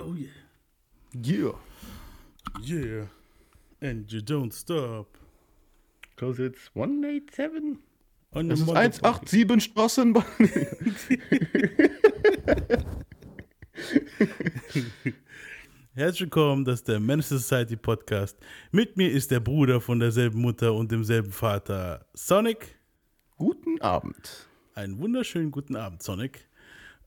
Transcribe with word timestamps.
Oh 0.00 0.14
yeah. 0.14 0.28
Yeah. 1.12 1.52
Yeah. 2.62 3.06
And 3.80 4.10
you 4.10 4.20
don't 4.20 4.52
stop. 4.52 5.06
Cause 6.16 6.38
it's 6.38 6.70
187. 6.74 7.78
On 8.32 8.50
ist 8.50 8.66
motherfucking- 8.66 9.02
187 9.04 9.60
Straßenbahn. 9.60 10.24
Herzlich 15.94 16.22
willkommen, 16.22 16.64
das 16.64 16.80
ist 16.80 16.88
der 16.88 16.98
Menace 17.00 17.28
Society 17.28 17.76
Podcast. 17.76 18.36
Mit 18.72 18.96
mir 18.96 19.10
ist 19.10 19.30
der 19.30 19.40
Bruder 19.40 19.80
von 19.80 20.00
derselben 20.00 20.40
Mutter 20.40 20.74
und 20.74 20.90
demselben 20.90 21.30
Vater, 21.30 22.04
Sonic. 22.14 22.76
Guten 23.36 23.80
Abend. 23.80 24.48
Einen 24.74 24.98
wunderschönen 24.98 25.50
guten 25.52 25.76
Abend, 25.76 26.02
Sonic. 26.02 26.48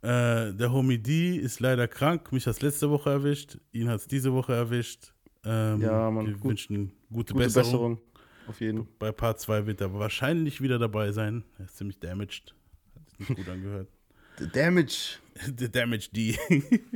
Äh, 0.02 0.54
der 0.54 0.72
Homie 0.72 0.98
D 1.00 1.36
ist 1.38 1.60
leider 1.60 1.88
krank. 1.88 2.32
Mich 2.32 2.46
hat 2.46 2.56
es 2.56 2.62
letzte 2.62 2.90
Woche 2.90 3.10
erwischt. 3.10 3.58
Ihn 3.72 3.90
hat 3.90 4.00
es 4.02 4.08
diese 4.08 4.32
Woche 4.34 4.54
erwischt. 4.54 5.14
Ähm, 5.44 5.82
Ja, 5.82 6.10
Mann, 6.12 6.28
Wir 6.28 6.34
gut- 6.34 6.44
wünschen 6.52 6.92
gute, 7.10 7.34
Gute 7.34 7.46
Besserung. 7.46 7.96
Besserung. 7.96 8.02
Auf 8.48 8.62
jeden 8.62 8.88
Bei 9.00 9.12
Part 9.12 9.40
2 9.42 9.66
wird 9.66 9.82
er 9.82 9.94
wahrscheinlich 9.94 10.62
wieder 10.62 10.80
dabei 10.80 11.12
sein. 11.12 11.44
Er 11.58 11.66
ist 11.66 11.76
ziemlich 11.78 12.00
damaged. 12.00 12.54
Hat 12.96 13.10
sich 13.10 13.20
nicht 13.30 13.38
gut 13.38 13.50
angehört. 13.50 13.90
The 14.38 14.48
Damage. 14.54 15.18
The 15.58 15.70
Damage 15.72 16.10
D. 16.14 16.38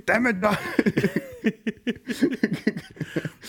Damn 0.06 0.28
it. 0.28 0.38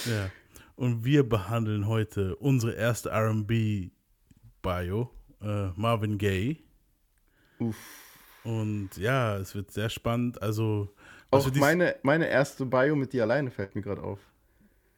ja. 0.07 0.31
Und 0.77 1.05
wir 1.05 1.29
behandeln 1.29 1.87
heute 1.87 2.37
unsere 2.37 2.73
erste 2.73 3.11
RB-Bio, 3.13 5.11
äh, 5.43 5.69
Marvin 5.77 6.19
Gaye. 6.19 6.57
Uff. 7.59 8.12
Und 8.45 8.91
ja, 8.97 9.37
es 9.39 9.55
wird 9.55 9.71
sehr 9.71 9.89
spannend. 9.89 10.43
Also, 10.43 10.89
Auch 11.31 11.49
meine, 11.55 11.97
meine 12.03 12.29
erste 12.29 12.67
Bio 12.67 12.97
mit 12.97 13.13
dir 13.13 13.23
alleine 13.23 13.51
fällt 13.51 13.75
mir 13.75 13.83
gerade 13.83 14.03
auf. 14.03 14.19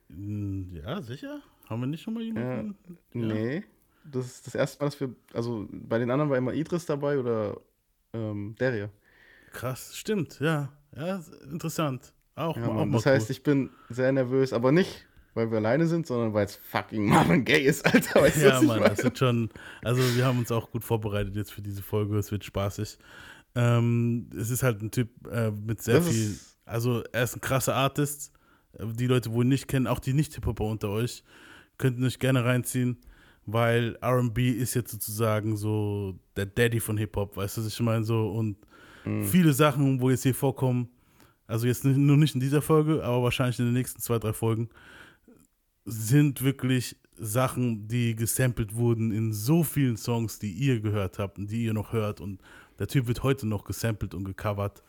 Mm, 0.08 0.76
Ja, 0.76 1.02
sicher? 1.02 1.40
Haben 1.68 1.80
wir 1.82 1.86
nicht 1.86 2.02
schon 2.02 2.14
mal 2.14 2.22
jemanden? 2.22 2.76
Nee. 3.12 3.64
Das 4.04 4.26
ist 4.26 4.46
das 4.46 4.54
erste 4.54 4.82
Mal, 4.82 4.90
dass 4.90 5.00
wir. 5.00 5.14
Also 5.32 5.66
bei 5.70 5.98
den 5.98 6.10
anderen 6.10 6.30
war 6.30 6.36
immer 6.36 6.52
Idris 6.52 6.84
dabei 6.84 7.18
oder 7.18 7.56
ähm, 8.12 8.54
Deria. 8.60 8.90
Krass, 9.52 9.96
stimmt, 9.96 10.40
ja. 10.40 10.70
Ja, 10.96 11.22
interessant. 11.50 12.12
Auch, 12.34 12.56
Ja, 12.56 12.66
auch 12.68 12.74
Mann. 12.74 12.92
Das 12.92 13.06
heißt, 13.06 13.28
cool. 13.28 13.32
ich 13.32 13.42
bin 13.42 13.70
sehr 13.88 14.12
nervös, 14.12 14.52
aber 14.52 14.72
nicht, 14.72 15.06
weil 15.34 15.50
wir 15.50 15.58
alleine 15.58 15.86
sind, 15.86 16.06
sondern 16.06 16.34
weil 16.34 16.44
es 16.46 16.56
fucking 16.56 17.06
Marvin 17.08 17.44
Gaye 17.44 17.64
ist, 17.64 17.84
Alter. 17.94 18.20
Weißt 18.22 18.42
Ja, 18.42 18.60
Mann, 18.60 18.80
das 18.80 19.02
wird 19.02 19.18
schon. 19.18 19.48
Also, 19.82 20.02
wir 20.16 20.24
haben 20.26 20.38
uns 20.38 20.52
auch 20.52 20.70
gut 20.70 20.84
vorbereitet 20.84 21.34
jetzt 21.34 21.52
für 21.52 21.62
diese 21.62 21.82
Folge. 21.82 22.18
Es 22.18 22.30
wird 22.30 22.44
spaßig. 22.44 22.98
Ähm, 23.54 24.28
es 24.36 24.50
ist 24.50 24.62
halt 24.62 24.82
ein 24.82 24.90
Typ 24.90 25.08
äh, 25.30 25.50
mit 25.50 25.80
sehr 25.82 25.98
Das 25.98 26.08
viel. 26.08 26.36
Also, 26.64 27.02
er 27.12 27.24
ist 27.24 27.36
ein 27.36 27.40
krasser 27.40 27.74
Artist. 27.74 28.32
Äh, 28.72 28.86
Die 28.94 29.06
Leute, 29.06 29.32
wo 29.32 29.42
ihn 29.42 29.48
nicht 29.48 29.68
kennen, 29.68 29.86
auch 29.86 30.00
die 30.00 30.12
Nicht-Hip-Hopper 30.14 30.64
unter 30.64 30.88
euch, 30.90 31.22
könnten 31.78 32.04
euch 32.04 32.18
gerne 32.18 32.44
reinziehen, 32.44 32.96
weil 33.46 33.96
RB 34.02 34.38
ist 34.38 34.74
jetzt 34.74 34.90
sozusagen 34.90 35.56
so 35.56 36.18
der 36.36 36.46
Daddy 36.46 36.80
von 36.80 36.96
Hip-Hop, 36.96 37.36
weißt 37.36 37.56
du, 37.56 37.60
was 37.62 37.68
ich 37.68 37.80
meine? 37.80 38.04
So, 38.04 38.28
und 38.30 38.56
Mhm. 39.04 39.24
viele 39.24 39.52
Sachen, 39.52 40.00
wo 40.00 40.08
jetzt 40.10 40.22
hier 40.22 40.34
vorkommen, 40.34 40.88
also 41.46 41.66
jetzt 41.66 41.84
nicht- 41.84 41.98
nur 41.98 42.16
nicht 42.16 42.34
in 42.34 42.40
dieser 42.40 42.62
Folge, 42.62 43.04
aber 43.04 43.22
wahrscheinlich 43.24 43.58
in 43.58 43.66
den 43.66 43.74
nächsten 43.74 44.00
zwei, 44.00 44.18
drei 44.18 44.32
Folgen, 44.32 44.70
sind 45.84 46.42
wirklich 46.42 46.96
Sachen, 47.16 47.86
die 47.86 48.16
gesampelt 48.16 48.74
wurden 48.74 49.12
in 49.12 49.32
so 49.32 49.62
vielen 49.62 49.96
Songs, 49.96 50.38
die 50.38 50.50
ihr 50.52 50.80
gehört 50.80 51.18
habt 51.18 51.38
und 51.38 51.50
die 51.50 51.64
ihr 51.64 51.74
noch 51.74 51.92
hört. 51.92 52.20
Und 52.20 52.40
der 52.78 52.86
Typ 52.88 53.06
wird 53.06 53.22
heute 53.22 53.46
noch 53.46 53.64
gesampelt 53.64 54.14
und 54.14 54.24
gecovert. 54.24 54.82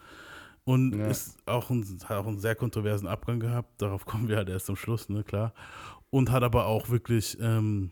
Und 0.64 0.96
Ja. 0.98 1.08
ist 1.08 1.38
auch 1.46 1.70
ein, 1.70 1.86
hat 2.06 2.18
auch 2.18 2.28
einen 2.28 2.40
sehr 2.40 2.56
kontroversen 2.56 3.08
Abgang 3.08 3.40
gehabt. 3.40 3.82
Darauf 3.82 4.06
kommen 4.06 4.28
wir 4.28 4.38
halt 4.38 4.50
erst 4.50 4.70
am 4.70 4.76
Schluss, 4.76 5.10
ne, 5.10 5.24
klar. 5.24 5.54
Und 6.10 6.32
hat 6.32 6.44
aber 6.44 6.66
auch 6.66 6.90
wirklich, 6.90 7.38
ähm, 7.40 7.92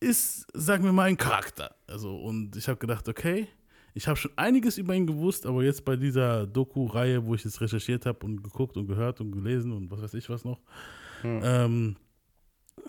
ist, 0.00 0.46
sagen 0.54 0.84
wir 0.84 0.92
mal, 0.92 1.04
ein 1.04 1.16
Charakter. 1.16 1.74
Also, 1.86 2.16
und 2.18 2.56
ich 2.56 2.68
habe 2.68 2.78
gedacht, 2.78 3.08
okay, 3.08 3.48
ich 3.94 4.06
habe 4.08 4.16
schon 4.16 4.30
einiges 4.36 4.78
über 4.78 4.94
ihn 4.94 5.06
gewusst, 5.06 5.46
aber 5.46 5.62
jetzt 5.62 5.84
bei 5.84 5.96
dieser 5.96 6.46
Doku-Reihe, 6.46 7.24
wo 7.26 7.34
ich 7.34 7.44
jetzt 7.44 7.60
recherchiert 7.60 8.06
habe 8.06 8.24
und 8.24 8.42
geguckt 8.42 8.76
und 8.76 8.86
gehört 8.86 9.20
und 9.20 9.32
gelesen 9.32 9.72
und 9.72 9.90
was 9.90 10.00
weiß 10.02 10.14
ich 10.14 10.28
was 10.30 10.44
noch, 10.44 10.60
Hm. 11.22 11.40
ähm, 11.42 11.96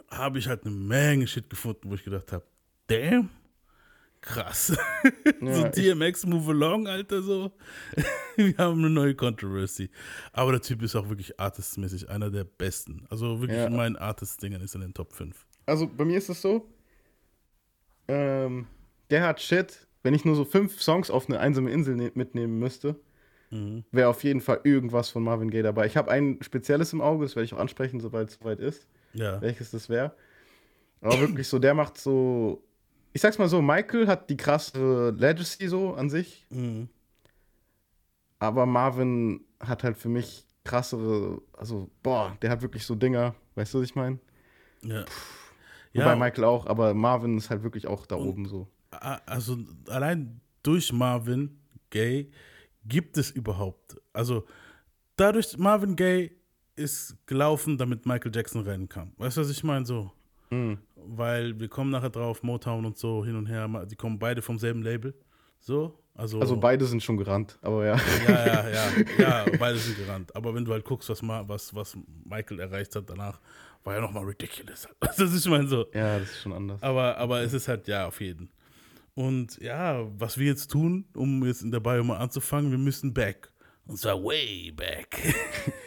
habe 0.10 0.38
ich 0.40 0.48
halt 0.48 0.66
eine 0.66 0.74
Menge 0.76 1.28
Shit 1.28 1.50
gefunden, 1.50 1.90
wo 1.90 1.96
ich 1.96 2.04
gedacht 2.04 2.32
habe, 2.32 2.44
damn, 2.88 3.30
krass. 4.22 4.68
so 5.42 5.46
Ja, 5.46 5.66
ich, 5.66 5.72
DMX 5.72 6.26
Move 6.26 6.52
Along, 6.52 6.88
Alter, 6.88 7.22
so. 7.22 7.52
Wir 8.38 8.56
haben 8.58 8.80
eine 8.80 8.90
neue 8.90 9.16
Controversy. 9.16 9.90
Aber 10.32 10.52
der 10.52 10.62
Typ 10.62 10.82
ist 10.84 10.96
auch 10.96 11.10
wirklich 11.10 11.40
artistmäßig 11.40 12.10
einer 12.10 12.30
der 12.30 12.44
besten. 12.44 13.06
Also 13.10 13.42
wirklich 13.42 13.58
Ja. 13.60 13.68
in 13.68 13.76
meinen 13.76 13.96
Artist-Dingern 13.98 14.62
ist 14.62 14.74
er 14.76 14.82
in 14.82 14.88
den 14.90 14.94
Top 14.94 15.14
5. 15.14 15.46
also 15.66 15.88
bei 15.88 16.06
mir 16.06 16.18
ist 16.18 16.30
es 16.30 16.42
so, 16.42 16.68
ähm, 18.08 18.68
der 19.10 19.24
hat 19.26 19.42
Shit, 19.42 19.88
wenn 20.04 20.14
ich 20.14 20.26
nur 20.26 20.36
so 20.36 20.46
fünf 20.46 20.82
Songs 20.82 21.10
auf 21.10 21.28
eine 21.30 21.40
einsame 21.40 21.72
Insel 21.72 21.96
ne 21.96 22.12
mitnehmen 22.16 22.60
müsste, 22.60 22.96
Mhm. 23.52 23.84
wäre 23.92 24.08
auf 24.08 24.24
jeden 24.24 24.40
Fall 24.40 24.62
irgendwas 24.64 25.10
von 25.10 25.24
Marvin 25.24 25.50
Gaye 25.52 25.62
dabei. 25.62 25.86
Ich 25.86 25.98
habe 25.98 26.10
ein 26.10 26.38
spezielles 26.42 26.94
im 26.94 27.02
Auge, 27.02 27.26
das 27.26 27.36
werde 27.36 27.44
ich 27.46 27.54
auch 27.54 27.58
ansprechen, 27.60 28.00
sobald 28.00 28.30
es 28.30 28.36
soweit 28.36 28.60
ist, 28.60 28.88
Ja. 29.14 29.42
welches 29.42 29.72
das 29.72 29.90
wäre. 29.90 30.16
Aber 31.02 31.20
wirklich 31.20 31.48
so, 31.50 31.60
der 31.60 31.74
macht 31.74 31.98
so, 31.98 32.64
ich 33.14 33.22
sag's 33.22 33.38
mal 33.38 33.48
so, 33.50 33.62
Michael 33.62 34.08
hat 34.08 34.30
die 34.30 34.38
krasse 34.38 35.10
Legacy 35.18 35.68
so 35.68 35.94
an 35.94 36.10
sich, 36.10 36.46
Mhm. 36.50 36.90
aber 38.40 38.66
Marvin 38.66 39.42
hat 39.60 39.84
halt 39.84 39.98
für 39.98 40.10
mich 40.10 40.46
krassere, 40.64 41.42
also 41.58 41.90
boah, 42.04 42.38
der 42.42 42.50
hat 42.52 42.62
wirklich 42.62 42.86
so 42.86 42.96
Dinger, 42.96 43.36
weißt 43.56 43.74
du, 43.74 43.80
was 43.80 43.86
ich 43.86 43.96
meine? 43.96 44.20
Ja. 44.84 45.06
Wobei 45.94 46.06
Ja, 46.12 46.16
Michael 46.16 46.46
auch, 46.46 46.66
aber 46.68 46.94
Marvin 46.94 47.38
ist 47.38 47.50
halt 47.50 47.64
wirklich 47.64 47.88
auch 47.88 48.06
da 48.06 48.16
Und- 48.16 48.28
oben 48.30 48.46
so. 48.48 48.68
also 48.92 49.58
allein 49.88 50.40
durch 50.64 50.94
Marvin 50.94 51.60
Gaye 51.90 52.30
gibt 52.86 53.18
es 53.18 53.32
überhaupt. 53.32 53.98
Also 54.14 54.46
dadurch, 55.18 55.58
Marvin 55.58 55.96
Gaye 55.96 56.32
ist 56.76 57.16
gelaufen, 57.28 57.78
damit 57.78 58.06
Michael 58.06 58.32
Jackson 58.34 58.62
rennen 58.64 58.88
kann. 58.90 59.14
Weißt 59.18 59.38
du, 59.38 59.42
was 59.42 59.50
ich 59.50 59.64
meine? 59.64 59.86
So. 59.86 60.12
Mhm. 60.52 60.78
Weil 60.96 61.60
wir 61.60 61.68
kommen 61.68 61.90
nachher 61.90 62.10
drauf, 62.10 62.44
Motown 62.44 62.86
und 62.86 62.98
so 62.98 63.26
hin 63.26 63.36
und 63.36 63.48
her, 63.48 63.68
die 63.90 63.96
kommen 63.96 64.20
beide 64.20 64.42
vom 64.42 64.60
selben 64.60 64.84
Label. 64.84 65.14
So. 65.60 65.98
Also, 66.14 66.40
Also 66.40 66.58
beide 66.58 66.86
sind 66.86 67.02
schon 67.02 67.18
gerannt, 67.18 67.58
aber 67.62 67.86
ja. 67.86 67.96
Ja, 68.28 68.46
ja, 68.46 68.70
ja, 68.70 68.86
ja, 69.18 69.46
beide 69.58 69.78
sind 69.78 69.98
gerannt. 69.98 70.36
Aber 70.36 70.54
wenn 70.54 70.66
du 70.66 70.74
halt 70.74 70.84
guckst, 70.84 71.10
was, 71.10 71.24
was, 71.24 71.74
was 71.74 71.98
Michael 72.26 72.60
erreicht 72.60 72.96
hat 72.96 73.10
danach, 73.10 73.40
war 73.84 73.96
ja 73.96 74.02
nochmal 74.02 74.26
ridiculous. 74.26 74.88
Das 75.00 75.20
ist, 75.20 75.46
ich 75.46 75.50
meine, 75.50 75.68
so. 75.68 75.86
Ja, 75.94 76.20
das 76.20 76.30
ist 76.30 76.42
schon 76.42 76.54
anders. 76.54 76.84
Aber, 76.84 77.18
aber 77.18 77.42
es 77.42 77.54
ist 77.54 77.68
halt, 77.68 77.88
ja, 77.88 78.08
auf 78.08 78.20
jeden. 78.20 78.50
Und 79.16 79.58
ja, 79.62 80.06
was 80.20 80.38
wir 80.38 80.48
jetzt 80.48 80.70
tun, 80.72 81.06
um 81.16 81.46
jetzt 81.46 81.64
in 81.64 81.72
der 81.72 81.80
Bio 81.80 82.04
mal 82.04 82.18
anzufangen, 82.18 82.72
wir 82.72 82.78
müssen 82.78 83.14
back. 83.14 83.52
Und 83.88 83.98
zwar 83.98 84.22
way 84.24 84.72
back. 84.72 85.18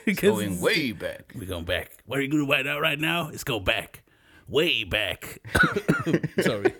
Going 0.20 0.60
way 0.60 0.92
back. 0.92 1.32
We're 1.34 1.46
going 1.46 1.64
back. 1.64 1.90
What 2.06 2.18
are 2.18 2.22
you 2.22 2.44
out 2.44 2.82
right 2.82 3.00
now? 3.00 3.30
Let's 3.30 3.44
go 3.44 3.60
back. 3.60 4.03
Way 4.46 4.84
back. 4.84 5.40
Sorry. 6.36 6.72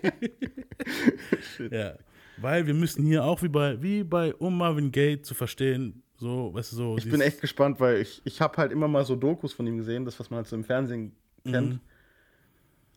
ja. 1.71 1.95
Weil 2.37 2.67
wir 2.67 2.73
müssen 2.73 3.05
hier 3.05 3.23
auch 3.23 3.41
wie 3.41 3.47
bei, 3.47 3.81
wie 3.81 4.03
bei 4.03 4.33
Um 4.35 4.57
Marvin 4.57 4.91
Gaye 4.91 5.21
zu 5.21 5.33
verstehen, 5.33 6.03
so, 6.17 6.53
weißt 6.53 6.73
du, 6.73 6.75
so. 6.75 6.97
Ich 6.97 7.09
bin 7.09 7.21
echt 7.21 7.41
gespannt, 7.41 7.79
weil 7.79 8.01
ich, 8.01 8.21
ich 8.23 8.41
habe 8.41 8.57
halt 8.57 8.71
immer 8.71 8.87
mal 8.87 9.05
so 9.05 9.15
Dokus 9.15 9.53
von 9.53 9.67
ihm 9.67 9.77
gesehen, 9.77 10.05
das, 10.05 10.19
was 10.19 10.29
man 10.29 10.37
halt 10.37 10.47
so 10.47 10.55
im 10.55 10.63
Fernsehen 10.63 11.15
kennt. 11.43 11.73
Mhm. 11.73 11.79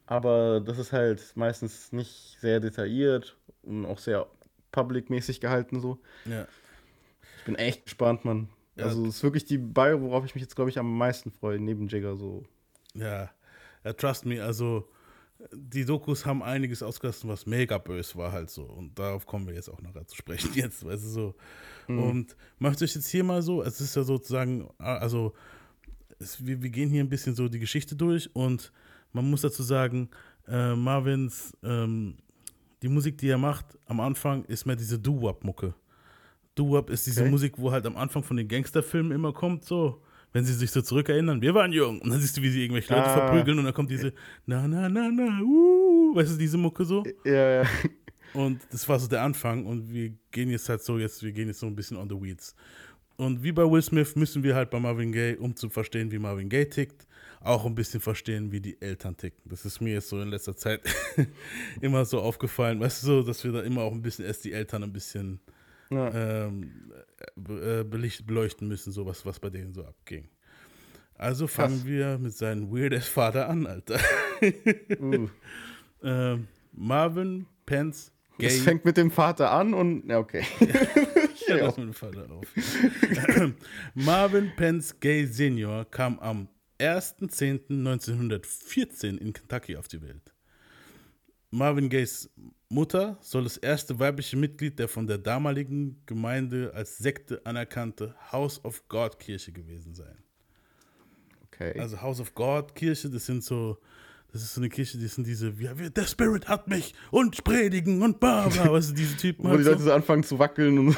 Aber 0.07 0.61
das 0.61 0.79
ist 0.79 0.93
halt 0.93 1.33
meistens 1.35 1.93
nicht 1.93 2.39
sehr 2.41 2.61
detailliert 2.61 3.37
und 3.63 3.87
auch 3.87 3.99
sehr 3.99 4.27
public-mäßig 4.73 5.41
gehalten 5.41 5.81
so. 5.81 5.99
Ja. 6.25 6.47
Ich 7.39 7.45
bin 7.45 7.57
echt 7.57 7.85
gespannt, 7.85 8.25
Mann. 8.25 8.49
Ja. 8.77 8.85
Also 8.85 9.07
es 9.07 9.17
ist 9.17 9.23
wirklich 9.23 9.45
die 9.45 9.59
Bio, 9.59 10.01
worauf 10.01 10.25
ich 10.25 10.35
mich 10.35 10.43
jetzt, 10.43 10.55
glaube 10.55 10.71
ich, 10.71 10.79
am 10.79 10.97
meisten 10.97 11.31
freue, 11.31 11.59
neben 11.59 11.89
Jigger 11.89 12.17
so. 12.17 12.45
Ja, 12.95 13.31
ja, 13.85 13.93
trust 13.93 14.27
me, 14.27 14.43
also 14.43 14.89
die 15.53 15.85
Dokus 15.85 16.27
haben 16.27 16.43
einiges 16.43 16.83
ausgelassen, 16.83 17.31
was 17.31 17.47
mega 17.47 17.79
böse 17.79 18.17
war 18.17 18.33
halt 18.33 18.51
so. 18.51 18.65
Und 18.65 18.99
darauf 18.99 19.25
kommen 19.25 19.47
wir 19.47 19.55
jetzt 19.55 19.69
auch 19.69 19.81
nachher 19.81 20.07
zu 20.07 20.17
sprechen 20.17 20.51
jetzt, 20.55 20.85
weißt 20.85 21.05
du 21.05 21.09
so. 21.09 21.35
Und 21.87 22.37
macht 22.59 22.83
euch 22.83 22.95
jetzt 22.95 23.09
hier 23.09 23.25
mal 23.25 23.41
so, 23.41 23.63
es 23.63 23.81
ist 23.81 23.95
ja 23.95 24.03
sozusagen, 24.03 24.69
also 24.79 25.33
es, 26.19 26.45
wir, 26.45 26.61
wir 26.61 26.71
gehen 26.71 26.91
hier 26.91 27.03
ein 27.03 27.09
bisschen 27.09 27.35
so 27.35 27.49
die 27.49 27.61
Geschichte 27.61 27.95
durch 27.95 28.35
und 28.35 28.73
man 29.13 29.31
muss 29.31 29.43
dazu 29.43 29.63
sagen, 29.63 30.11
äh, 30.49 30.75
Marvins, 30.75 31.57
ähm, 31.63 32.17
die 32.83 32.89
Musik, 32.89 33.19
die 33.19 33.29
er 33.29 33.39
macht, 33.39 33.79
am 33.87 34.01
Anfang 34.01 34.45
ist 34.45 34.67
mehr 34.67 34.77
diese 34.77 34.99
Doo-Wop-Mucke. 34.99 35.75
Doo-Wop 36.55 36.91
ist 36.91 37.07
diese 37.07 37.23
Okay. 37.23 37.31
Musik, 37.31 37.55
wo 37.59 37.71
halt 37.71 37.87
am 37.87 37.97
Anfang 37.97 38.23
von 38.23 38.37
den 38.37 38.49
Gangsterfilmen 38.49 39.13
immer 39.13 39.33
kommt, 39.33 39.65
so, 39.65 40.03
wenn 40.33 40.45
sie 40.45 40.53
sich 40.55 40.71
so 40.71 40.83
zurückerinnern, 40.83 41.41
wir 41.41 41.55
waren 41.55 41.73
jung. 41.73 42.01
Und 42.01 42.11
dann 42.11 42.21
siehst 42.21 42.37
du, 42.37 42.43
wie 42.43 42.51
sie 42.51 42.63
irgendwelche 42.63 42.93
Leute 42.93 43.07
Ah. 43.07 43.17
verprügeln 43.29 43.59
und 43.59 43.65
dann 43.65 43.75
kommt 43.75 43.91
diese 43.91 44.13
na, 44.47 44.67
na, 44.69 44.89
na, 44.89 45.11
na, 45.11 45.41
uh, 45.43 46.15
weißt 46.15 46.33
du, 46.35 46.37
diese 46.39 46.57
Mucke 46.59 46.85
so. 46.85 47.05
Ja, 47.25 47.63
ja. 47.63 47.69
Und 48.35 48.61
das 48.71 48.87
war 48.89 48.99
so 48.99 49.09
der 49.09 49.23
Anfang 49.23 49.65
und 49.65 49.91
wir 49.93 50.13
gehen 50.31 50.51
jetzt 50.51 50.69
halt 50.69 50.83
so, 50.83 50.99
jetzt, 50.99 51.23
wir 51.23 51.33
gehen 51.33 51.49
jetzt 51.49 51.61
so 51.61 51.67
ein 51.67 51.75
bisschen 51.75 51.97
on 51.97 52.09
the 52.09 52.15
weeds. 52.21 52.55
Und 53.17 53.43
wie 53.43 53.53
bei 53.53 53.63
Will 53.69 53.83
Smith 53.83 54.15
müssen 54.17 54.43
wir 54.45 54.55
halt 54.55 54.71
bei 54.71 54.79
Marvin 54.79 55.11
Gaye, 55.13 55.37
um 55.39 55.57
zu 55.57 55.69
verstehen, 55.71 56.11
wie 56.13 56.19
Marvin 56.19 56.49
Gaye 56.49 56.69
tickt, 56.69 57.07
auch 57.41 57.65
ein 57.65 57.75
bisschen 57.75 58.01
verstehen, 58.01 58.53
wie 58.53 58.61
die 58.61 58.81
Eltern 58.81 59.17
ticken. 59.17 59.41
Das 59.47 59.65
ist 59.65 59.81
mir 59.81 59.95
jetzt 59.95 60.09
so 60.11 60.21
in 60.21 60.29
letzter 60.29 60.55
Zeit 60.57 60.83
immer 61.81 62.05
so 62.05 62.21
aufgefallen, 62.21 62.79
weißt 62.81 63.03
du, 63.03 63.07
so, 63.07 63.23
dass 63.23 63.43
wir 63.45 63.51
da 63.53 63.63
immer 63.63 63.83
auch 63.83 63.93
ein 63.93 64.03
bisschen 64.03 64.25
erst 64.27 64.45
die 64.45 64.53
Eltern 64.53 64.83
ein 64.85 64.93
bisschen 64.93 65.41
ja. 65.91 66.47
ähm, 66.47 66.93
äh, 67.37 67.85
beleuchten 67.85 68.69
müssen, 68.69 68.93
so 68.93 69.07
was, 69.07 69.27
was 69.27 69.41
bei 69.41 69.51
denen 69.51 69.73
so 69.73 69.85
abging. 69.85 70.29
Also 71.15 71.49
fangen 71.49 71.79
Krass. 71.79 71.87
wir 71.87 72.19
mit 72.19 72.37
seinem 72.37 72.71
weird 72.71 72.95
Vater 73.03 73.49
an, 73.49 73.67
Alter. 73.67 73.99
uh. 75.01 75.29
ähm, 76.03 76.47
Marvin 76.73 77.47
Pence 77.67 78.13
Gay. 78.39 78.47
Es 78.47 78.61
fängt 78.61 78.85
mit 78.85 78.97
dem 78.97 79.11
Vater 79.11 79.51
an 79.51 79.75
und, 79.75 80.09
ja, 80.09 80.19
okay. 80.19 80.45
ja, 81.49 81.57
lass 81.57 81.77
mit 81.77 81.87
dem 81.87 81.95
Vater 81.95 82.31
auf. 82.31 82.47
Marvin 83.95 84.53
Pence 84.55 85.01
Gay 85.01 85.27
Senior 85.27 85.85
kam 85.87 86.21
am 86.21 86.47
1.10.1914 86.79 89.19
in 89.19 89.33
Kentucky 89.33 89.77
auf 89.77 89.89
die 89.89 90.01
Welt. 90.01 90.33
Marvin 91.51 91.89
Gays 91.89 92.31
Mutter 92.71 93.17
soll 93.21 93.45
das 93.45 93.57
erste 93.57 93.99
weibliche 93.99 94.37
Mitglied 94.37 94.79
der 94.79 94.89
von 94.89 95.07
der 95.07 95.19
damaligen 95.19 96.03
Gemeinde 96.05 96.73
als 96.75 96.99
Sekte 96.99 97.41
anerkannte 97.45 98.15
House 98.31 98.63
of 98.65 98.87
God 98.89 99.19
Kirche 99.19 99.53
gewesen 99.53 99.95
sein. 99.95 100.19
Okay. 101.47 101.79
Also 101.79 102.01
House 102.01 102.21
of 102.21 102.35
God 102.35 102.75
Kirche, 102.75 103.09
das 103.09 103.25
sind 103.25 103.43
so, 103.43 103.79
das 104.31 104.43
ist 104.43 104.55
so 104.55 104.61
eine 104.61 104.69
Kirche, 104.69 104.99
die 104.99 105.07
sind 105.07 105.27
diese, 105.27 105.51
ja, 105.59 105.73
der 105.73 106.07
Spirit 106.07 106.47
hat 106.47 106.69
mich 106.69 106.95
und 107.11 107.43
predigen 107.43 108.03
und 108.03 108.21
bla 108.21 108.49
bla, 108.49 108.71
weißt 108.73 108.91
du, 108.91 108.95
diese 108.95 109.17
Typen. 109.17 109.45
wo 109.45 109.49
halt 109.49 109.61
die 109.61 109.65
Leute 109.65 109.79
so. 109.79 109.87
so 109.87 109.93
anfangen 109.93 110.23
zu 110.23 110.39
wackeln. 110.39 110.79
Und 110.79 110.97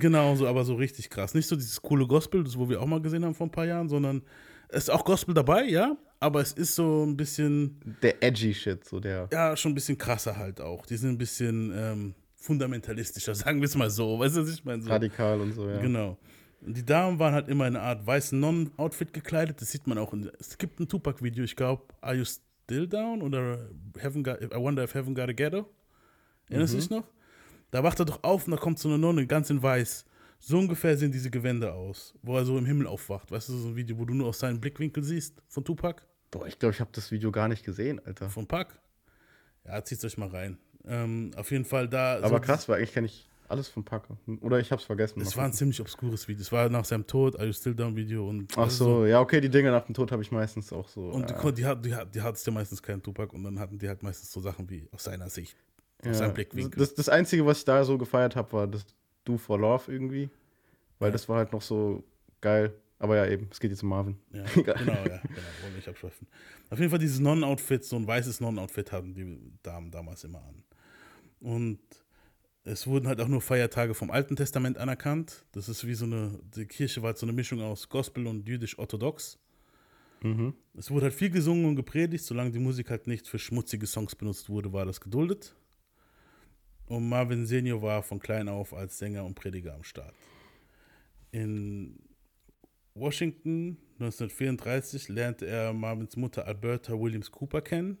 genau, 0.00 0.34
so, 0.34 0.48
aber 0.48 0.64
so 0.64 0.74
richtig 0.74 1.10
krass. 1.10 1.32
Nicht 1.32 1.46
so 1.46 1.54
dieses 1.54 1.80
coole 1.80 2.08
Gospel, 2.08 2.42
das 2.42 2.58
wo 2.58 2.68
wir 2.68 2.82
auch 2.82 2.86
mal 2.86 3.00
gesehen 3.00 3.24
haben 3.24 3.36
vor 3.36 3.46
ein 3.46 3.52
paar 3.52 3.66
Jahren, 3.66 3.88
sondern 3.88 4.22
ist 4.70 4.90
auch 4.90 5.04
Gospel 5.04 5.34
dabei, 5.34 5.64
ja, 5.64 5.96
aber 6.20 6.40
es 6.40 6.52
ist 6.52 6.74
so 6.74 7.04
ein 7.04 7.16
bisschen. 7.16 7.96
Der 8.02 8.22
edgy 8.22 8.54
Shit, 8.54 8.84
so 8.84 9.00
der. 9.00 9.28
Ja, 9.32 9.56
schon 9.56 9.72
ein 9.72 9.74
bisschen 9.74 9.98
krasser 9.98 10.36
halt 10.36 10.60
auch. 10.60 10.86
Die 10.86 10.96
sind 10.96 11.10
ein 11.10 11.18
bisschen 11.18 11.72
ähm, 11.74 12.14
fundamentalistischer, 12.36 13.34
sagen 13.34 13.60
wir 13.60 13.66
es 13.66 13.74
mal 13.74 13.90
so. 13.90 14.18
Weißt 14.18 14.36
du, 14.36 14.42
was 14.42 14.54
ich 14.54 14.64
meine? 14.64 14.82
So. 14.82 14.90
Radikal 14.90 15.40
und 15.40 15.52
so, 15.52 15.68
ja. 15.68 15.80
Genau. 15.80 16.18
Und 16.60 16.76
die 16.76 16.84
Damen 16.84 17.18
waren 17.18 17.34
halt 17.34 17.48
immer 17.48 17.66
in 17.66 17.76
einer 17.76 17.84
Art 17.84 18.06
weißen 18.06 18.38
Non-Outfit 18.40 19.12
gekleidet. 19.12 19.60
Das 19.60 19.70
sieht 19.70 19.86
man 19.86 19.98
auch. 19.98 20.14
In, 20.14 20.30
es 20.38 20.56
gibt 20.56 20.80
ein 20.80 20.88
Tupac-Video, 20.88 21.44
ich 21.44 21.56
glaube, 21.56 21.82
Are 22.00 22.14
You 22.14 22.24
Still 22.24 22.88
Down? 22.88 23.20
Oder 23.20 23.68
Heaven 23.98 24.24
got, 24.24 24.40
I 24.40 24.56
Wonder 24.56 24.84
If 24.84 24.94
Heaven 24.94 25.14
Got 25.14 25.28
a 25.28 25.32
Ghetto? 25.32 25.68
Erinnerst 26.48 26.72
du 26.72 26.76
mhm. 26.76 26.80
dich 26.80 26.90
noch? 26.90 27.04
Da 27.70 27.82
wacht 27.82 27.98
er 27.98 28.06
doch 28.06 28.22
auf 28.22 28.46
und 28.46 28.52
da 28.52 28.56
kommt 28.56 28.78
so 28.78 28.88
eine 28.88 28.98
Nonne 28.98 29.26
ganz 29.26 29.50
in 29.50 29.62
weiß. 29.62 30.06
So 30.46 30.58
ungefähr 30.58 30.94
sehen 30.98 31.10
diese 31.10 31.30
Gewänder 31.30 31.72
aus, 31.72 32.12
wo 32.22 32.36
er 32.36 32.44
so 32.44 32.58
im 32.58 32.66
Himmel 32.66 32.86
aufwacht. 32.86 33.30
Weißt 33.30 33.48
du, 33.48 33.56
so 33.56 33.68
ein 33.68 33.76
Video, 33.76 33.96
wo 33.98 34.04
du 34.04 34.12
nur 34.12 34.28
aus 34.28 34.40
seinem 34.40 34.60
Blickwinkel 34.60 35.02
siehst 35.02 35.40
von 35.48 35.64
Tupac? 35.64 36.02
Boah, 36.30 36.46
ich 36.46 36.58
glaube, 36.58 36.74
ich 36.74 36.80
habe 36.80 36.90
das 36.92 37.10
Video 37.10 37.32
gar 37.32 37.48
nicht 37.48 37.64
gesehen, 37.64 37.98
Alter. 38.04 38.28
Von 38.28 38.46
Pac? 38.46 38.78
Ja, 39.64 39.82
zieht 39.82 40.04
euch 40.04 40.18
mal 40.18 40.28
rein. 40.28 40.58
Ähm, 40.86 41.30
auf 41.36 41.50
jeden 41.50 41.64
Fall 41.64 41.88
da. 41.88 42.18
Aber 42.18 42.28
so 42.28 42.40
krass, 42.40 42.68
weil 42.68 42.76
eigentlich 42.76 42.92
kenne 42.92 43.06
ich 43.06 43.30
alles 43.48 43.68
von 43.68 43.84
Packer. 43.84 44.18
Oder 44.42 44.58
ich 44.60 44.70
hab's 44.70 44.84
vergessen. 44.84 45.22
Es 45.22 45.34
war 45.34 45.46
ein 45.46 45.54
ziemlich 45.54 45.80
obskures 45.80 46.28
Video. 46.28 46.42
Es 46.42 46.52
war 46.52 46.68
nach 46.68 46.84
seinem 46.84 47.06
Tod, 47.06 47.36
Are 47.36 47.46
You 47.46 47.52
Still 47.54 47.74
Down 47.74 47.96
Video. 47.96 48.28
Und 48.28 48.52
Ach 48.58 48.68
so, 48.68 48.84
so, 48.84 49.06
ja, 49.06 49.20
okay, 49.20 49.40
die 49.40 49.48
Dinge 49.48 49.70
nach 49.70 49.86
dem 49.86 49.94
Tod 49.94 50.12
habe 50.12 50.20
ich 50.20 50.30
meistens 50.30 50.74
auch 50.74 50.88
so. 50.88 51.08
Und 51.08 51.30
ja. 51.30 51.50
die, 51.50 51.54
die, 51.54 51.94
hat, 51.94 52.14
die 52.14 52.20
hattest 52.20 52.46
ja 52.46 52.52
meistens 52.52 52.82
keinen 52.82 53.02
Tupac 53.02 53.34
und 53.34 53.44
dann 53.44 53.58
hatten 53.58 53.78
die 53.78 53.88
halt 53.88 54.02
meistens 54.02 54.30
so 54.30 54.40
Sachen 54.40 54.68
wie 54.68 54.86
aus 54.92 55.04
seiner 55.04 55.30
Sicht, 55.30 55.56
aus 56.00 56.06
ja. 56.06 56.14
seinem 56.14 56.34
Blickwinkel. 56.34 56.78
Das, 56.78 56.94
das 56.94 57.08
Einzige, 57.08 57.46
was 57.46 57.60
ich 57.60 57.64
da 57.64 57.82
so 57.84 57.96
gefeiert 57.96 58.36
habe, 58.36 58.52
war 58.52 58.66
das 58.66 58.84
Do 59.24 59.38
for 59.38 59.58
Love 59.58 59.92
irgendwie. 59.92 60.30
Weil 60.98 61.08
ja. 61.08 61.12
das 61.12 61.28
war 61.28 61.38
halt 61.38 61.52
noch 61.52 61.62
so 61.62 62.04
geil. 62.40 62.74
Aber 62.98 63.16
ja, 63.16 63.26
eben, 63.26 63.48
es 63.50 63.60
geht 63.60 63.70
jetzt 63.70 63.82
um 63.82 63.90
Marvin. 63.90 64.16
Ja, 64.32 64.44
genau, 64.54 64.72
ja, 64.72 64.76
genau, 64.78 65.50
wollte 65.62 65.78
ich 65.78 65.88
abschweifen. 65.88 66.26
Auf 66.70 66.78
jeden 66.78 66.90
Fall 66.90 66.98
dieses 66.98 67.18
Non-Outfit, 67.20 67.84
so 67.84 67.96
ein 67.96 68.06
weißes 68.06 68.40
Non-Outfit 68.40 68.92
hatten 68.92 69.14
die 69.14 69.38
Damen 69.62 69.90
damals 69.90 70.24
immer 70.24 70.42
an. 70.42 70.62
Und 71.40 71.80
es 72.62 72.86
wurden 72.86 73.06
halt 73.06 73.20
auch 73.20 73.28
nur 73.28 73.42
Feiertage 73.42 73.94
vom 73.94 74.10
Alten 74.10 74.36
Testament 74.36 74.78
anerkannt. 74.78 75.44
Das 75.52 75.68
ist 75.68 75.86
wie 75.86 75.94
so 75.94 76.06
eine, 76.06 76.40
die 76.56 76.64
Kirche 76.64 77.02
war 77.02 77.08
halt 77.08 77.18
so 77.18 77.26
eine 77.26 77.34
Mischung 77.34 77.60
aus 77.60 77.88
Gospel 77.88 78.26
und 78.26 78.48
jüdisch-orthodox. 78.48 79.38
Mhm. 80.22 80.54
Es 80.74 80.90
wurde 80.90 81.04
halt 81.04 81.14
viel 81.14 81.28
gesungen 81.28 81.66
und 81.66 81.76
gepredigt, 81.76 82.24
solange 82.24 82.52
die 82.52 82.58
Musik 82.58 82.88
halt 82.88 83.06
nicht 83.06 83.28
für 83.28 83.38
schmutzige 83.38 83.86
Songs 83.86 84.14
benutzt 84.14 84.48
wurde, 84.48 84.72
war 84.72 84.86
das 84.86 85.00
geduldet. 85.00 85.54
Und 86.86 87.08
Marvin 87.08 87.46
Senior 87.46 87.80
war 87.82 88.02
von 88.02 88.18
klein 88.18 88.48
auf 88.48 88.74
als 88.74 88.98
Sänger 88.98 89.24
und 89.24 89.34
Prediger 89.34 89.74
am 89.74 89.84
Start. 89.84 90.14
In 91.32 91.98
Washington 92.94 93.78
1934 93.98 95.08
lernte 95.08 95.46
er 95.46 95.72
Marvins 95.72 96.16
Mutter 96.16 96.46
Alberta 96.46 96.92
Williams 96.92 97.30
Cooper 97.30 97.62
kennen. 97.62 97.98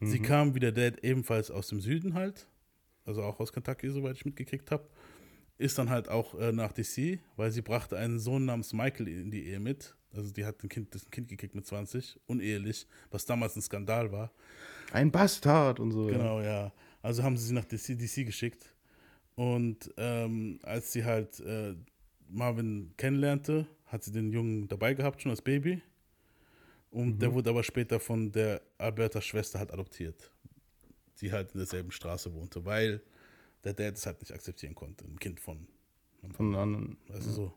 Mhm. 0.00 0.06
Sie 0.06 0.20
kam 0.20 0.54
wie 0.54 0.60
der 0.60 0.72
Dad 0.72 1.02
ebenfalls 1.02 1.50
aus 1.50 1.68
dem 1.68 1.80
Süden 1.80 2.14
halt 2.14 2.46
also 3.04 3.22
auch 3.22 3.40
aus 3.40 3.52
Kentucky, 3.52 3.90
soweit 3.90 4.16
ich 4.16 4.24
mitgekriegt 4.24 4.70
habe, 4.70 4.84
ist 5.58 5.78
dann 5.78 5.90
halt 5.90 6.08
auch 6.08 6.38
äh, 6.38 6.52
nach 6.52 6.72
DC, 6.72 7.20
weil 7.36 7.50
sie 7.50 7.62
brachte 7.62 7.96
einen 7.96 8.18
Sohn 8.18 8.44
namens 8.44 8.72
Michael 8.72 9.08
in 9.08 9.30
die 9.30 9.46
Ehe 9.46 9.60
mit. 9.60 9.96
Also 10.14 10.32
die 10.32 10.44
hat 10.44 10.62
ein 10.62 10.68
Kind, 10.68 10.94
das 10.94 11.06
ein 11.06 11.10
Kind 11.10 11.28
gekriegt 11.28 11.54
mit 11.54 11.66
20, 11.66 12.20
unehelich, 12.26 12.86
was 13.10 13.24
damals 13.24 13.56
ein 13.56 13.62
Skandal 13.62 14.12
war. 14.12 14.30
Ein 14.92 15.10
Bastard 15.10 15.80
und 15.80 15.92
so. 15.92 16.06
Genau, 16.06 16.40
ja. 16.40 16.46
ja. 16.46 16.72
Also 17.02 17.22
haben 17.22 17.36
sie 17.36 17.46
sie 17.46 17.54
nach 17.54 17.64
DC, 17.64 17.98
DC 17.98 18.24
geschickt. 18.26 18.74
Und 19.34 19.92
ähm, 19.96 20.60
als 20.62 20.92
sie 20.92 21.04
halt 21.04 21.40
äh, 21.40 21.74
Marvin 22.28 22.92
kennenlernte, 22.96 23.66
hat 23.86 24.04
sie 24.04 24.12
den 24.12 24.32
Jungen 24.32 24.68
dabei 24.68 24.94
gehabt, 24.94 25.22
schon 25.22 25.30
als 25.30 25.42
Baby. 25.42 25.82
Und 26.90 27.14
mhm. 27.14 27.18
der 27.18 27.34
wurde 27.34 27.50
aber 27.50 27.62
später 27.62 27.98
von 27.98 28.30
der 28.32 28.62
Albertas 28.78 29.24
Schwester 29.24 29.58
halt 29.58 29.72
adoptiert 29.72 30.32
die 31.22 31.32
halt 31.32 31.52
in 31.52 31.58
derselben 31.58 31.92
Straße 31.92 32.34
wohnte, 32.34 32.64
weil 32.66 33.00
der 33.64 33.72
Dad 33.72 33.96
es 33.96 34.04
halt 34.04 34.20
nicht 34.20 34.32
akzeptieren 34.32 34.74
konnte, 34.74 35.04
ein 35.04 35.18
Kind 35.18 35.40
von, 35.40 35.66
von 36.32 36.46
einem 36.46 36.56
anderen. 36.56 36.96
Weißt 37.08 37.26
ja. 37.26 37.32
so. 37.32 37.54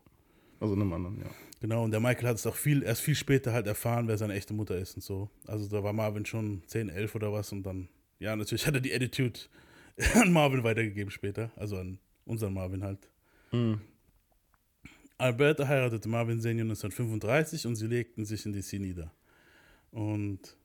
Also 0.58 0.74
einem 0.74 0.90
anderen, 0.92 1.18
ja. 1.18 1.26
Genau, 1.60 1.84
und 1.84 1.90
der 1.90 2.00
Michael 2.00 2.28
hat 2.28 2.36
es 2.36 2.46
auch 2.46 2.54
viel, 2.54 2.82
erst 2.82 3.02
viel 3.02 3.14
später 3.14 3.52
halt 3.52 3.66
erfahren, 3.66 4.08
wer 4.08 4.16
seine 4.16 4.34
echte 4.34 4.54
Mutter 4.54 4.78
ist 4.78 4.94
und 4.94 5.02
so. 5.02 5.28
Also 5.46 5.68
da 5.68 5.82
war 5.82 5.92
Marvin 5.92 6.24
schon 6.24 6.62
10, 6.66 6.88
11 6.88 7.14
oder 7.14 7.32
was 7.32 7.52
und 7.52 7.64
dann, 7.64 7.88
ja, 8.18 8.34
natürlich 8.36 8.66
hat 8.66 8.74
er 8.74 8.80
die 8.80 8.94
Attitude 8.94 9.40
an 10.14 10.32
Marvin 10.32 10.64
weitergegeben 10.64 11.10
später, 11.10 11.50
also 11.56 11.78
an 11.78 11.98
unseren 12.24 12.54
Marvin 12.54 12.82
halt. 12.82 13.08
Mhm. 13.52 13.80
Alberta 15.18 15.66
heiratete 15.66 16.08
Marvin 16.08 16.40
Senior 16.40 16.64
1935 16.64 17.66
und 17.66 17.76
sie 17.76 17.86
legten 17.86 18.24
sich 18.24 18.44
in 18.44 18.52
DC 18.52 18.74
nieder. 18.74 19.12
Und 19.90 20.56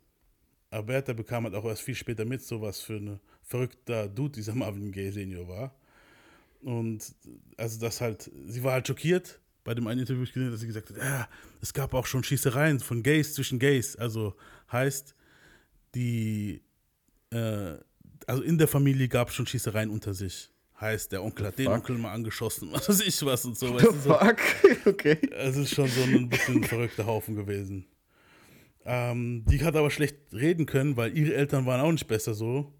Alberta 0.70 1.14
bekam 1.14 1.46
halt 1.46 1.56
auch 1.56 1.66
erst 1.66 1.84
viel 1.84 1.96
später 1.96 2.26
mit, 2.26 2.44
so 2.44 2.62
was 2.62 2.82
für 2.82 2.96
ein 2.96 3.20
verrückter 3.44 4.10
Dude 4.10 4.34
dieser 4.34 4.56
Marvin 4.56 4.92
Gaye 4.92 5.12
Senior 5.12 5.48
war. 5.48 5.76
Und 6.62 7.16
also 7.58 7.80
das 7.80 8.02
halt, 8.02 8.30
sie 8.46 8.64
war 8.64 8.74
halt 8.74 8.88
schockiert 8.88 9.40
bei 9.64 9.74
dem 9.74 9.88
einen 9.88 10.02
Interview, 10.02 10.24
ich 10.24 10.34
gesehen 10.34 10.52
dass 10.52 10.60
sie 10.60 10.68
gesagt 10.68 10.90
hat, 10.90 10.98
ja, 10.98 11.30
es 11.62 11.74
gab 11.74 11.94
auch 11.94 12.06
schon 12.06 12.24
Schießereien 12.24 12.80
von 12.80 13.04
Gays 13.04 13.34
zwischen 13.36 13.60
Gays. 13.60 13.96
Also 13.96 14.36
heißt, 14.72 15.16
die, 15.96 16.62
äh, 17.32 17.78
also 18.28 18.44
in 18.44 18.58
der 18.58 18.68
Familie 18.68 19.08
gab 19.08 19.30
es 19.30 19.36
schon 19.36 19.46
Schießereien 19.46 19.90
unter 19.90 20.14
sich. 20.14 20.50
Heißt, 20.80 21.12
der 21.12 21.24
Onkel 21.24 21.46
hat 21.46 21.60
den 21.60 21.68
Onkel 21.68 21.98
mal 21.98 22.12
angeschossen, 22.12 22.70
was 22.72 22.90
weiß 22.90 23.02
ich 23.02 23.24
was 23.26 23.46
und 23.46 23.58
so. 23.58 23.74
Weißt 23.74 23.86
du, 23.86 23.92
so. 23.92 24.14
Fuck? 24.14 24.38
okay. 24.86 25.18
Es 25.32 25.56
ist 25.56 25.76
schon 25.76 25.88
so 25.88 26.02
ein 26.02 26.28
bisschen 26.28 26.64
verrückter 26.64 27.06
Haufen 27.06 27.36
gewesen. 27.36 27.86
Ähm, 28.84 29.46
die 29.48 29.64
hat 29.64 29.76
aber 29.76 29.92
schlecht 29.92 30.16
reden 30.34 30.66
können, 30.66 30.98
weil 30.98 31.16
ihre 31.16 31.36
Eltern 31.36 31.68
waren 31.68 31.82
auch 31.82 31.92
nicht 31.92 32.08
besser 32.08 32.34
so. 32.34 32.74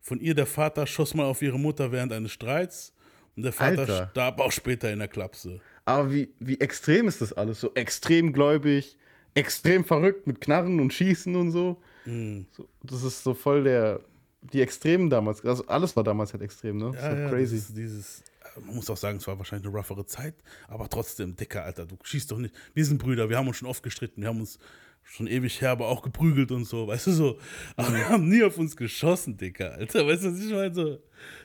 Von 0.00 0.20
ihr, 0.20 0.34
der 0.34 0.46
Vater 0.46 0.86
schoss 0.86 1.14
mal 1.14 1.24
auf 1.24 1.40
ihre 1.40 1.58
Mutter 1.58 1.92
während 1.92 2.12
eines 2.12 2.32
Streits 2.32 2.92
und 3.36 3.44
der 3.44 3.52
Vater 3.52 3.80
Alter. 3.80 4.08
starb 4.10 4.40
auch 4.40 4.52
später 4.52 4.92
in 4.92 4.98
der 4.98 5.08
Klapse. 5.08 5.60
Aber 5.84 6.12
wie, 6.12 6.30
wie 6.40 6.58
extrem 6.60 7.06
ist 7.06 7.20
das 7.20 7.32
alles? 7.32 7.60
So 7.60 7.72
extrem 7.74 8.32
gläubig, 8.32 8.98
extrem 9.34 9.84
verrückt 9.84 10.26
mit 10.26 10.40
Knarren 10.40 10.80
und 10.80 10.92
Schießen 10.92 11.36
und 11.36 11.52
so. 11.52 11.80
Mhm. 12.06 12.46
so 12.52 12.68
das 12.82 13.02
ist 13.02 13.22
so 13.22 13.34
voll 13.34 13.64
der, 13.64 14.00
die 14.40 14.62
Extremen 14.62 15.10
damals. 15.10 15.44
Also 15.44 15.66
alles 15.66 15.94
war 15.96 16.04
damals 16.04 16.32
halt 16.32 16.42
extrem, 16.42 16.78
ne? 16.78 16.92
Ja, 16.94 17.10
so 17.10 17.16
ja, 17.16 17.28
crazy. 17.28 17.56
Dieses, 17.56 17.74
dieses, 17.74 18.22
man 18.64 18.76
muss 18.76 18.88
auch 18.88 18.96
sagen, 18.96 19.18
es 19.18 19.26
war 19.26 19.36
wahrscheinlich 19.38 19.68
eine 19.68 19.76
roughere 19.76 20.06
Zeit, 20.06 20.34
aber 20.68 20.88
trotzdem, 20.88 21.36
dicker 21.36 21.64
Alter, 21.64 21.86
du 21.86 21.96
schießt 22.02 22.30
doch 22.30 22.38
nicht. 22.38 22.54
Wir 22.74 22.84
sind 22.84 22.98
Brüder, 22.98 23.28
wir 23.28 23.36
haben 23.36 23.48
uns 23.48 23.58
schon 23.58 23.68
oft 23.68 23.82
gestritten, 23.82 24.22
wir 24.22 24.28
haben 24.28 24.40
uns 24.40 24.58
schon 25.02 25.26
ewig 25.26 25.60
her, 25.60 25.70
aber 25.70 25.88
auch 25.88 26.02
geprügelt 26.02 26.50
und 26.50 26.64
so, 26.64 26.88
weißt 26.88 27.08
du 27.08 27.12
so. 27.12 27.38
Aber 27.76 27.94
wir 27.94 28.08
haben 28.08 28.28
nie 28.28 28.42
auf 28.42 28.58
uns 28.58 28.76
geschossen, 28.76 29.36
Dicker, 29.36 29.72
Alter. 29.72 30.06
Weißt 30.06 30.24
du, 30.24 30.32
was 30.32 30.40
ich 30.40 30.52
meine? 30.52 30.74
So, 30.74 30.88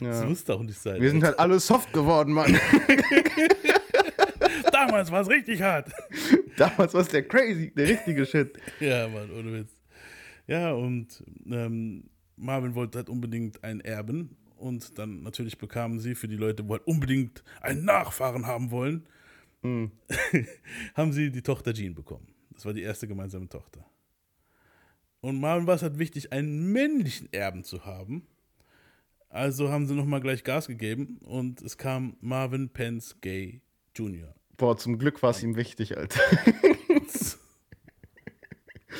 Das 0.00 0.24
muss 0.24 0.44
doch 0.44 0.62
nicht 0.62 0.78
sein. 0.78 1.00
Wir 1.00 1.10
sind 1.10 1.22
halt 1.22 1.38
alle 1.38 1.60
soft 1.60 1.92
geworden, 1.92 2.32
Mann. 2.32 2.52
Damals 4.72 5.10
war 5.10 5.22
es 5.22 5.28
richtig 5.28 5.62
hart. 5.62 5.90
Damals 6.56 6.92
war 6.92 7.02
es 7.02 7.08
der 7.08 7.26
crazy, 7.26 7.72
der 7.74 7.88
richtige 7.88 8.26
Shit. 8.26 8.58
Ja, 8.80 9.08
Mann, 9.08 9.30
ohne 9.30 9.60
Witz. 9.60 9.70
Ja, 10.46 10.72
und 10.72 11.22
ähm, 11.46 12.10
Marvin 12.36 12.74
wollte 12.74 12.98
halt 12.98 13.08
unbedingt 13.08 13.62
einen 13.64 13.80
Erben. 13.80 14.36
Und 14.56 14.98
dann 14.98 15.22
natürlich 15.22 15.58
bekamen 15.58 15.98
sie 15.98 16.14
für 16.14 16.28
die 16.28 16.36
Leute, 16.36 16.62
die 16.62 16.70
halt 16.70 16.86
unbedingt 16.86 17.42
einen 17.60 17.84
Nachfahren 17.84 18.46
haben 18.46 18.70
wollen, 18.70 19.06
mhm. 19.62 19.90
haben 20.94 21.12
sie 21.12 21.30
die 21.30 21.42
Tochter 21.42 21.74
Jean 21.74 21.94
bekommen. 21.94 22.28
Das 22.50 22.64
war 22.64 22.72
die 22.72 22.82
erste 22.82 23.08
gemeinsame 23.08 23.48
Tochter. 23.48 23.84
Und 25.20 25.40
Marvin 25.40 25.66
war 25.66 25.74
es 25.74 25.82
halt 25.82 25.98
wichtig, 25.98 26.32
einen 26.32 26.72
männlichen 26.72 27.32
Erben 27.32 27.64
zu 27.64 27.84
haben. 27.84 28.26
Also 29.28 29.70
haben 29.70 29.86
sie 29.86 29.94
nochmal 29.94 30.20
gleich 30.20 30.44
Gas 30.44 30.66
gegeben 30.66 31.18
und 31.24 31.62
es 31.62 31.78
kam 31.78 32.16
Marvin 32.20 32.68
Pence 32.68 33.16
Gay 33.20 33.62
Jr. 33.94 34.34
Boah, 34.58 34.76
zum 34.76 34.98
Glück 34.98 35.22
war 35.22 35.30
es 35.30 35.42
ihm 35.42 35.56
wichtig, 35.56 35.96
Alter. 35.96 36.20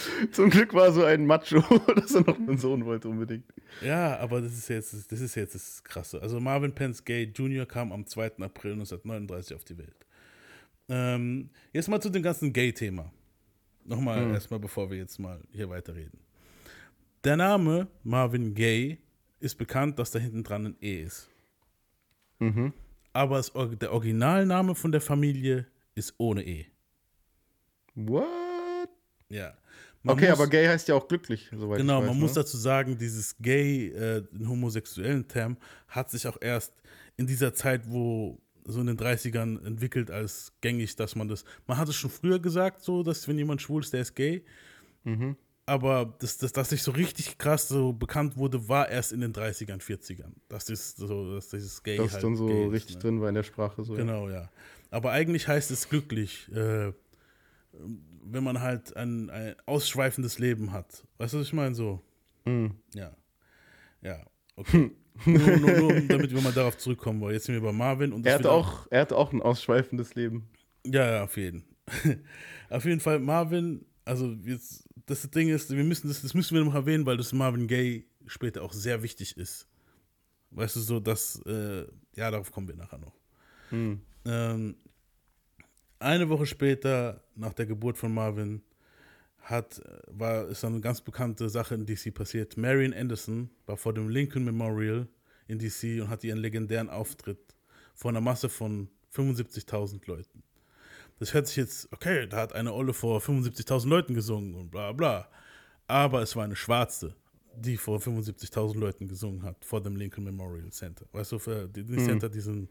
zum 0.33 0.51
Glück 0.51 0.75
war 0.75 0.93
so 0.93 1.05
ein 1.05 1.27
Macho, 1.27 1.61
dass 1.95 2.15
er 2.15 2.23
noch 2.23 2.39
einen 2.39 2.59
Sohn 2.59 2.85
wollte 2.85 3.09
unbedingt. 3.09 3.45
Ja, 3.81 4.19
aber 4.19 4.41
das 4.41 4.53
ist 4.53 4.69
jetzt 4.69 5.13
das, 5.13 5.21
ist 5.21 5.35
jetzt 5.35 5.55
das 5.55 5.85
Krasse. 5.85 6.21
Also 6.23 6.41
Marvin 6.41 6.75
Pence 6.75 7.05
Gay 7.05 7.25
Jr. 7.25 7.67
kam 7.67 7.93
am 7.93 8.07
2. 8.07 8.25
April 8.41 8.73
1939 8.73 9.57
auf 9.57 9.65
die 9.65 9.79
Welt. 9.79 10.07
Ähm, 10.89 11.51
jetzt 11.73 11.89
mal 11.89 12.01
zu 12.01 12.11
dem 12.11 12.23
ganzen 12.23 12.53
Gay-Thema. 12.53 13.13
Nochmal 13.85 14.27
mhm. 14.27 14.35
erstmal, 14.35 14.61
bevor 14.61 14.91
wir 14.91 14.99
jetzt 14.99 15.19
mal 15.19 15.41
hier 15.53 15.69
weiterreden. 15.69 16.19
Der 17.25 17.37
Name 17.37 17.89
Marvin 18.03 18.55
Gay 18.55 18.99
ist 19.41 19.57
bekannt, 19.57 19.99
dass 19.99 20.11
da 20.11 20.19
hinten 20.19 20.45
dran 20.45 20.67
ein 20.67 20.77
E 20.81 21.03
ist. 21.03 21.29
Mhm. 22.39 22.73
Aber 23.13 23.39
es, 23.39 23.53
der 23.81 23.93
Originalname 23.93 24.75
von 24.75 24.93
der 24.93 25.01
Familie 25.01 25.67
ist 25.95 26.15
ohne 26.19 26.45
E. 26.45 26.67
What? 27.95 28.27
Ja. 29.29 29.55
Man 30.03 30.17
okay, 30.17 30.31
muss, 30.31 30.41
aber 30.41 30.49
gay 30.49 30.67
heißt 30.67 30.89
ja 30.89 30.95
auch 30.95 31.07
glücklich, 31.07 31.49
soweit 31.57 31.79
Genau, 31.79 32.01
weiß, 32.01 32.07
man 32.09 32.17
ne? 32.17 32.23
muss 32.23 32.33
dazu 32.33 32.57
sagen, 32.57 32.99
dieses 32.99 33.37
gay, 33.39 33.89
äh, 33.89 34.23
den 34.33 34.49
homosexuellen 34.49 35.27
Term, 35.29 35.57
hat 35.89 36.11
sich 36.11 36.27
auch 36.27 36.37
erst 36.41 36.73
in 37.17 37.27
dieser 37.27 37.55
Zeit, 37.55 37.83
wo 37.87 38.41
so 38.65 38.81
in 38.81 38.87
den 38.87 38.97
30ern 38.97 39.65
entwickelt 39.65 40.11
als 40.11 40.53
gängig, 40.61 40.97
dass 40.97 41.15
man 41.15 41.29
das. 41.29 41.45
Man 41.67 41.79
hat 41.79 41.89
es 41.89 41.97
schon 41.97 42.11
früher 42.11 42.39
gesagt, 42.39 42.83
so, 42.83 43.03
dass 43.03 43.27
wenn 43.29 43.39
jemand 43.39 43.63
schwul 43.63 43.83
ist, 43.83 43.93
der 43.93 44.03
ist 44.03 44.15
gay. 44.15 44.45
Mhm 45.05 45.37
aber 45.67 46.15
das, 46.19 46.39
das, 46.39 46.53
dass 46.53 46.71
sich 46.71 46.83
so 46.83 46.91
richtig 46.91 47.39
krass 47.39 47.69
so 47.69 47.93
bekannt 47.93 48.37
wurde, 48.37 48.69
war 48.69 48.89
erst 48.89 49.13
in 49.13 49.21
den 49.21 49.33
30ern, 49.33 49.81
40ern. 49.81 50.33
Das 50.49 50.69
ist 50.69 50.97
so, 50.97 51.35
dass 51.35 51.49
dieses 51.51 51.83
Gay 51.83 51.99
Das 51.99 52.15
halt 52.15 52.25
dann 52.25 52.37
so 52.37 52.47
Gay 52.47 52.67
richtig 52.67 52.97
ist, 52.97 52.97
ne? 52.97 53.03
drin 53.03 53.21
war 53.21 53.29
in 53.29 53.37
der 53.37 53.43
Sprache. 53.43 53.85
So, 53.85 53.95
genau, 53.95 54.29
ja. 54.29 54.51
Aber 54.91 55.13
eigentlich 55.13 55.47
heißt 55.47 55.71
es 55.71 55.89
glücklich, 55.89 56.51
äh, 56.53 56.93
wenn 58.23 58.45
man 58.45 58.61
halt 58.61 58.97
ein, 58.97 59.31
ein 59.31 59.55
ausschweifendes 59.67 60.39
Leben 60.39 60.73
hat. 60.73 61.05
Weißt 61.19 61.35
du, 61.35 61.39
was 61.39 61.47
ich 61.47 61.53
meine? 61.53 61.75
So. 61.75 62.01
Mhm. 62.45 62.77
Ja. 62.95 63.13
Ja, 64.01 64.25
okay. 64.57 64.91
nur, 65.27 65.39
nur, 65.39 65.71
nur, 65.79 66.01
damit 66.03 66.35
wir 66.35 66.41
mal 66.41 66.53
darauf 66.53 66.79
zurückkommen 66.79 67.21
wollen. 67.21 67.35
Jetzt 67.35 67.47
sind 67.47 67.55
wir 67.55 67.63
bei 67.63 67.73
Marvin. 67.73 68.13
Und 68.13 68.27
er, 68.27 68.35
hatte 68.35 68.51
auch, 68.51 68.87
er 68.91 69.03
hatte 69.03 69.17
auch 69.17 69.33
ein 69.33 69.43
ausschweifendes 69.43 70.15
Leben. 70.15 70.49
Ja, 70.87 71.11
ja, 71.11 71.25
auf 71.25 71.37
jeden. 71.37 71.65
auf 72.71 72.85
jeden 72.85 73.01
Fall, 73.01 73.21
Marvin, 73.21 73.85
also 74.05 74.33
jetzt 74.45 74.89
das 75.07 75.29
Ding 75.31 75.49
ist, 75.49 75.71
wir 75.71 75.85
müssen 75.85 76.09
das, 76.09 76.23
das 76.23 76.35
müssen 76.35 76.57
wir 76.57 76.65
noch 76.65 76.75
erwähnen, 76.75 77.07
weil 77.07 77.17
das 77.17 77.33
Marvin 77.33 77.67
Gaye 77.67 78.07
später 78.27 78.63
auch 78.63 78.73
sehr 78.73 79.03
wichtig 79.03 79.37
ist. 79.37 79.69
Weißt 80.51 80.77
du, 80.77 80.81
so 80.81 81.01
dass, 81.01 81.41
äh, 81.47 81.87
ja, 82.15 82.31
darauf 82.31 82.51
kommen 82.51 82.69
wir 82.69 82.77
nachher 82.77 82.99
noch. 82.99 83.15
Hm. 83.71 84.01
Ähm, 84.25 84.77
eine 86.03 86.29
Woche 86.29 86.47
später, 86.47 87.23
nach 87.35 87.53
der 87.55 87.67
Geburt 87.67 87.99
von 87.99 88.13
Marvin, 88.13 88.63
hat, 89.41 89.83
war, 90.07 90.47
ist 90.49 90.65
eine 90.65 90.81
ganz 90.81 91.01
bekannte 91.01 91.49
Sache 91.49 91.75
in 91.75 91.85
DC 91.85 92.15
passiert. 92.15 92.57
Marion 92.57 92.95
Anderson 92.95 93.51
war 93.67 93.77
vor 93.77 93.93
dem 93.93 94.09
Lincoln 94.09 94.45
Memorial 94.45 95.09
in 95.49 95.59
DC 95.59 96.01
und 96.01 96.09
hatte 96.09 96.29
ihren 96.29 96.39
legendären 96.39 96.89
Auftritt 96.89 97.57
vor 97.95 98.11
einer 98.11 98.21
Masse 98.21 98.49
von 98.49 98.89
75.000 99.13 100.07
Leuten 100.07 100.43
das 101.23 101.35
hört 101.35 101.47
sich 101.47 101.57
jetzt, 101.57 101.89
okay, 101.93 102.27
da 102.27 102.39
hat 102.39 102.53
eine 102.53 102.73
Olle 102.73 102.93
vor 102.93 103.21
75.000 103.21 103.87
Leuten 103.89 104.15
gesungen 104.15 104.57
und 104.57 104.71
bla 104.73 104.91
bla. 104.91 105.29
Aber 105.87 106.21
es 106.21 106.35
war 106.35 106.43
eine 106.43 106.57
Schwarze, 106.57 107.15
die 107.55 107.77
vor 107.77 108.01
75.000 108.01 108.77
Leuten 108.77 109.07
gesungen 109.07 109.45
hat, 109.45 109.65
vor 109.65 109.81
dem 109.81 109.95
Lincoln 109.95 110.25
Memorial 110.25 110.71
Center. 110.71 111.07
Weißt 111.13 111.31
du, 111.31 111.39
für 111.39 111.69
die, 111.69 111.85
die 111.85 111.93
mhm. 111.93 112.05
Center, 112.05 112.29
diesen, 112.29 112.69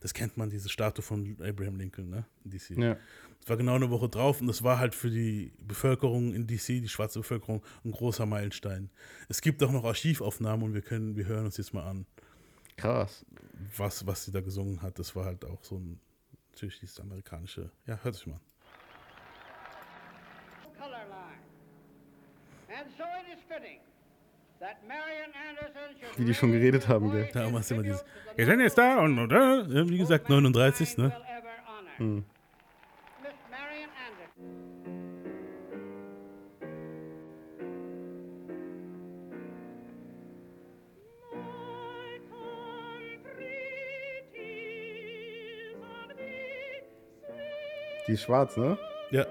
das 0.00 0.14
kennt 0.14 0.36
man, 0.36 0.50
diese 0.50 0.68
Statue 0.68 1.02
von 1.02 1.36
Abraham 1.40 1.76
Lincoln, 1.76 2.10
ne, 2.10 2.26
in 2.44 2.50
DC. 2.50 2.70
Ja. 2.70 2.96
Das 3.40 3.48
war 3.48 3.56
genau 3.56 3.74
eine 3.74 3.90
Woche 3.90 4.08
drauf 4.08 4.40
und 4.40 4.46
das 4.46 4.62
war 4.62 4.78
halt 4.78 4.94
für 4.94 5.10
die 5.10 5.52
Bevölkerung 5.60 6.34
in 6.34 6.46
DC, 6.46 6.66
die 6.66 6.88
schwarze 6.88 7.20
Bevölkerung, 7.20 7.62
ein 7.84 7.92
großer 7.92 8.26
Meilenstein. 8.26 8.90
Es 9.28 9.40
gibt 9.40 9.62
auch 9.62 9.70
noch 9.70 9.84
Archivaufnahmen 9.84 10.64
und 10.64 10.74
wir 10.74 10.82
können, 10.82 11.16
wir 11.16 11.26
hören 11.26 11.46
uns 11.46 11.56
jetzt 11.56 11.72
mal 11.72 11.84
an. 11.84 12.06
Krass. 12.76 13.24
Was, 13.76 14.06
was 14.06 14.24
sie 14.24 14.32
da 14.32 14.40
gesungen 14.40 14.82
hat, 14.82 14.98
das 14.98 15.14
war 15.16 15.24
halt 15.24 15.44
auch 15.44 15.62
so 15.64 15.76
ein 15.76 16.00
natürlich 16.52 16.80
dieses 16.80 17.00
amerikanische. 17.00 17.70
Ja, 17.86 17.98
hört 18.02 18.14
sich 18.14 18.26
mal 18.26 18.40
Wie 26.16 26.24
die 26.24 26.34
schon 26.34 26.52
geredet 26.52 26.88
haben, 26.88 27.10
gell? 27.10 27.28
Da 27.32 27.44
haben 27.44 27.48
immer 27.48 27.82
dieses. 27.82 28.04
Wir 28.36 28.46
sind 28.46 28.60
jetzt 28.60 28.78
da 28.78 29.00
und, 29.00 29.18
oder? 29.18 29.66
Wie 29.88 29.98
gesagt, 29.98 30.28
39, 30.28 30.98
ne? 30.98 31.12
Hm. 31.98 32.24
Die 48.06 48.12
ist 48.12 48.22
schwarz, 48.22 48.56
ne? 48.56 48.78
Ja. 49.10 49.26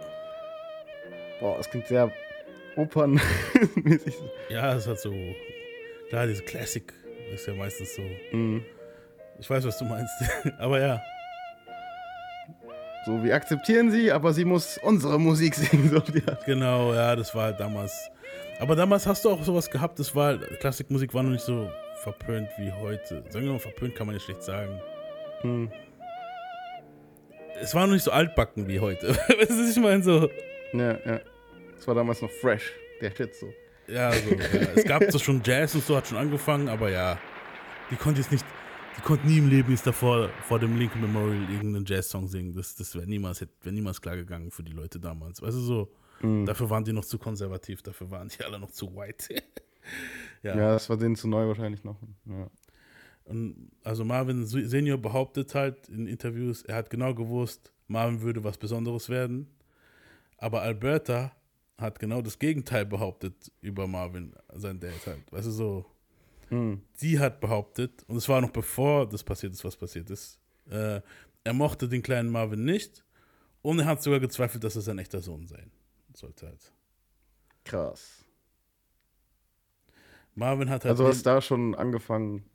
Boah, 1.40 1.58
das 1.58 1.70
klingt 1.70 1.88
sehr 1.88 2.12
opernmäßig. 2.76 4.16
Ja, 4.50 4.74
es 4.76 4.88
hat 4.88 5.00
so. 5.00 5.14
Klar, 6.10 6.28
diese 6.28 6.44
Classic 6.44 6.94
ist 7.34 7.48
ja 7.48 7.54
meistens 7.54 7.96
so. 7.96 8.02
Mhm. 8.32 8.64
Ich 9.40 9.50
weiß, 9.50 9.66
was 9.66 9.78
du 9.78 9.86
meinst. 9.86 10.14
aber 10.60 10.80
ja. 10.80 11.02
So, 13.06 13.24
wir 13.24 13.36
akzeptieren 13.36 13.92
sie, 13.92 14.12
aber 14.12 14.34
sie 14.34 14.46
muss 14.46 14.80
unsere 14.80 15.20
Musik 15.20 15.56
singen. 15.56 15.90
So. 15.90 16.02
Genau, 16.46 16.94
ja, 16.94 17.16
das 17.16 17.36
war 17.36 17.46
halt 17.46 17.60
damals. 17.60 18.10
Aber 18.60 18.76
damals 18.76 19.06
hast 19.06 19.26
du 19.26 19.30
auch 19.30 19.44
sowas 19.44 19.70
gehabt, 19.70 20.00
das 20.00 20.16
war. 20.16 20.38
Klassikmusik 20.38 21.14
war 21.14 21.24
noch 21.24 21.32
nicht 21.32 21.44
so 21.44 21.70
verpönt 22.04 22.50
wie 22.58 22.72
heute. 22.72 23.24
Sagen 23.30 23.46
wir 23.46 23.54
mal, 23.54 23.60
verpönt 23.60 23.96
kann 23.96 24.08
man 24.08 24.16
ja 24.16 24.20
schlecht 24.20 24.44
sagen. 24.44 24.80
Mhm 25.44 25.70
es 27.62 27.74
war 27.74 27.88
noch 27.88 27.94
nicht 27.94 28.04
so 28.04 28.12
altbacken 28.12 28.68
wie 28.68 28.80
heute. 28.80 29.10
weißt 29.28 29.50
du, 29.52 29.70
ich 29.70 29.78
meine 29.78 30.04
so. 30.04 30.30
Ja, 30.74 30.98
ja. 31.06 31.20
Es 31.78 31.88
war 31.88 31.96
damals 31.96 32.22
noch 32.22 32.32
fresh, 32.32 32.74
der 33.02 33.12
Shit 33.12 33.36
so. 33.36 33.48
Ja, 33.88 34.12
so, 34.12 34.30
ja. 34.32 34.42
es 34.76 34.84
gab 34.86 35.12
so 35.12 35.20
schon 35.20 35.42
Jazz 35.44 35.76
und 35.76 35.86
so, 35.86 35.96
hat 35.96 36.08
schon 36.08 36.18
angefangen, 36.18 36.70
aber 36.70 36.90
ja, 36.90 37.20
die 37.92 37.96
konnte 37.96 38.20
jetzt 38.20 38.32
nicht, 38.32 38.44
die 38.98 39.02
konnten 39.02 39.28
nie 39.28 39.38
im 39.38 39.50
Leben 39.50 39.72
jetzt 39.72 39.86
davor 39.86 40.30
vor 40.48 40.60
dem 40.60 40.78
Lincoln 40.78 41.02
Memorial 41.02 41.50
irgendeinen 41.52 41.86
Jazz-Song 41.86 42.28
singen. 42.28 42.54
Das, 42.54 42.76
das 42.76 42.96
wäre 42.96 43.06
niemals, 43.06 43.46
wär 43.62 43.72
niemals 43.72 44.02
klar 44.02 44.16
gegangen 44.16 44.52
für 44.52 44.64
die 44.64 44.72
Leute 44.72 45.00
damals. 45.00 45.42
Weißt 45.42 45.56
du 45.56 45.62
so, 45.62 45.92
mhm. 46.22 46.46
dafür 46.46 46.70
waren 46.70 46.84
die 46.84 46.94
noch 46.94 47.06
zu 47.06 47.20
konservativ, 47.20 47.84
dafür 47.84 48.10
waren 48.10 48.30
die 48.30 48.44
alle 48.44 48.60
noch 48.60 48.72
zu 48.72 48.96
white. 48.96 49.36
ja. 50.44 50.56
ja, 50.56 50.74
das 50.74 50.90
war 50.90 50.98
denen 50.98 51.16
zu 51.16 51.28
neu 51.28 51.48
wahrscheinlich 51.48 51.84
noch. 51.84 51.98
Ja. 52.26 52.50
Und 53.26 53.72
also 53.84 54.06
Marvin 54.06 54.46
Senior 54.46 54.98
behauptet 54.98 55.56
halt 55.56 55.90
in 55.90 56.08
Interviews, 56.08 56.64
er 56.64 56.76
hat 56.76 56.90
genau 56.90 57.14
gewusst, 57.14 57.72
Marvin 57.88 58.22
würde 58.22 58.44
was 58.44 58.58
Besonderes 58.58 59.10
werden. 59.10 59.48
Aber 60.38 60.62
Alberta 60.62 61.32
hat 61.78 62.00
genau 62.00 62.22
das 62.22 62.40
Gegenteil 62.40 62.86
behauptet 62.86 63.52
über 63.62 63.88
Marvin, 63.88 64.34
sein 64.54 64.80
Dad 64.80 65.06
halt. 65.06 65.32
Weißt 65.32 65.48
du, 65.48 65.52
so. 65.52 65.86
Hm. 66.50 66.82
Sie 66.94 67.20
hat 67.20 67.42
behauptet, 67.42 68.04
und 68.08 68.18
es 68.18 68.30
war 68.30 68.40
noch 68.40 68.52
bevor 68.52 69.08
das 69.08 69.24
passiert 69.24 69.54
ist, 69.54 69.64
was 69.66 69.76
passiert 69.76 70.10
ist, 70.10 70.40
äh, 70.70 71.02
er 71.44 71.54
mochte 71.54 71.88
den 71.90 72.02
kleinen 72.02 72.30
Marvin 72.30 72.64
nicht 72.66 73.04
und 73.62 73.80
er 73.80 73.86
hat 73.86 74.04
sogar 74.04 74.20
gezweifelt, 74.20 74.64
dass 74.64 74.76
er 74.76 74.82
sein 74.82 75.00
echter 75.00 75.22
Sohn 75.22 75.48
sein 75.48 75.72
sollte 76.14 76.48
halt. 76.48 76.72
Krass. 77.64 78.24
Marvin 80.36 80.70
hat 80.70 80.86
halt. 80.86 80.92
Also 80.92 81.08
hast 81.08 81.26
da 81.26 81.42
schon 81.42 81.74
angefangen, 81.74 82.46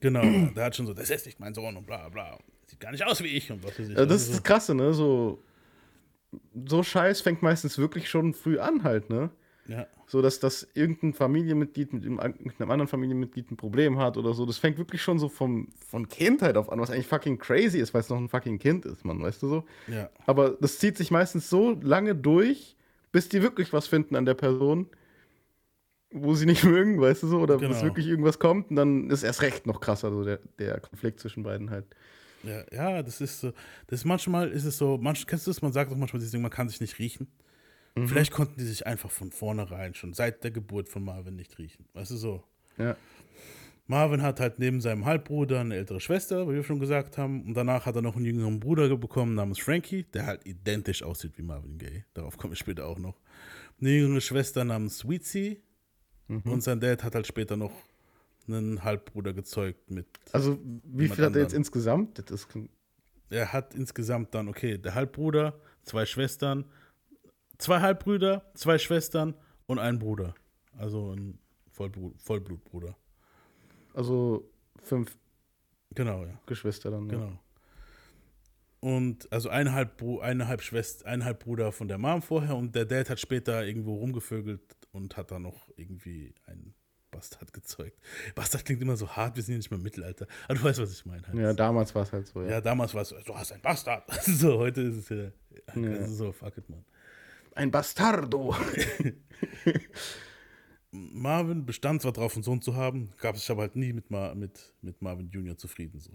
Genau, 0.00 0.22
der 0.54 0.64
hat 0.64 0.76
schon 0.76 0.86
so, 0.86 0.94
das 0.94 1.10
ist 1.10 1.26
nicht 1.26 1.40
mein 1.40 1.54
Sohn 1.54 1.76
und 1.76 1.86
bla 1.86 2.08
bla. 2.08 2.38
Sieht 2.66 2.80
gar 2.80 2.92
nicht 2.92 3.04
aus 3.04 3.22
wie 3.22 3.28
ich 3.28 3.50
und 3.50 3.62
was 3.62 3.78
weiß 3.78 3.88
ich. 3.88 3.96
Ja, 3.96 4.06
das 4.06 4.22
ist 4.22 4.32
das 4.32 4.42
Krasse, 4.42 4.74
ne? 4.74 4.94
So, 4.94 5.42
so 6.66 6.82
Scheiß 6.82 7.20
fängt 7.20 7.42
meistens 7.42 7.78
wirklich 7.78 8.08
schon 8.08 8.34
früh 8.34 8.58
an, 8.58 8.82
halt, 8.82 9.10
ne? 9.10 9.30
Ja. 9.66 9.86
So, 10.06 10.20
dass, 10.20 10.38
dass 10.38 10.68
irgendein 10.74 11.14
Familienmitglied 11.14 11.92
mit, 11.94 12.04
einem 12.04 12.18
anderen 12.70 12.88
Familienmitglied 12.88 13.50
ein 13.50 13.56
Problem 13.56 13.98
hat 13.98 14.18
oder 14.18 14.34
so. 14.34 14.44
Das 14.44 14.58
fängt 14.58 14.76
wirklich 14.76 15.00
schon 15.02 15.18
so 15.18 15.30
vom, 15.30 15.68
von 15.86 16.08
Kindheit 16.08 16.56
auf 16.56 16.70
an, 16.70 16.78
was 16.78 16.90
eigentlich 16.90 17.06
fucking 17.06 17.38
crazy 17.38 17.78
ist, 17.78 17.94
weil 17.94 18.02
es 18.02 18.10
noch 18.10 18.18
ein 18.18 18.28
fucking 18.28 18.58
Kind 18.58 18.84
ist, 18.84 19.04
man, 19.04 19.22
weißt 19.22 19.42
du 19.42 19.48
so? 19.48 19.64
Ja. 19.88 20.10
Aber 20.26 20.50
das 20.50 20.78
zieht 20.78 20.98
sich 20.98 21.10
meistens 21.10 21.48
so 21.48 21.78
lange 21.80 22.14
durch, 22.14 22.76
bis 23.12 23.28
die 23.30 23.42
wirklich 23.42 23.72
was 23.72 23.86
finden 23.86 24.16
an 24.16 24.26
der 24.26 24.34
Person, 24.34 24.88
wo 26.10 26.34
sie 26.34 26.46
nicht 26.46 26.64
mögen, 26.64 27.00
weißt 27.00 27.22
du 27.22 27.26
so, 27.28 27.38
oder 27.38 27.56
genau. 27.56 27.70
bis 27.70 27.82
wirklich 27.82 28.06
irgendwas 28.06 28.38
kommt 28.38 28.70
und 28.70 28.76
dann 28.76 29.08
ist 29.08 29.22
erst 29.22 29.40
recht 29.40 29.66
noch 29.66 29.80
krasser, 29.80 30.10
so 30.10 30.22
der, 30.24 30.40
der 30.58 30.80
Konflikt 30.80 31.20
zwischen 31.20 31.42
beiden 31.42 31.70
halt. 31.70 31.86
Ja, 32.44 32.64
ja, 32.72 33.02
das 33.02 33.20
ist 33.20 33.40
so. 33.40 33.52
Das 33.86 34.00
ist 34.00 34.04
manchmal 34.04 34.50
ist 34.50 34.64
es 34.64 34.78
so, 34.78 34.98
manch, 34.98 35.26
kennst 35.26 35.46
du 35.46 35.50
das, 35.50 35.62
man 35.62 35.72
sagt 35.72 35.90
auch 35.90 35.96
manchmal 35.96 36.20
dieses 36.20 36.32
Ding, 36.32 36.42
man 36.42 36.50
kann 36.50 36.68
sich 36.68 36.80
nicht 36.80 36.98
riechen. 36.98 37.28
Mhm. 37.94 38.08
Vielleicht 38.08 38.32
konnten 38.32 38.58
die 38.58 38.64
sich 38.64 38.86
einfach 38.86 39.10
von 39.10 39.30
vornherein 39.30 39.94
schon 39.94 40.12
seit 40.14 40.44
der 40.44 40.50
Geburt 40.50 40.88
von 40.88 41.04
Marvin 41.04 41.36
nicht 41.36 41.58
riechen. 41.58 41.86
Weißt 41.94 42.10
du 42.10 42.16
so? 42.16 42.44
Ja. 42.76 42.96
Marvin 43.86 44.22
hat 44.22 44.40
halt 44.40 44.58
neben 44.58 44.80
seinem 44.80 45.04
Halbbruder 45.04 45.60
eine 45.60 45.76
ältere 45.76 46.00
Schwester, 46.00 46.48
wie 46.48 46.54
wir 46.54 46.64
schon 46.64 46.80
gesagt 46.80 47.18
haben. 47.18 47.44
Und 47.44 47.54
danach 47.54 47.84
hat 47.84 47.94
er 47.96 48.02
noch 48.02 48.16
einen 48.16 48.24
jüngeren 48.24 48.58
Bruder 48.58 48.94
bekommen 48.96 49.34
namens 49.34 49.58
Frankie, 49.58 50.04
der 50.04 50.26
halt 50.26 50.46
identisch 50.46 51.02
aussieht 51.02 51.36
wie 51.36 51.42
Marvin 51.42 51.76
Gaye. 51.78 52.04
Darauf 52.14 52.38
komme 52.38 52.54
ich 52.54 52.58
später 52.58 52.86
auch 52.86 52.98
noch. 52.98 53.20
Eine 53.80 53.90
jüngere 53.90 54.22
Schwester 54.22 54.64
namens 54.64 54.98
Sweetie. 54.98 55.60
Mhm. 56.28 56.42
Und 56.44 56.62
sein 56.62 56.80
Dad 56.80 57.04
hat 57.04 57.14
halt 57.14 57.26
später 57.26 57.56
noch 57.56 57.72
einen 58.48 58.84
Halbbruder 58.84 59.32
gezeugt 59.32 59.90
mit. 59.90 60.06
Also, 60.32 60.58
wie 60.84 61.08
viel 61.08 61.24
hat 61.24 61.34
er 61.34 61.42
jetzt 61.42 61.54
insgesamt? 61.54 62.18
Das 62.18 62.30
ist 62.30 62.48
er 63.30 63.52
hat 63.52 63.74
insgesamt 63.74 64.34
dann, 64.34 64.48
okay, 64.48 64.78
der 64.78 64.94
Halbbruder, 64.94 65.58
zwei 65.82 66.06
Schwestern, 66.06 66.64
zwei 67.58 67.80
Halbbrüder, 67.80 68.50
zwei 68.54 68.78
Schwestern 68.78 69.34
und 69.66 69.78
ein 69.78 69.98
Bruder. 69.98 70.34
Also 70.76 71.12
ein 71.12 71.38
Vollblut, 71.70 72.20
Vollblutbruder. 72.20 72.96
Also 73.94 74.50
fünf 74.82 75.16
genau, 75.94 76.24
ja. 76.24 76.38
Geschwister 76.46 76.90
dann. 76.90 77.08
Ja. 77.08 77.12
Genau. 77.12 77.38
Und 78.80 79.32
also 79.32 79.48
eineinhalb, 79.48 80.02
eineinhalb, 80.20 80.60
Schwester, 80.60 81.06
eineinhalb 81.06 81.42
Bruder 81.42 81.72
von 81.72 81.88
der 81.88 81.96
Mom 81.96 82.20
vorher 82.20 82.54
und 82.54 82.74
der 82.74 82.84
Dad 82.84 83.08
hat 83.08 83.18
später 83.18 83.64
irgendwo 83.64 83.94
rumgevögelt 83.94 84.76
und 84.92 85.16
hat 85.16 85.30
dann 85.30 85.42
noch 85.42 85.70
irgendwie 85.76 86.34
einen 86.44 86.74
Bastard 87.24 87.52
gezeugt. 87.52 87.98
Bastard 88.34 88.64
klingt 88.64 88.82
immer 88.82 88.96
so 88.96 89.08
hart, 89.08 89.36
wir 89.36 89.42
sind 89.42 89.54
ja 89.54 89.58
nicht 89.58 89.70
mehr 89.70 89.78
im 89.78 89.82
Mittelalter. 89.82 90.26
Aber 90.44 90.58
du 90.58 90.64
weißt, 90.64 90.80
was 90.80 90.92
ich 90.92 91.06
meine. 91.06 91.26
Halt. 91.26 91.36
Ja, 91.36 91.52
damals 91.54 91.94
war 91.94 92.02
es 92.02 92.12
halt 92.12 92.26
so, 92.26 92.42
ja. 92.42 92.50
Ja, 92.50 92.60
damals 92.60 92.92
war 92.92 93.02
es 93.02 93.08
so, 93.08 93.16
du 93.24 93.34
hast 93.34 93.52
einen 93.52 93.62
Bastard. 93.62 94.04
so, 94.24 94.58
heute 94.58 94.82
ist 94.82 94.96
es 94.96 95.08
ja, 95.08 95.80
ja. 95.80 96.06
so, 96.06 96.32
fuck 96.32 96.58
it, 96.58 96.68
man. 96.68 96.84
Ein 97.54 97.70
Bastardo. 97.70 98.54
Marvin 100.90 101.64
bestand 101.64 102.02
zwar 102.02 102.12
drauf, 102.12 102.34
einen 102.34 102.42
Sohn 102.42 102.60
zu 102.60 102.76
haben, 102.76 103.10
gab 103.18 103.36
sich 103.36 103.50
aber 103.50 103.62
halt 103.62 103.76
nie 103.76 103.92
mit, 103.92 104.10
Ma 104.10 104.34
mit, 104.34 104.74
mit 104.82 105.00
Marvin 105.00 105.30
Jr. 105.30 105.56
zufrieden. 105.56 106.00
So. 106.00 106.12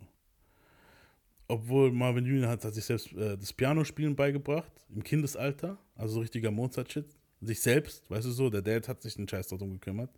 Obwohl 1.47 1.91
Marvin 1.91 2.25
Jr. 2.25 2.49
hat, 2.49 2.63
hat 2.63 2.75
sich 2.75 2.85
selbst 2.85 3.11
äh, 3.13 3.35
das 3.35 3.51
Pianospielen 3.51 4.15
beigebracht, 4.15 4.71
im 4.93 5.03
Kindesalter, 5.03 5.77
also 5.95 6.15
so 6.15 6.19
richtiger 6.19 6.51
Mozart-Shit. 6.51 7.17
Sich 7.41 7.61
selbst, 7.61 8.09
weißt 8.09 8.27
du 8.27 8.31
so, 8.31 8.49
der 8.49 8.61
Dad 8.61 8.89
hat 8.89 9.01
sich 9.01 9.15
den 9.15 9.27
Scheiß 9.27 9.47
darum 9.47 9.71
gekümmert. 9.71 10.11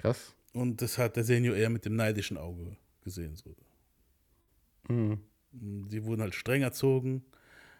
Krass. 0.00 0.34
Und 0.52 0.82
das 0.82 0.98
hat 0.98 1.16
der 1.16 1.24
Senior 1.24 1.56
eher 1.56 1.70
mit 1.70 1.84
dem 1.84 1.94
neidischen 1.94 2.36
Auge 2.36 2.76
gesehen. 3.02 3.36
So. 3.36 3.54
Mhm. 4.88 5.20
Die 5.52 6.04
wurden 6.04 6.22
halt 6.22 6.34
streng 6.34 6.62
erzogen. 6.62 7.24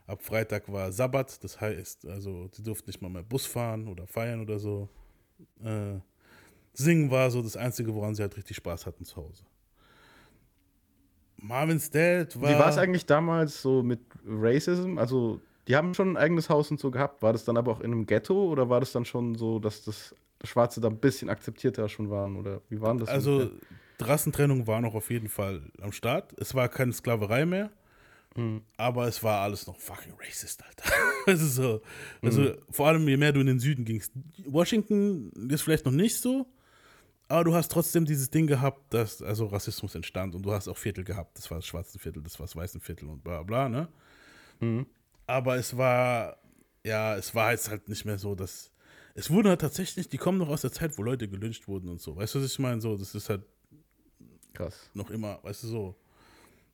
Ab 0.06 0.22
Freitag 0.22 0.70
war 0.72 0.90
Sabbat, 0.90 1.42
das 1.44 1.60
heißt, 1.60 2.06
also 2.06 2.48
die 2.48 2.62
durften 2.62 2.90
nicht 2.90 3.00
mal 3.00 3.08
mehr 3.08 3.22
Bus 3.22 3.46
fahren 3.46 3.86
oder 3.86 4.06
feiern 4.06 4.40
oder 4.40 4.58
so. 4.58 4.88
Äh, 5.62 6.00
Singen 6.72 7.10
war 7.10 7.30
so 7.30 7.42
das 7.42 7.56
Einzige, 7.56 7.94
woran 7.94 8.14
sie 8.14 8.22
halt 8.22 8.36
richtig 8.36 8.56
Spaß 8.56 8.86
hatten 8.86 9.04
zu 9.04 9.16
Hause. 9.16 9.44
Marvin's 11.36 11.90
Dad 11.90 12.40
war. 12.40 12.50
Wie 12.50 12.58
war 12.58 12.68
es 12.68 12.78
eigentlich 12.78 13.06
damals 13.06 13.62
so 13.62 13.82
mit 13.82 14.00
Racism? 14.26 14.98
Also, 14.98 15.40
die 15.68 15.76
haben 15.76 15.94
schon 15.94 16.12
ein 16.12 16.16
eigenes 16.16 16.50
Haus 16.50 16.70
und 16.70 16.80
so 16.80 16.90
gehabt. 16.90 17.22
War 17.22 17.32
das 17.32 17.44
dann 17.44 17.56
aber 17.56 17.72
auch 17.72 17.80
in 17.80 17.92
einem 17.92 18.06
Ghetto 18.06 18.50
oder 18.50 18.68
war 18.68 18.80
das 18.80 18.92
dann 18.92 19.04
schon 19.04 19.36
so, 19.36 19.58
dass 19.58 19.84
das 19.84 20.14
Schwarze 20.44 20.80
da 20.80 20.88
ein 20.88 20.98
bisschen 20.98 21.28
akzeptierter 21.28 21.88
schon 21.88 22.10
waren? 22.10 22.36
Oder 22.36 22.62
wie 22.68 22.80
waren 22.80 22.98
das? 22.98 23.08
Also, 23.08 23.50
Rassentrennung 24.00 24.66
war 24.66 24.80
noch 24.80 24.94
auf 24.94 25.10
jeden 25.10 25.28
Fall 25.28 25.62
am 25.80 25.92
Start. 25.92 26.32
Es 26.38 26.54
war 26.54 26.68
keine 26.68 26.92
Sklaverei 26.92 27.44
mehr. 27.46 27.70
Mhm. 28.36 28.62
Aber 28.76 29.08
es 29.08 29.22
war 29.22 29.40
alles 29.40 29.66
noch 29.66 29.78
fucking 29.78 30.14
racist, 30.18 30.62
Alter. 30.64 30.90
ist 31.26 31.54
so. 31.54 31.82
Also, 32.22 32.42
mhm. 32.42 32.56
vor 32.70 32.88
allem, 32.88 33.08
je 33.08 33.16
mehr 33.16 33.32
du 33.32 33.40
in 33.40 33.46
den 33.46 33.58
Süden 33.58 33.84
gingst. 33.84 34.12
Washington 34.44 35.30
ist 35.50 35.62
vielleicht 35.62 35.84
noch 35.84 35.92
nicht 35.92 36.16
so, 36.20 36.46
aber 37.28 37.44
du 37.44 37.54
hast 37.54 37.70
trotzdem 37.70 38.04
dieses 38.04 38.30
Ding 38.30 38.46
gehabt, 38.46 38.92
dass 38.92 39.22
also 39.22 39.46
Rassismus 39.46 39.94
entstand 39.94 40.34
und 40.34 40.42
du 40.42 40.52
hast 40.52 40.68
auch 40.68 40.76
Viertel 40.76 41.04
gehabt. 41.04 41.38
Das 41.38 41.50
war 41.50 41.58
das 41.58 41.66
schwarze 41.66 41.98
Viertel, 41.98 42.22
das 42.22 42.38
war 42.38 42.46
das 42.46 42.56
weiße 42.56 42.80
Viertel 42.80 43.08
und 43.08 43.22
bla 43.22 43.42
bla, 43.42 43.68
ne? 43.68 43.88
Mhm. 44.60 44.86
Aber 45.26 45.56
es 45.56 45.76
war, 45.76 46.38
ja, 46.84 47.16
es 47.16 47.34
war 47.34 47.52
jetzt 47.52 47.70
halt 47.70 47.88
nicht 47.88 48.04
mehr 48.04 48.18
so, 48.18 48.34
dass. 48.34 48.69
Es 49.20 49.30
wurden 49.30 49.48
halt 49.48 49.60
tatsächlich, 49.60 50.08
die 50.08 50.18
kommen 50.18 50.38
noch 50.38 50.48
aus 50.48 50.62
der 50.62 50.72
Zeit, 50.72 50.96
wo 50.98 51.02
Leute 51.02 51.28
gelünscht 51.28 51.68
wurden 51.68 51.88
und 51.88 52.00
so. 52.00 52.16
Weißt 52.16 52.34
du, 52.34 52.40
was 52.42 52.52
ich 52.52 52.58
meine? 52.58 52.80
So, 52.80 52.96
das 52.96 53.14
ist 53.14 53.28
halt. 53.28 53.42
Krass. 54.52 54.90
Noch 54.94 55.10
immer, 55.10 55.38
weißt 55.42 55.62
du, 55.62 55.66
so 55.68 55.96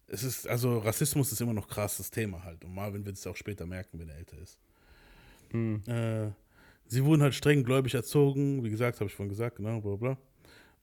es 0.09 0.23
ist, 0.23 0.47
also 0.47 0.79
Rassismus 0.79 1.33
ist 1.33 1.41
immer 1.41 1.53
noch 1.53 1.69
krasses 1.69 2.11
Thema 2.11 2.43
halt. 2.45 2.65
Und 2.65 2.75
Marvin 2.75 3.05
wird 3.05 3.17
es 3.17 3.27
auch 3.27 3.37
später 3.37 3.67
merken, 3.67 3.99
wenn 3.99 4.09
er 4.09 4.17
älter 4.17 4.39
ist. 4.39 4.59
Mhm. 5.53 5.83
Äh, 5.87 6.31
sie 6.87 7.05
wurden 7.05 7.23
halt 7.23 7.35
streng 7.35 7.65
gläubig 7.65 7.95
erzogen, 7.95 8.63
wie 8.65 8.71
gesagt, 8.71 9.01
habe 9.01 9.09
ich 9.09 9.15
vorhin 9.15 9.31
gesagt, 9.31 9.57
genau, 9.57 9.81
bla 9.81 9.97
bla. 9.97 10.19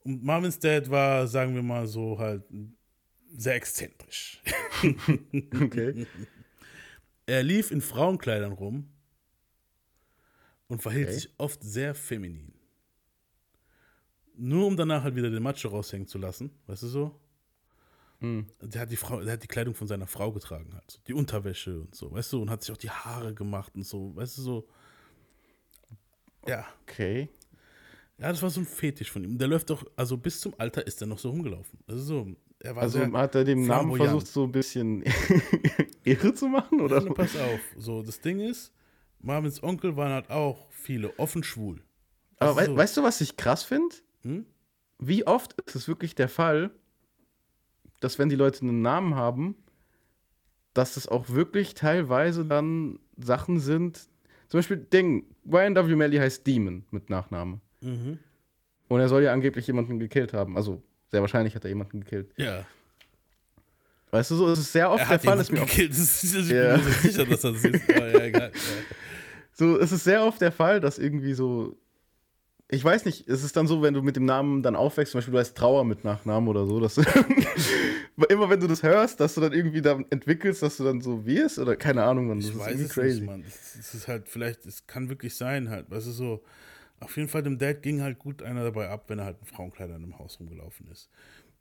Und 0.03 0.23
Marvins 0.23 0.59
Dad 0.59 0.89
war, 0.89 1.27
sagen 1.27 1.55
wir 1.55 1.63
mal 1.63 1.87
so, 1.87 2.19
halt 2.19 2.43
sehr 3.35 3.55
exzentrisch. 3.55 4.41
okay. 5.61 6.05
Er 7.25 7.41
lief 7.41 7.71
in 7.71 7.79
Frauenkleidern 7.79 8.51
rum 8.51 8.89
und 10.67 10.81
verhielt 10.81 11.07
okay. 11.07 11.15
sich 11.15 11.29
oft 11.37 11.63
sehr 11.63 11.95
feminin. 11.95 12.53
Nur 14.35 14.67
um 14.67 14.75
danach 14.75 15.03
halt 15.03 15.15
wieder 15.15 15.29
den 15.29 15.43
Macho 15.43 15.67
raushängen 15.67 16.07
zu 16.07 16.17
lassen, 16.17 16.51
weißt 16.67 16.83
du 16.83 16.87
so? 16.87 17.19
Hm. 18.19 18.47
Der 18.61 18.81
hat 18.81 18.91
die 18.91 18.95
Frau, 18.95 19.21
der 19.21 19.33
hat 19.33 19.43
die 19.43 19.47
Kleidung 19.47 19.75
von 19.75 19.87
seiner 19.87 20.07
Frau 20.07 20.31
getragen, 20.31 20.73
halt. 20.73 21.01
Die 21.07 21.13
Unterwäsche 21.13 21.81
und 21.81 21.93
so, 21.93 22.11
weißt 22.11 22.33
du, 22.33 22.41
und 22.41 22.49
hat 22.49 22.63
sich 22.63 22.71
auch 22.71 22.77
die 22.77 22.89
Haare 22.89 23.33
gemacht 23.33 23.73
und 23.75 23.85
so, 23.85 24.15
weißt 24.15 24.37
du, 24.37 24.41
so. 24.41 24.67
Ja. 26.47 26.65
Okay. 26.83 27.29
Ja, 28.17 28.29
das 28.29 28.41
war 28.41 28.49
so 28.49 28.61
ein 28.61 28.65
Fetisch 28.65 29.11
von 29.11 29.23
ihm. 29.23 29.37
Der 29.37 29.47
läuft 29.47 29.69
doch, 29.69 29.85
also 29.95 30.17
bis 30.17 30.39
zum 30.39 30.53
Alter 30.57 30.85
ist 30.85 31.01
er 31.01 31.07
noch 31.07 31.19
so 31.19 31.29
rumgelaufen. 31.29 31.79
Also 31.87 32.01
so, 32.03 32.35
er 32.59 32.75
war 32.75 32.83
also 32.83 32.99
hat 33.11 33.35
er 33.35 33.43
dem 33.43 33.65
Namen 33.65 33.95
versucht, 33.97 34.27
so 34.27 34.43
ein 34.45 34.51
bisschen 34.51 35.03
Ehre 36.05 36.33
zu 36.33 36.47
machen, 36.47 36.79
oder? 36.79 37.03
Ja, 37.03 37.13
pass 37.13 37.35
auf. 37.35 37.59
So, 37.77 38.01
das 38.01 38.21
Ding 38.21 38.39
ist, 38.39 38.71
Marvins 39.23 39.63
Onkel 39.63 39.95
waren 39.95 40.11
halt 40.11 40.29
auch 40.29 40.69
viele 40.69 41.17
offen 41.17 41.43
schwul. 41.43 41.81
Aber 42.37 42.59
also 42.59 42.61
we 42.61 42.65
so, 42.65 42.75
weißt 42.77 42.97
du, 42.97 43.03
was 43.03 43.21
ich 43.21 43.37
krass 43.37 43.63
finde? 43.63 43.95
Hm? 44.21 44.45
Wie 44.99 45.25
oft 45.25 45.59
ist 45.61 45.75
es 45.75 45.87
wirklich 45.87 46.13
der 46.13 46.29
Fall, 46.29 46.71
dass 47.99 48.19
wenn 48.19 48.29
die 48.29 48.35
Leute 48.35 48.61
einen 48.61 48.81
Namen 48.81 49.15
haben, 49.15 49.55
dass 50.73 50.97
es 50.97 51.07
auch 51.07 51.29
wirklich 51.29 51.73
teilweise 51.73 52.45
dann 52.45 52.99
Sachen 53.17 53.59
sind. 53.59 54.09
Zum 54.49 54.57
Beispiel 54.57 54.77
Ding, 54.77 55.25
Ryan 55.49 55.75
W. 55.75 55.95
Melly 55.95 56.17
heißt 56.17 56.45
Demon 56.45 56.83
mit 56.91 57.09
Nachname. 57.09 57.61
Mhm. 57.81 58.19
Und 58.89 58.99
er 58.99 59.07
soll 59.07 59.23
ja 59.23 59.31
angeblich 59.31 59.67
jemanden 59.67 59.99
gekillt 59.99 60.33
haben. 60.33 60.57
Also 60.57 60.81
sehr 61.11 61.21
wahrscheinlich 61.21 61.55
hat 61.55 61.63
er 61.63 61.69
jemanden 61.69 62.01
gekillt. 62.01 62.31
Ja. 62.37 62.65
Weißt 64.11 64.31
du, 64.31 64.35
so 64.35 64.51
ist 64.51 64.59
es 64.59 64.71
sehr 64.71 64.91
oft 64.91 65.09
der 65.09 65.19
Fall. 65.19 65.39
Ist 65.39 65.51
mir 65.51 65.61
gekillt. 65.61 65.91
Das 65.91 66.23
ist, 66.23 66.35
ich 66.35 66.49
ja. 66.49 66.75
bin 66.75 66.85
mir 66.85 66.91
sicher, 66.91 67.25
dass 67.25 67.41
das 67.41 67.63
ist. 67.63 67.81
Oh, 67.89 67.93
ja, 67.93 68.23
egal. 68.23 68.51
Ja. 68.61 69.12
So, 69.53 69.79
es 69.79 69.91
ist 69.91 70.03
sehr 70.03 70.23
oft 70.23 70.41
der 70.41 70.51
Fall, 70.51 70.79
dass 70.79 70.97
irgendwie 70.97 71.33
so 71.33 71.77
ich 72.73 72.83
weiß 72.83 73.05
nicht, 73.05 73.27
ist 73.27 73.43
es 73.43 73.53
dann 73.53 73.67
so, 73.67 73.81
wenn 73.81 73.93
du 73.93 74.01
mit 74.01 74.15
dem 74.15 74.25
Namen 74.25 74.63
dann 74.63 74.75
aufwächst, 74.75 75.11
zum 75.11 75.19
Beispiel 75.19 75.33
du 75.33 75.39
heißt 75.39 75.55
Trauer 75.55 75.85
mit 75.85 76.03
Nachnamen 76.03 76.49
oder 76.49 76.65
so, 76.65 76.79
dass 76.79 76.95
du 76.95 77.01
immer 78.29 78.49
wenn 78.49 78.59
du 78.59 78.67
das 78.67 78.83
hörst, 78.83 79.19
dass 79.19 79.35
du 79.35 79.41
dann 79.41 79.53
irgendwie 79.53 79.81
da 79.81 79.99
entwickelst, 80.09 80.63
dass 80.63 80.77
du 80.77 80.83
dann 80.83 81.01
so 81.01 81.25
wirst 81.25 81.59
oder 81.59 81.75
keine 81.75 82.03
Ahnung, 82.03 82.27
man, 82.27 82.39
das 82.39 82.49
ich 82.49 82.55
ist 82.55 82.59
weiß 82.59 82.79
es 82.79 82.93
crazy. 82.93 83.19
nicht, 83.19 83.25
Mann. 83.25 83.43
Es 83.45 83.93
ist 83.93 84.07
halt 84.07 84.27
vielleicht, 84.27 84.65
es 84.65 84.87
kann 84.87 85.09
wirklich 85.09 85.35
sein 85.35 85.69
halt, 85.69 85.89
weißt 85.91 86.07
du 86.07 86.11
so, 86.11 86.43
auf 86.99 87.15
jeden 87.17 87.29
Fall 87.29 87.43
dem 87.43 87.57
Dad 87.59 87.81
ging 87.81 88.01
halt 88.01 88.17
gut 88.17 88.41
einer 88.41 88.63
dabei 88.63 88.89
ab, 88.89 89.05
wenn 89.07 89.19
er 89.19 89.25
halt 89.25 89.37
in 89.41 89.45
Frauenkleider 89.45 89.95
in 89.95 90.03
einem 90.03 90.17
Haus 90.17 90.39
rumgelaufen 90.39 90.87
ist. 90.91 91.09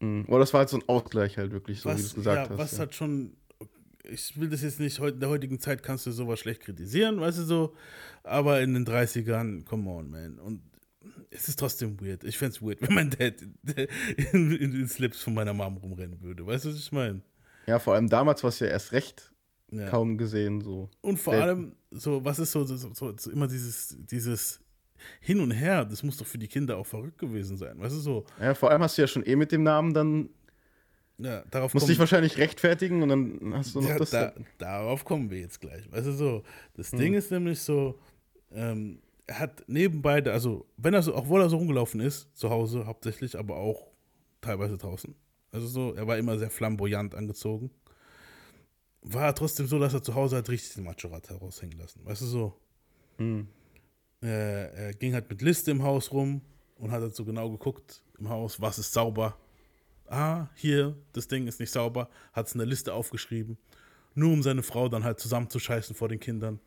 Mhm. 0.00 0.24
Oder 0.28 0.40
das 0.40 0.52
war 0.52 0.60
halt 0.60 0.68
so 0.68 0.78
ein 0.78 0.88
Ausgleich 0.88 1.36
halt 1.36 1.52
wirklich, 1.52 1.80
so 1.80 1.90
was, 1.90 1.98
wie 1.98 2.02
du 2.02 2.06
es 2.08 2.14
gesagt 2.14 2.46
ja, 2.46 2.50
hast. 2.50 2.58
Was 2.58 2.72
ja. 2.72 2.78
hat 2.78 2.94
schon 2.94 3.36
ich 4.04 4.38
will 4.38 4.48
das 4.48 4.62
jetzt 4.62 4.80
nicht, 4.80 4.98
in 4.98 5.20
der 5.20 5.28
heutigen 5.28 5.60
Zeit 5.60 5.82
kannst 5.82 6.06
du 6.06 6.12
sowas 6.12 6.40
schlecht 6.40 6.62
kritisieren, 6.62 7.20
weißt 7.20 7.38
du 7.38 7.42
so, 7.42 7.76
aber 8.24 8.60
in 8.60 8.74
den 8.74 8.86
30ern, 8.86 9.64
come 9.64 9.90
on, 9.90 10.10
man. 10.10 10.38
Und 10.38 10.62
es 11.30 11.48
ist 11.48 11.58
trotzdem 11.58 12.00
weird. 12.00 12.24
Ich 12.24 12.38
fände 12.38 12.56
es 12.56 12.62
weird, 12.62 12.80
wenn 12.82 12.94
mein 12.94 13.10
Dad 13.10 13.34
in, 14.32 14.52
in, 14.52 14.72
den 14.72 14.88
Slips 14.88 15.22
von 15.22 15.34
meiner 15.34 15.54
Mom 15.54 15.76
rumrennen 15.76 16.20
würde. 16.22 16.46
Weißt 16.46 16.64
du, 16.64 16.70
was 16.70 16.76
ich 16.76 16.92
meine? 16.92 17.22
Ja, 17.66 17.78
vor 17.78 17.94
allem 17.94 18.08
damals 18.08 18.42
war 18.42 18.48
es 18.48 18.58
ja 18.58 18.66
erst 18.66 18.92
recht 18.92 19.32
ja. 19.70 19.88
kaum 19.88 20.18
gesehen. 20.18 20.60
So. 20.60 20.90
Und 21.00 21.18
vor 21.18 21.34
Selten. 21.34 21.48
allem, 21.48 21.76
so, 21.90 22.24
was 22.24 22.38
ist 22.38 22.52
so, 22.52 22.64
so, 22.64 22.76
so, 22.76 23.14
so, 23.16 23.30
immer 23.30 23.46
dieses, 23.46 23.96
dieses 23.98 24.60
Hin 25.20 25.40
und 25.40 25.50
Her, 25.50 25.84
das 25.84 26.02
muss 26.02 26.16
doch 26.16 26.26
für 26.26 26.38
die 26.38 26.48
Kinder 26.48 26.76
auch 26.76 26.86
verrückt 26.86 27.18
gewesen 27.18 27.56
sein. 27.56 27.78
Weißt 27.78 27.94
du 27.94 28.00
so? 28.00 28.24
Ja, 28.40 28.54
vor 28.54 28.70
allem 28.70 28.82
hast 28.82 28.98
du 28.98 29.02
ja 29.02 29.08
schon 29.08 29.24
eh 29.24 29.36
mit 29.36 29.52
dem 29.52 29.62
Namen 29.62 29.94
dann. 29.94 30.30
Ja, 31.18 31.44
darauf 31.50 31.74
Musst 31.74 31.88
dich 31.88 31.98
wahrscheinlich 31.98 32.38
rechtfertigen 32.38 33.02
und 33.02 33.08
dann 33.08 33.54
hast 33.54 33.74
du 33.74 33.80
noch 33.80 33.88
ja, 33.88 33.98
das. 33.98 34.10
Da, 34.10 34.32
darauf 34.58 35.04
kommen 35.04 35.30
wir 35.30 35.38
jetzt 35.38 35.60
gleich. 35.60 35.90
Weißt 35.92 36.06
du 36.06 36.12
so? 36.12 36.42
Das 36.74 36.92
hm. 36.92 36.98
Ding 36.98 37.14
ist 37.14 37.30
nämlich 37.30 37.60
so, 37.60 37.98
ähm, 38.50 39.00
er 39.26 39.38
hat 39.38 39.64
nebenbei, 39.68 40.24
also 40.24 40.66
wenn 40.76 40.94
er 40.94 41.02
so, 41.02 41.14
obwohl 41.14 41.40
er 41.40 41.48
so 41.48 41.56
rumgelaufen 41.56 42.00
ist, 42.00 42.36
zu 42.36 42.50
Hause 42.50 42.86
hauptsächlich, 42.86 43.38
aber 43.38 43.56
auch 43.56 43.86
teilweise 44.40 44.76
draußen. 44.76 45.14
Also 45.52 45.66
so, 45.66 45.94
er 45.94 46.06
war 46.06 46.16
immer 46.16 46.38
sehr 46.38 46.50
flamboyant 46.50 47.14
angezogen. 47.14 47.70
war 49.02 49.34
trotzdem 49.34 49.66
so, 49.66 49.78
dass 49.78 49.94
er 49.94 50.02
zu 50.02 50.14
Hause 50.14 50.36
halt 50.36 50.48
richtig 50.48 50.74
den 50.74 50.84
Macho-Rat 50.84 51.28
heraushängen 51.28 51.78
lassen. 51.78 52.04
Weißt 52.04 52.22
du 52.22 52.26
so? 52.26 52.60
Hm. 53.18 53.46
Er, 54.20 54.72
er 54.74 54.94
ging 54.94 55.14
halt 55.14 55.28
mit 55.28 55.42
Liste 55.42 55.70
im 55.70 55.82
Haus 55.82 56.12
rum 56.12 56.40
und 56.76 56.90
hat 56.90 57.02
halt 57.02 57.14
so 57.14 57.24
genau 57.24 57.50
geguckt 57.50 58.02
im 58.18 58.28
Haus, 58.28 58.60
was 58.60 58.78
ist 58.78 58.92
sauber. 58.92 59.36
Ah, 60.12 60.48
hier, 60.54 60.94
das 61.14 61.26
Ding 61.26 61.46
ist 61.46 61.58
nicht 61.58 61.70
sauber. 61.70 62.10
Hat 62.34 62.46
es 62.46 62.52
in 62.52 62.58
der 62.58 62.66
Liste 62.66 62.92
aufgeschrieben. 62.92 63.56
Nur 64.14 64.30
um 64.30 64.42
seine 64.42 64.62
Frau 64.62 64.90
dann 64.90 65.04
halt 65.04 65.18
zusammenzuscheißen 65.18 65.96
vor 65.96 66.10
den 66.10 66.20
Kindern. 66.20 66.60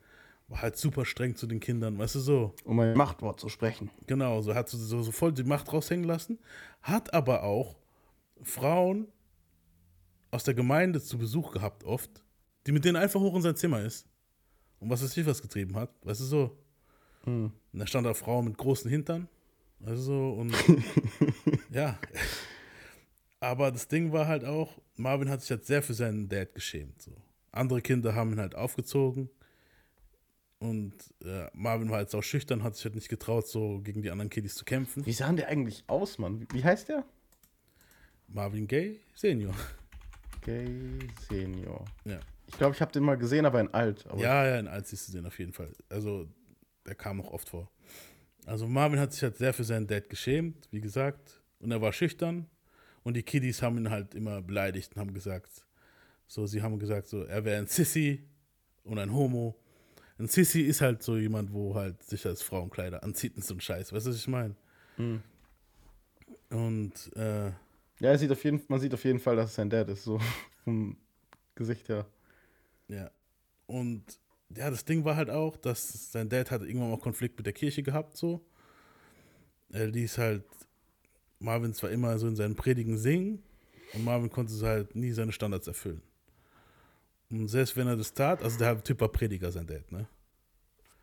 War 0.48 0.64
halt 0.64 0.78
super 0.78 1.06
streng 1.06 1.36
zu 1.36 1.46
den 1.46 1.60
Kindern, 1.60 2.00
weißt 2.00 2.16
du 2.16 2.20
so. 2.22 2.56
Um 2.64 2.80
ein 2.80 2.98
Machtwort 2.98 3.40
zu 3.40 3.50
sprechen. 3.50 3.92
Genau, 4.08 4.42
so 4.42 4.56
hat 4.56 4.68
so, 4.70 5.04
so 5.04 5.12
voll 5.12 5.32
die 5.32 5.44
Macht 5.44 5.72
raushängen 5.72 6.06
lassen. 6.06 6.40
Hat 6.82 7.14
aber 7.14 7.44
auch 7.44 7.76
Frauen 8.42 9.10
aus 10.32 10.44
der 10.44 10.56
Gemeinde 10.56 11.00
zu 11.00 11.20
Besuch 11.20 11.52
gehabt, 11.52 11.84
oft, 11.84 12.10
die 12.66 12.72
mit 12.72 12.84
denen 12.84 12.96
einfach 12.96 13.20
hoch 13.20 13.36
in 13.36 13.44
sein 13.44 13.56
Zimmer 13.56 13.82
ist. 13.82 14.08
Und 14.80 14.90
was 14.90 15.04
es 15.04 15.24
was 15.24 15.44
getrieben 15.44 15.76
hat, 15.76 15.92
weißt 16.02 16.22
du 16.22 16.26
so. 16.26 16.58
Hm. 17.26 17.52
Und 17.74 17.80
da 17.80 17.86
stand 17.86 18.08
da 18.08 18.16
Frau 18.16 18.42
mit 18.42 18.58
großen 18.58 18.90
Hintern. 18.90 19.28
Weißt 19.82 19.98
du 19.98 20.02
so, 20.02 20.30
und 20.32 20.52
ja. 21.70 22.00
Aber 23.46 23.72
das 23.72 23.88
Ding 23.88 24.12
war 24.12 24.28
halt 24.28 24.44
auch, 24.44 24.82
Marvin 24.96 25.30
hat 25.30 25.42
sich 25.42 25.52
halt 25.52 25.66
sehr 25.68 25.84
für 25.84 25.94
seinen 25.94 26.28
Dad 26.28 26.56
geschämt. 26.56 27.00
So. 27.00 27.12
Andere 27.52 27.80
Kinder 27.80 28.16
haben 28.16 28.32
ihn 28.32 28.40
halt 28.40 28.56
aufgezogen. 28.56 29.30
Und 30.58 30.94
äh, 31.24 31.46
Marvin 31.54 31.92
war 31.92 32.02
jetzt 32.02 32.16
auch 32.16 32.24
schüchtern, 32.24 32.64
hat 32.64 32.76
sich 32.76 32.86
halt 32.86 32.96
nicht 32.96 33.08
getraut, 33.08 33.48
so 33.48 33.82
gegen 33.82 34.02
die 34.02 34.10
anderen 34.10 34.32
Kiddies 34.32 34.56
zu 34.56 34.66
kämpfen. 34.66 35.06
Wie 35.06 35.14
sah 35.14 35.32
der 35.32 35.48
eigentlich 35.48 35.84
aus, 35.86 36.18
Mann? 36.18 36.48
Wie, 36.52 36.64
heißt 36.64 36.90
der? 36.90 37.06
Marvin 38.28 38.66
Gay 38.66 39.00
Senior. 39.14 39.54
Gay 40.42 40.98
Senior. 41.30 41.86
Ja. 42.04 42.20
Ich 42.48 42.58
glaube, 42.58 42.74
ich 42.74 42.82
habe 42.82 42.92
den 42.94 43.04
mal 43.04 43.16
gesehen, 43.16 43.46
aber 43.46 43.60
in 43.60 43.72
alt. 43.76 44.08
Aber 44.08 44.20
Ja, 44.20 44.44
ja, 44.48 44.58
in 44.58 44.68
alt 44.68 44.88
siehst 44.88 45.10
du 45.10 45.12
den 45.12 45.28
auf 45.28 45.38
jeden 45.38 45.54
Fall. 45.54 45.72
Also, 45.88 46.28
der 46.88 46.96
kam 46.96 47.18
noch 47.18 47.30
oft 47.30 47.48
vor. 47.48 47.70
Also, 48.48 48.68
Marvin 48.68 49.00
hat 49.00 49.14
sich 49.14 49.22
halt 49.22 49.38
sehr 49.38 49.54
für 49.54 49.64
seinen 49.64 49.86
Dad 49.86 50.10
geschämt, 50.10 50.68
wie 50.72 50.82
gesagt. 50.82 51.44
Und 51.60 51.70
er 51.70 51.80
war 51.80 51.94
schüchtern. 51.94 52.50
Und 53.06 53.14
die 53.14 53.22
Kiddies 53.22 53.62
haben 53.62 53.78
ihn 53.78 53.92
halt 53.92 54.16
immer 54.16 54.42
beleidigt 54.42 54.96
und 54.96 55.00
haben 55.00 55.14
gesagt, 55.14 55.64
so, 56.26 56.48
sie 56.48 56.64
haben 56.64 56.80
gesagt, 56.80 57.08
so, 57.08 57.22
er 57.24 57.46
wäre 57.46 57.60
ein 57.60 57.68
Sissy 57.68 58.24
und 58.84 58.98
ein 58.98 59.14
Homo. 59.14 59.56
Ein 60.18 60.28
Sissy 60.28 60.62
ist 60.62 60.82
halt 60.82 61.04
so 61.04 61.16
jemand, 61.16 61.54
wo 61.54 61.76
halt 61.76 62.02
sich 62.02 62.26
als 62.26 62.42
Frauenkleider 62.42 63.04
anzieht 63.04 63.36
und 63.36 63.46
so 63.46 63.54
ein 63.54 63.62
Scheiß. 63.62 63.94
Weißt 63.94 64.08
du, 64.08 64.10
was 64.10 64.18
ich 64.18 64.28
meine? 64.28 64.56
Mhm. 64.98 65.22
Und, 66.50 67.16
äh, 67.16 67.50
Ja, 68.00 68.10
er 68.10 68.18
sieht 68.18 68.32
auf 68.32 68.44
jeden, 68.44 68.64
man 68.70 68.80
sieht 68.80 68.94
auf 68.96 69.04
jeden 69.04 69.20
Fall, 69.20 69.36
dass 69.36 69.52
es 69.52 69.56
sein 69.56 69.70
Dad 69.70 69.88
ist, 69.90 70.04
so 70.04 70.20
vom 70.64 70.98
Gesicht 71.54 71.88
her. 71.90 72.08
Ja. 72.88 73.12
Und 73.68 74.04
ja, 74.56 74.72
das 74.72 74.84
Ding 74.84 75.06
war 75.06 75.16
halt 75.16 75.30
auch, 75.30 75.58
dass 75.58 76.12
sein 76.12 76.28
Dad 76.28 76.50
hat 76.50 76.64
irgendwann 76.64 76.90
mal 76.90 76.98
Konflikt 76.98 77.38
mit 77.38 77.46
der 77.46 77.54
Kirche 77.54 77.84
gehabt, 77.84 78.18
so. 78.18 78.44
Er 79.70 79.86
ließ 79.86 80.18
halt 80.18 80.44
Marvin 81.40 81.74
zwar 81.74 81.92
immer 81.92 82.18
so 82.18 82.28
in 82.28 82.36
seinen 82.36 82.56
Predigen 82.56 82.98
singen 82.98 83.44
und 83.94 84.04
Marvin 84.04 84.30
konnte 84.30 84.54
halt 84.66 84.96
nie 84.96 85.12
seine 85.12 85.32
Standards 85.32 85.68
erfüllen. 85.68 86.02
Und 87.30 87.48
selbst 87.48 87.76
wenn 87.76 87.88
er 87.88 87.98
das 87.98 88.14
tat, 88.14 88.44
also 88.44 88.58
der 88.58 88.84
Typ 88.84 89.02
war 89.02 89.10
Prediger, 89.10 89.52
sein 89.52 89.68
Dad, 89.68 89.92
ne? 89.92 90.08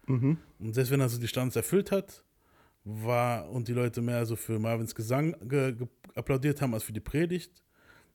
Mhm. 0.06 0.38
Und 0.58 0.74
selbst 0.74 0.90
wenn 0.90 1.00
er 1.00 1.08
so 1.08 1.18
die 1.18 1.28
Standards 1.28 1.56
erfüllt 1.56 1.92
hat, 1.92 2.24
war 2.84 3.48
und 3.50 3.68
die 3.68 3.72
Leute 3.72 4.00
mehr 4.02 4.26
so 4.26 4.36
für 4.36 4.58
Marvins 4.58 4.94
Gesang 4.94 5.36
ge, 5.48 5.72
ge, 5.72 5.86
applaudiert 6.14 6.60
haben 6.60 6.74
als 6.74 6.82
für 6.82 6.92
die 6.92 7.00
Predigt, 7.00 7.62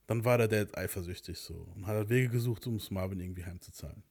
dann 0.07 0.23
war 0.25 0.37
der 0.37 0.47
Dad 0.47 0.77
eifersüchtig 0.77 1.37
so 1.37 1.67
und 1.75 1.87
hat 1.87 1.95
halt 1.95 2.09
Wege 2.09 2.29
gesucht, 2.29 2.67
um 2.67 2.75
es 2.75 2.91
Marvin 2.91 3.19
irgendwie 3.19 3.45
heimzuzahlen. 3.45 4.03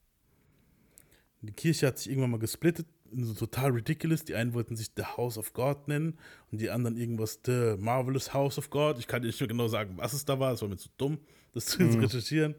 Die 1.43 1.53
Kirche 1.53 1.87
hat 1.87 1.99
sich 1.99 2.09
irgendwann 2.09 2.31
mal 2.31 2.39
gesplittet, 2.39 2.87
so 3.13 3.35
total 3.35 3.71
ridiculous. 3.71 4.25
Die 4.25 4.35
einen 4.35 4.55
wollten 4.55 4.77
sich 4.77 4.91
The 4.97 5.05
House 5.17 5.39
of 5.39 5.53
God 5.53 5.89
nennen 5.89 6.19
und 6.51 6.61
die 6.61 6.71
anderen 6.71 6.97
irgendwas 6.97 7.41
The 7.45 7.75
Marvelous 7.79 8.33
House 8.35 8.59
of 8.59 8.71
God. 8.71 8.99
Ich 8.99 9.07
kann 9.07 9.23
dir 9.23 9.29
nicht 9.29 9.41
mehr 9.41 9.49
genau 9.49 9.69
sagen, 9.69 9.95
was 9.97 10.13
es 10.13 10.25
da 10.25 10.39
war. 10.39 10.53
Es 10.53 10.63
war 10.63 10.69
mir 10.69 10.77
zu 10.77 10.89
dumm, 10.97 11.19
das 11.55 11.67
zu 11.67 11.83
Mhm. 11.83 12.01
recherchieren. 12.01 12.55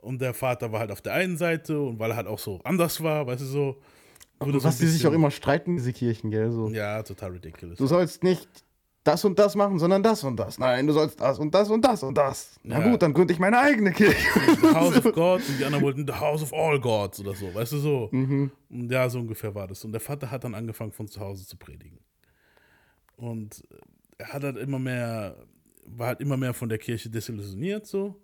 Und 0.00 0.20
der 0.20 0.32
Vater 0.34 0.70
war 0.70 0.80
halt 0.80 0.92
auf 0.92 1.00
der 1.00 1.14
einen 1.14 1.36
Seite 1.36 1.80
und 1.80 1.98
weil 1.98 2.10
er 2.12 2.16
halt 2.16 2.26
auch 2.28 2.38
so 2.38 2.60
anders 2.64 3.02
war, 3.02 3.26
weißt 3.26 3.42
du 3.42 3.46
so. 3.46 3.82
wurde 4.40 4.52
Und 4.52 4.60
so 4.60 4.64
was 4.68 4.78
die 4.78 4.86
sich 4.86 5.04
auch 5.06 5.12
immer 5.12 5.30
streiten, 5.32 5.76
diese 5.76 5.92
Kirchen, 5.92 6.30
gell? 6.30 6.52
So. 6.52 6.68
Ja, 6.68 7.02
total 7.02 7.32
ridiculous. 7.32 7.78
Du 7.78 7.86
sollst 7.86 8.22
nicht 8.22 8.48
das 9.08 9.24
und 9.24 9.38
das 9.38 9.54
machen, 9.54 9.78
sondern 9.78 10.02
das 10.02 10.22
und 10.22 10.36
das. 10.36 10.58
Nein, 10.58 10.86
du 10.86 10.92
sollst 10.92 11.20
das 11.20 11.38
und 11.38 11.54
das 11.54 11.70
und 11.70 11.82
das 11.84 12.02
und 12.02 12.16
das. 12.16 12.58
Na 12.62 12.78
Ja. 12.80 12.90
gut, 12.90 13.02
dann 13.02 13.12
gründe 13.14 13.32
ich 13.32 13.38
meine 13.38 13.58
eigene 13.58 13.92
Kirche. 13.92 14.16
The 14.60 14.74
House 14.74 14.96
of 15.04 15.12
God 15.14 15.40
und 15.48 15.58
die 15.58 15.64
anderen 15.64 15.84
wollten 15.84 16.06
The 16.06 16.12
House 16.14 16.42
of 16.42 16.52
All 16.52 16.78
Gods 16.80 17.20
oder 17.20 17.34
so, 17.34 17.52
weißt 17.54 17.72
du 17.72 17.78
so. 17.78 18.08
Mhm. 18.12 18.50
Und 18.70 18.90
ja, 18.90 19.08
so 19.08 19.18
ungefähr 19.20 19.54
war 19.54 19.66
das. 19.66 19.84
Und 19.84 19.92
der 19.92 20.00
Vater 20.00 20.30
hat 20.30 20.44
dann 20.44 20.54
angefangen 20.54 20.92
von 20.92 21.08
zu 21.08 21.20
Hause 21.20 21.46
zu 21.46 21.56
predigen. 21.56 21.98
Und 23.16 23.62
er 24.18 24.32
hat 24.32 24.44
halt 24.44 24.56
immer 24.56 24.78
mehr, 24.78 25.36
war 25.86 26.08
halt 26.08 26.20
immer 26.20 26.36
mehr 26.36 26.54
von 26.54 26.68
der 26.68 26.78
Kirche 26.78 27.08
desillusioniert 27.10 27.86
so. 27.86 28.14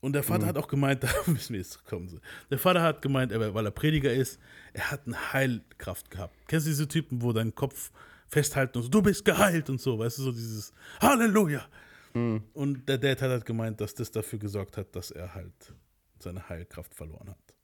Und 0.00 0.12
der 0.12 0.22
Vater 0.22 0.46
hat 0.46 0.58
auch 0.58 0.68
gemeint, 0.68 1.02
da 1.04 1.08
müssen 1.26 1.54
wir 1.54 1.60
jetzt 1.60 1.84
kommen. 1.86 2.08
So. 2.08 2.18
Der 2.50 2.58
Vater 2.58 2.82
hat 2.82 3.00
gemeint, 3.02 3.32
weil 3.32 3.66
er 3.66 3.70
Prediger 3.70 4.12
ist, 4.12 4.38
er 4.74 4.90
hat 4.90 5.06
eine 5.06 5.32
Heilkraft 5.32 6.10
gehabt. 6.10 6.34
Kennst 6.46 6.66
du 6.66 6.70
diese 6.70 6.86
Typen, 6.88 7.22
wo 7.22 7.32
dein 7.32 7.54
Kopf 7.54 7.90
festhalten 8.34 8.78
und 8.78 8.84
so, 8.84 8.88
du 8.90 9.02
bist 9.02 9.24
geheilt 9.24 9.70
und 9.70 9.80
so, 9.80 9.98
weißt 9.98 10.18
du, 10.18 10.22
so 10.22 10.32
dieses 10.32 10.72
Halleluja. 11.00 11.66
Und 12.12 12.88
der 12.88 12.98
Dad 12.98 13.22
hat 13.22 13.30
halt 13.30 13.44
gemeint, 13.44 13.80
dass 13.80 13.92
das 13.92 14.10
dafür 14.10 14.38
gesorgt 14.38 14.76
hat, 14.76 14.94
dass 14.94 15.10
er 15.10 15.34
halt 15.34 15.74
seine 16.20 16.48
Heilkraft 16.48 16.94
verloren 16.94 17.30
hat. 17.30 17.54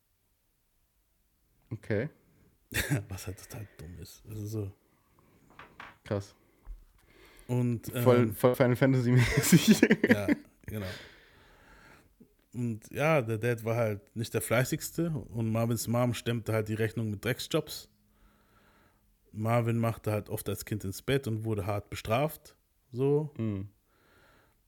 Okay, 1.70 2.10
Was 3.08 3.26
halt 3.26 3.38
total 3.38 3.66
dumm 3.78 3.98
ist. 4.00 4.22
Also 4.28 4.46
so. 4.46 4.72
krass. 6.04 6.34
Und 7.46 7.92
ähm, 7.94 8.02
Voll, 8.02 8.32
voll 8.32 8.54
Final 8.54 8.76
Fantasy 8.76 9.10
mäßig. 9.10 9.80
ja, 10.08 10.28
genau. 10.66 10.86
Und 12.52 12.90
ja, 12.92 13.22
der 13.22 13.38
Dad 13.38 13.64
war 13.64 13.76
halt 13.76 14.16
nicht 14.16 14.32
der 14.34 14.40
fleißigste 14.40 15.10
und 15.10 15.50
Marvins 15.50 15.88
Mom 15.88 16.14
stemmte 16.14 16.52
halt 16.52 16.68
die 16.68 16.74
Rechnung 16.74 17.10
mit 17.10 17.24
Drecksjobs. 17.24 17.88
Marvin 19.32 19.78
machte 19.78 20.12
halt 20.12 20.28
oft 20.28 20.48
als 20.48 20.64
Kind 20.64 20.84
ins 20.84 21.02
Bett 21.02 21.26
und 21.26 21.44
wurde 21.44 21.66
hart 21.66 21.90
bestraft. 21.90 22.56
So. 22.92 23.30
Hm. 23.36 23.68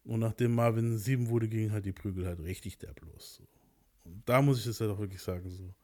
Und 0.04 0.20
nachdem 0.20 0.54
Marvin 0.54 0.98
sieben 0.98 1.28
wurde, 1.28 1.48
ging 1.48 1.70
halt 1.70 1.84
die 1.86 1.92
Prügel 1.92 2.26
halt 2.26 2.40
richtig 2.40 2.78
derb 2.78 3.00
los. 3.02 3.36
So. 3.36 3.44
Und 4.04 4.28
da 4.28 4.42
muss 4.42 4.58
ich 4.58 4.66
es 4.66 4.80
halt 4.80 4.90
auch 4.90 4.98
wirklich 4.98 5.22
sagen, 5.22 5.48
so. 5.50 5.74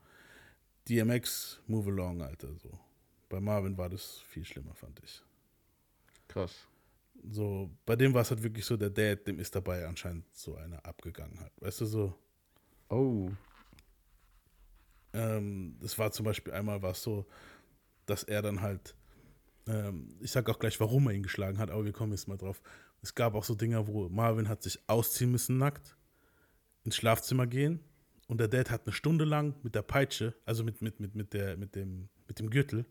DMX, 0.88 1.60
move 1.66 1.90
along, 1.90 2.22
Alter, 2.22 2.54
so. 2.56 2.70
Bei 3.28 3.40
Marvin 3.40 3.76
war 3.76 3.88
das 3.90 4.20
viel 4.20 4.44
schlimmer, 4.44 4.74
fand 4.74 5.00
ich. 5.04 5.22
Krass. 6.28 6.66
So, 7.30 7.70
bei 7.84 7.94
dem 7.96 8.14
war 8.14 8.22
es 8.22 8.30
halt 8.30 8.42
wirklich 8.42 8.64
so, 8.64 8.76
der 8.76 8.90
Dad, 8.90 9.26
dem 9.26 9.38
ist 9.38 9.54
dabei 9.54 9.86
anscheinend 9.86 10.24
so 10.34 10.54
einer 10.56 10.84
abgegangen 10.86 11.38
halt. 11.40 11.52
Weißt 11.60 11.80
du, 11.82 11.86
so, 11.86 12.14
Oh. 12.88 13.30
ähm, 15.12 15.76
das 15.80 15.98
war 15.98 16.10
zum 16.10 16.24
Beispiel 16.24 16.52
einmal 16.52 16.80
war 16.80 16.92
es 16.92 17.02
so, 17.02 17.26
dass 18.10 18.22
er 18.24 18.42
dann 18.42 18.60
halt, 18.60 18.94
ähm, 19.66 20.16
ich 20.20 20.30
sag 20.30 20.48
auch 20.48 20.58
gleich, 20.58 20.78
warum 20.80 21.06
er 21.06 21.12
ihn 21.12 21.22
geschlagen 21.22 21.58
hat, 21.58 21.70
aber 21.70 21.84
wir 21.84 21.92
kommen 21.92 22.12
jetzt 22.12 22.28
mal 22.28 22.36
drauf. 22.36 22.60
Es 23.02 23.14
gab 23.14 23.34
auch 23.34 23.44
so 23.44 23.54
Dinger, 23.54 23.86
wo 23.86 24.08
Marvin 24.08 24.48
hat 24.48 24.62
sich 24.62 24.80
ausziehen 24.86 25.30
müssen 25.30 25.58
nackt, 25.58 25.96
ins 26.84 26.96
Schlafzimmer 26.96 27.46
gehen 27.46 27.80
und 28.26 28.38
der 28.38 28.48
Dad 28.48 28.70
hat 28.70 28.86
eine 28.86 28.92
Stunde 28.92 29.24
lang 29.24 29.54
mit 29.62 29.74
der 29.74 29.82
Peitsche, 29.82 30.34
also 30.44 30.64
mit, 30.64 30.82
mit, 30.82 31.00
mit, 31.00 31.14
mit, 31.14 31.32
der, 31.32 31.56
mit, 31.56 31.74
dem, 31.74 32.08
mit 32.26 32.38
dem 32.38 32.50
Gürtel, 32.50 32.84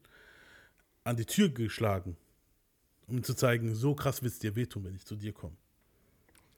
an 1.04 1.16
die 1.16 1.26
Tür 1.26 1.50
geschlagen, 1.50 2.18
um 3.08 3.18
ihm 3.18 3.24
zu 3.24 3.34
zeigen, 3.34 3.74
so 3.76 3.96
krass 3.96 4.22
wird 4.22 4.34
es 4.34 4.40
dir 4.40 4.56
wehtun, 4.56 4.84
wenn 4.84 4.96
ich 4.96 5.06
zu 5.06 5.16
dir 5.16 5.34
komme. 5.34 5.56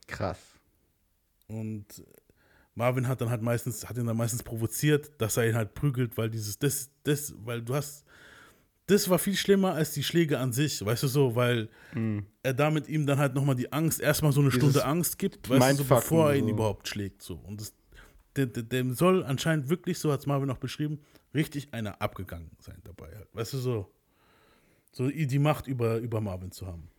Krass. 0.06 0.38
Und 1.46 2.04
Marvin 2.74 3.06
hat 3.08 3.20
dann 3.20 3.30
halt 3.30 3.42
meistens, 3.42 3.88
hat 3.88 3.96
ihn 3.96 4.06
dann 4.06 4.16
meistens 4.16 4.42
provoziert, 4.42 5.10
dass 5.18 5.36
er 5.36 5.48
ihn 5.48 5.54
halt 5.54 5.74
prügelt, 5.74 6.16
weil 6.16 6.30
dieses, 6.30 6.58
das, 6.58 6.90
das, 7.02 7.34
weil 7.44 7.62
du 7.62 7.74
hast, 7.74 8.04
das 8.90 9.08
war 9.08 9.18
viel 9.18 9.36
schlimmer 9.36 9.74
als 9.74 9.92
die 9.92 10.02
Schläge 10.02 10.38
an 10.38 10.52
sich, 10.52 10.84
weißt 10.84 11.02
du 11.04 11.08
so, 11.08 11.34
weil 11.36 11.68
er 12.42 12.54
damit 12.54 12.88
ihm 12.88 13.06
dann 13.06 13.18
halt 13.18 13.34
nochmal 13.34 13.54
die 13.54 13.72
Angst, 13.72 14.00
erstmal 14.00 14.32
so 14.32 14.40
eine 14.40 14.50
Dieses 14.50 14.60
Stunde 14.62 14.84
Angst 14.84 15.18
gibt, 15.18 15.48
weißt 15.48 15.78
du, 15.78 15.84
so, 15.84 15.94
bevor 15.94 16.30
er 16.30 16.36
ihn 16.36 16.44
so. 16.44 16.50
überhaupt 16.50 16.88
schlägt, 16.88 17.22
so. 17.22 17.34
Und 17.34 17.60
das, 17.60 17.72
dem, 18.36 18.52
dem- 18.52 18.68
dem 18.68 18.94
soll 18.94 19.24
anscheinend 19.24 19.68
wirklich, 19.68 19.98
so 19.98 20.12
hat 20.12 20.20
es 20.20 20.26
Marvin 20.26 20.50
auch 20.50 20.58
beschrieben, 20.58 20.98
richtig 21.34 21.72
einer 21.72 22.00
abgegangen 22.02 22.50
sein 22.60 22.80
dabei 22.84 23.14
halt, 23.16 23.28
weißt 23.34 23.54
du 23.54 23.58
so. 23.58 23.90
So 24.92 25.08
die 25.08 25.38
Macht 25.38 25.66
über, 25.68 25.98
über 25.98 26.20
Marvin 26.20 26.50
zu 26.50 26.66
haben. 26.66 26.90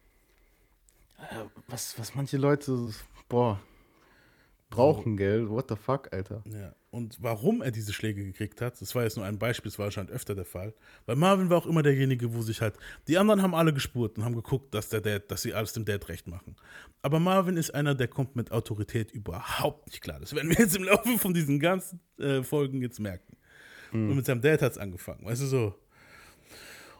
Äh, 1.20 1.46
Was, 1.68 1.98
was 2.00 2.16
manche 2.16 2.38
Leute, 2.38 2.90
boah, 3.28 3.60
brauchen 4.72 5.18
Geld. 5.18 5.50
What 5.50 5.70
the 5.70 5.76
fuck, 5.76 6.12
Alter? 6.12 6.44
Ja. 6.46 6.74
Und 6.90 7.18
warum 7.22 7.62
er 7.62 7.72
diese 7.72 7.94
Schläge 7.94 8.24
gekriegt 8.24 8.60
hat, 8.60 8.82
das 8.82 8.96
war 8.96 9.04
jetzt 9.04 9.16
nur 9.16 9.26
ein 9.26 9.38
Beispiel, 9.38 9.70
das 9.70 9.78
war 9.78 9.86
anscheinend 9.86 10.12
öfter 10.12 10.34
der 10.34 10.46
Fall. 10.46 10.74
Weil 11.06 11.16
Marvin 11.16 11.50
war 11.50 11.58
auch 11.58 11.68
immer 11.68 11.84
derjenige, 11.84 12.34
wo 12.34 12.42
sich 12.42 12.62
halt. 12.62 12.74
Die 13.08 13.18
anderen 13.18 13.42
haben 13.44 13.54
alle 13.54 13.74
gespurt 13.74 14.18
und 14.18 14.26
haben 14.26 14.36
geguckt, 14.36 14.74
dass 14.74 14.90
der 14.90 15.02
Dad, 15.02 15.30
dass 15.30 15.44
sie 15.44 15.54
alles 15.54 15.74
dem 15.74 15.86
Dad 15.86 16.10
recht 16.10 16.28
machen. 16.28 16.56
Aber 17.04 17.20
Marvin 17.20 17.56
ist 17.56 17.74
einer, 17.76 17.94
der 17.94 18.08
kommt 18.08 18.36
mit 18.36 18.52
Autorität 18.52 19.12
überhaupt 19.12 19.88
nicht 19.88 20.02
klar. 20.02 20.20
Das 20.20 20.34
werden 20.34 20.50
wir 20.50 20.58
jetzt 20.58 20.76
im 20.76 20.84
Laufe 20.84 21.18
von 21.20 21.34
diesen 21.34 21.60
ganzen 21.60 22.00
äh, 22.18 22.42
Folgen 22.42 22.82
jetzt 22.82 23.00
merken. 23.00 23.38
Mhm. 23.92 24.10
Und 24.10 24.16
mit 24.16 24.26
seinem 24.26 24.42
Dad 24.42 24.62
hat 24.62 24.72
es 24.72 24.78
angefangen, 24.78 25.26
weißt 25.26 25.44
du 25.44 25.46
so. 25.46 25.76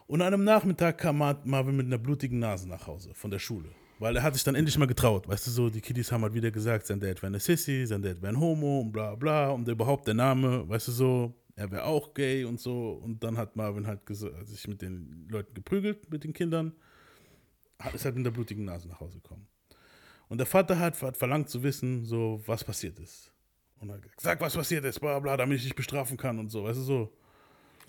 Und 0.06 0.20
an 0.20 0.34
einem 0.34 0.44
Nachmittag 0.44 0.98
kam 0.98 1.18
Marvin 1.18 1.76
mit 1.76 1.86
einer 1.86 1.98
blutigen 1.98 2.38
Nase 2.38 2.68
nach 2.68 2.86
Hause 2.86 3.14
von 3.14 3.30
der 3.30 3.38
Schule. 3.38 3.70
Weil 4.02 4.16
er 4.16 4.24
hat 4.24 4.34
sich 4.34 4.42
dann 4.42 4.56
endlich 4.56 4.76
mal 4.76 4.86
getraut. 4.86 5.28
Weißt 5.28 5.46
du, 5.46 5.52
so, 5.52 5.70
die 5.70 5.80
Kiddies 5.80 6.10
haben 6.10 6.22
halt 6.22 6.34
wieder 6.34 6.50
gesagt, 6.50 6.86
sein 6.86 6.98
Dad 6.98 7.22
wäre 7.22 7.28
eine 7.28 7.38
Sissy, 7.38 7.86
sein 7.86 8.02
Dad 8.02 8.20
wäre 8.20 8.32
ein 8.32 8.40
Homo 8.40 8.80
und 8.80 8.90
bla 8.90 9.14
bla. 9.14 9.50
Und 9.50 9.68
überhaupt 9.68 10.08
der 10.08 10.14
Name, 10.14 10.68
weißt 10.68 10.88
du 10.88 10.92
so, 10.92 11.34
er 11.54 11.70
wäre 11.70 11.84
auch 11.84 12.12
gay 12.12 12.44
und 12.44 12.58
so. 12.58 12.94
Und 12.94 13.22
dann 13.22 13.36
hat 13.36 13.54
Marvin 13.54 13.86
halt 13.86 14.00
sich 14.08 14.66
mit 14.66 14.82
den 14.82 15.28
Leuten 15.30 15.54
geprügelt, 15.54 16.10
mit 16.10 16.24
den 16.24 16.32
Kindern. 16.32 16.72
Ist 17.94 18.04
halt 18.04 18.16
mit 18.16 18.26
der 18.26 18.32
blutigen 18.32 18.64
Nase 18.64 18.88
nach 18.88 18.98
Hause 18.98 19.20
gekommen. 19.20 19.46
Und 20.26 20.38
der 20.38 20.48
Vater 20.48 20.80
hat, 20.80 21.00
hat 21.00 21.16
verlangt 21.16 21.48
zu 21.48 21.62
wissen, 21.62 22.04
so, 22.04 22.42
was 22.44 22.64
passiert 22.64 22.98
ist. 22.98 23.32
Und 23.78 23.88
er 23.88 23.94
hat 23.94 24.02
gesagt, 24.02 24.20
sag, 24.20 24.40
was 24.40 24.56
passiert 24.56 24.84
ist, 24.84 24.98
bla 24.98 25.20
bla, 25.20 25.36
damit 25.36 25.58
ich 25.58 25.64
dich 25.64 25.76
bestrafen 25.76 26.16
kann 26.16 26.40
und 26.40 26.50
so, 26.50 26.64
weißt 26.64 26.80
du 26.80 26.82
so. 26.82 27.16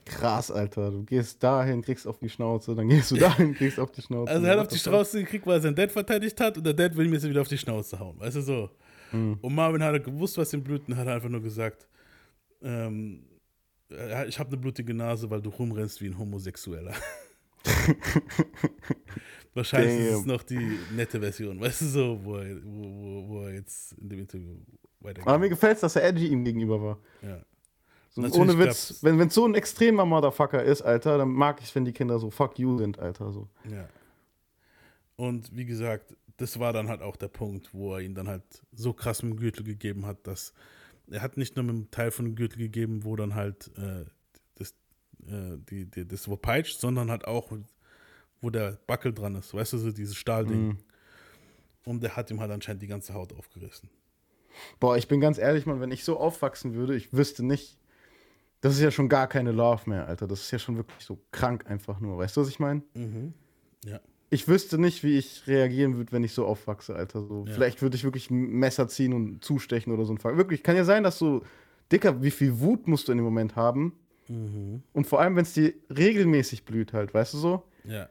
Krass, 0.06 0.52
Alter. 0.52 0.92
Du 0.92 1.04
gehst 1.04 1.42
dahin, 1.42 1.82
kriegst 1.82 2.08
auf 2.08 2.20
die 2.20 2.30
Schnauze, 2.30 2.76
dann 2.76 2.89
gehst 2.89 3.12
du 3.12 3.16
dahin, 3.16 3.54
kriegst 3.58 3.80
auf 3.80 3.92
die 3.92 4.02
Schnauze. 4.02 4.32
Also 4.32 4.46
er 4.46 4.54
hat 4.54 4.60
auf 4.60 4.68
die 4.68 4.78
Schnauze 4.78 5.22
gekriegt, 5.24 5.46
weil 5.48 5.58
er 5.58 5.62
sein 5.62 5.76
Dad 5.76 5.92
verteidigt 5.92 6.39
hat 6.39 6.58
und 6.58 6.66
der 6.66 6.74
Dad 6.74 6.96
will 6.96 7.06
ihm 7.06 7.13
jetzt 7.13 7.28
wieder 7.28 7.42
auf 7.42 7.48
die 7.48 7.58
Schnauze 7.58 7.98
hauen. 8.00 8.20
Weißt 8.20 8.36
du 8.36 8.42
so? 8.42 8.70
Mhm. 9.12 9.38
Und 9.42 9.56
Marvin 9.56 9.84
hat 9.84 10.04
gewusst, 10.04 10.38
was 10.38 10.54
ihm 10.54 10.63
blüht 10.63 10.88
und 10.88 10.98
hat 10.98 11.08
einfach 11.08 11.30
nur 11.30 11.42
gesagt, 11.42 11.88
ähm, 12.62 13.24
ich 14.28 14.39
habe 14.39 14.50
eine 14.50 14.58
blutige 14.58 14.94
Nase, 14.94 15.30
weil 15.30 15.42
du 15.42 15.50
rumrennst 15.50 16.02
wie 16.02 16.08
ein 16.08 16.18
Homosexueller. 16.18 16.94
Wahrscheinlich 19.54 19.98
Damn. 19.98 20.08
ist 20.08 20.20
es 20.20 20.26
noch 20.26 20.44
die 20.44 20.80
nette 20.96 21.20
Version, 21.20 21.60
weißt 21.60 21.82
du 21.82 21.86
so, 21.86 22.20
wo 22.24 22.38
er, 22.38 22.56
wo, 22.63 23.28
wo 23.28 23.42
er 23.44 23.54
jetzt 23.54 23.94
in 23.94 24.10
dem 24.10 24.20
Interview 24.20 24.56
weitergeht. 25.00 25.28
Aber 25.28 25.38
mir 25.38 25.50
gefällt 25.50 25.76
es, 25.76 25.82
dass 25.82 25.96
er 25.96 26.06
edgy 26.06 26.28
ihm 26.28 26.44
gegenüber 26.44 26.82
war. 26.82 27.00
Ja. 27.22 27.39
So, 28.15 28.21
ohne 28.21 28.60
Witz, 28.60 28.99
wenn 29.02 29.19
es 29.19 29.34
so 29.34 29.45
ein 29.45 29.56
extremer 29.56 30.06
Motherfucker 30.06 30.63
ist, 30.63 30.84
Alter, 30.84 31.17
dann 31.17 31.30
mag 31.30 31.62
ich, 31.63 31.73
wenn 31.73 31.84
die 31.84 31.93
Kinder 31.93 32.19
so 32.19 32.30
fuck 32.30 32.60
you 32.60 32.78
sind, 32.78 32.99
Alter. 32.99 33.32
So. 33.32 33.49
Ja. 33.69 33.89
Und 35.15 35.56
wie 35.56 35.65
gesagt, 35.65 36.15
das 36.38 36.60
war 36.60 36.73
dann 36.73 36.89
halt 36.89 37.02
auch 37.02 37.15
der 37.15 37.28
Punkt, 37.28 37.73
wo 37.73 37.95
er 37.95 38.02
ihn 38.02 38.13
dann 38.13 38.28
halt 38.28 38.43
so 38.71 38.93
krass 38.93 39.23
mit 39.23 39.34
dem 39.34 39.39
Gürtel 39.39 39.63
gegeben 39.63 40.06
hat, 40.06 40.28
dass 40.28 40.54
er 41.10 41.21
hat 41.21 41.38
nicht 41.38 41.56
nur 41.56 41.65
mit 41.65 41.76
dem 41.76 41.91
Teil 41.91 42.12
von 42.12 42.26
dem 42.26 42.36
Gürtel 42.36 42.60
gegeben, 42.60 43.04
wo 43.04 43.15
dann 43.15 43.36
halt 43.36 43.71
äh, 43.78 44.06
das, 44.56 44.71
äh, 45.28 45.58
die, 45.69 45.86
die, 45.86 46.08
das 46.08 46.28
wo 46.28 46.38
peitscht, 46.38 46.80
sondern 46.80 47.10
halt 47.10 47.26
auch, 47.26 47.52
wo 48.41 48.49
der 48.49 48.80
Backel 48.88 49.13
dran 49.13 49.36
ist, 49.36 49.54
weißt 49.54 49.73
du, 49.73 49.78
so 49.80 49.91
dieses 49.91 50.15
Stahlding. 50.15 50.67
Mhm. 50.67 50.78
Und 51.86 52.04
der 52.04 52.15
hat 52.15 52.32
ihm 52.32 52.39
halt 52.39 52.52
anscheinend 52.52 52.82
die 52.82 52.88
ganze 52.88 53.13
Haut 53.13 53.34
aufgerissen. 53.34 53.89
Boah, 54.80 54.97
ich 54.97 55.08
bin 55.08 55.19
ganz 55.19 55.38
ehrlich, 55.38 55.65
Mann, 55.65 55.82
wenn 55.82 55.91
ich 55.91 56.04
so 56.04 56.17
aufwachsen 56.17 56.73
würde, 56.76 56.95
ich 56.95 57.12
wüsste 57.12 57.43
nicht, 57.43 57.78
das 58.63 58.76
ist 58.76 58.82
ja 58.82 58.91
schon 58.91 59.10
gar 59.10 59.28
keine 59.28 59.52
Love 59.52 59.89
mehr, 59.89 60.08
Alter. 60.08 60.26
Das 60.26 60.39
ist 60.39 60.52
ja 60.52 60.58
schon 60.58 60.78
wirklich 60.78 61.04
so 61.04 61.19
krank 61.32 61.69
einfach 61.69 61.99
nur. 61.99 62.17
Weißt 62.17 62.38
du, 62.38 62.41
was 62.41 62.47
ich 62.47 62.62
meine? 62.62 62.82
Mhm. 62.93 63.34
Ja. 63.84 63.99
Ich 64.30 64.47
wüsste 64.47 64.78
nicht, 64.78 65.04
wie 65.04 65.17
ich 65.17 65.45
reagieren 65.47 65.97
würde, 65.97 66.13
wenn 66.13 66.23
ich 66.23 66.32
so 66.32 66.45
aufwachse, 66.45 66.95
Alter. 66.95 67.26
So, 67.26 67.43
ja. 67.45 67.54
Vielleicht 67.54 67.82
würde 67.82 67.97
ich 67.97 68.06
wirklich 68.06 68.32
ein 68.32 68.52
Messer 68.52 68.88
ziehen 68.88 69.12
und 69.12 69.43
zustechen 69.43 69.91
oder 69.91 70.06
so 70.06 70.13
ein 70.13 70.17
Fall. 70.17 70.38
Wirklich, 70.38 70.63
kann 70.63 70.78
ja 70.78 70.86
sein, 70.86 71.04
dass 71.04 71.19
du, 71.19 71.41
Dicker, 71.91 72.23
wie 72.23 72.32
viel 72.32 72.58
Wut 72.62 72.88
musst 72.88 73.10
du 73.10 73.12
in 73.12 73.17
dem 73.17 73.26
Moment 73.26 73.58
haben? 73.58 73.99
Mhm. 74.30 74.82
Und 74.93 75.08
vor 75.08 75.19
allem, 75.19 75.36
wenn 75.36 75.43
es 75.43 75.54
dir 75.54 75.73
regelmäßig 75.89 76.63
blüht, 76.63 76.93
halt, 76.93 77.13
weißt 77.13 77.34
du 77.34 77.39
so? 77.39 77.63
Ja. 77.84 78.08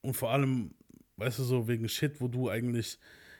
Und 0.00 0.14
vor 0.14 0.30
allem, 0.30 0.70
weißt 1.18 1.38
du, 1.38 1.42
so 1.42 1.68
wegen 1.68 1.86
Shit, 1.90 2.18
wo 2.22 2.28
du 2.28 2.48
eigentlich, 2.48 2.98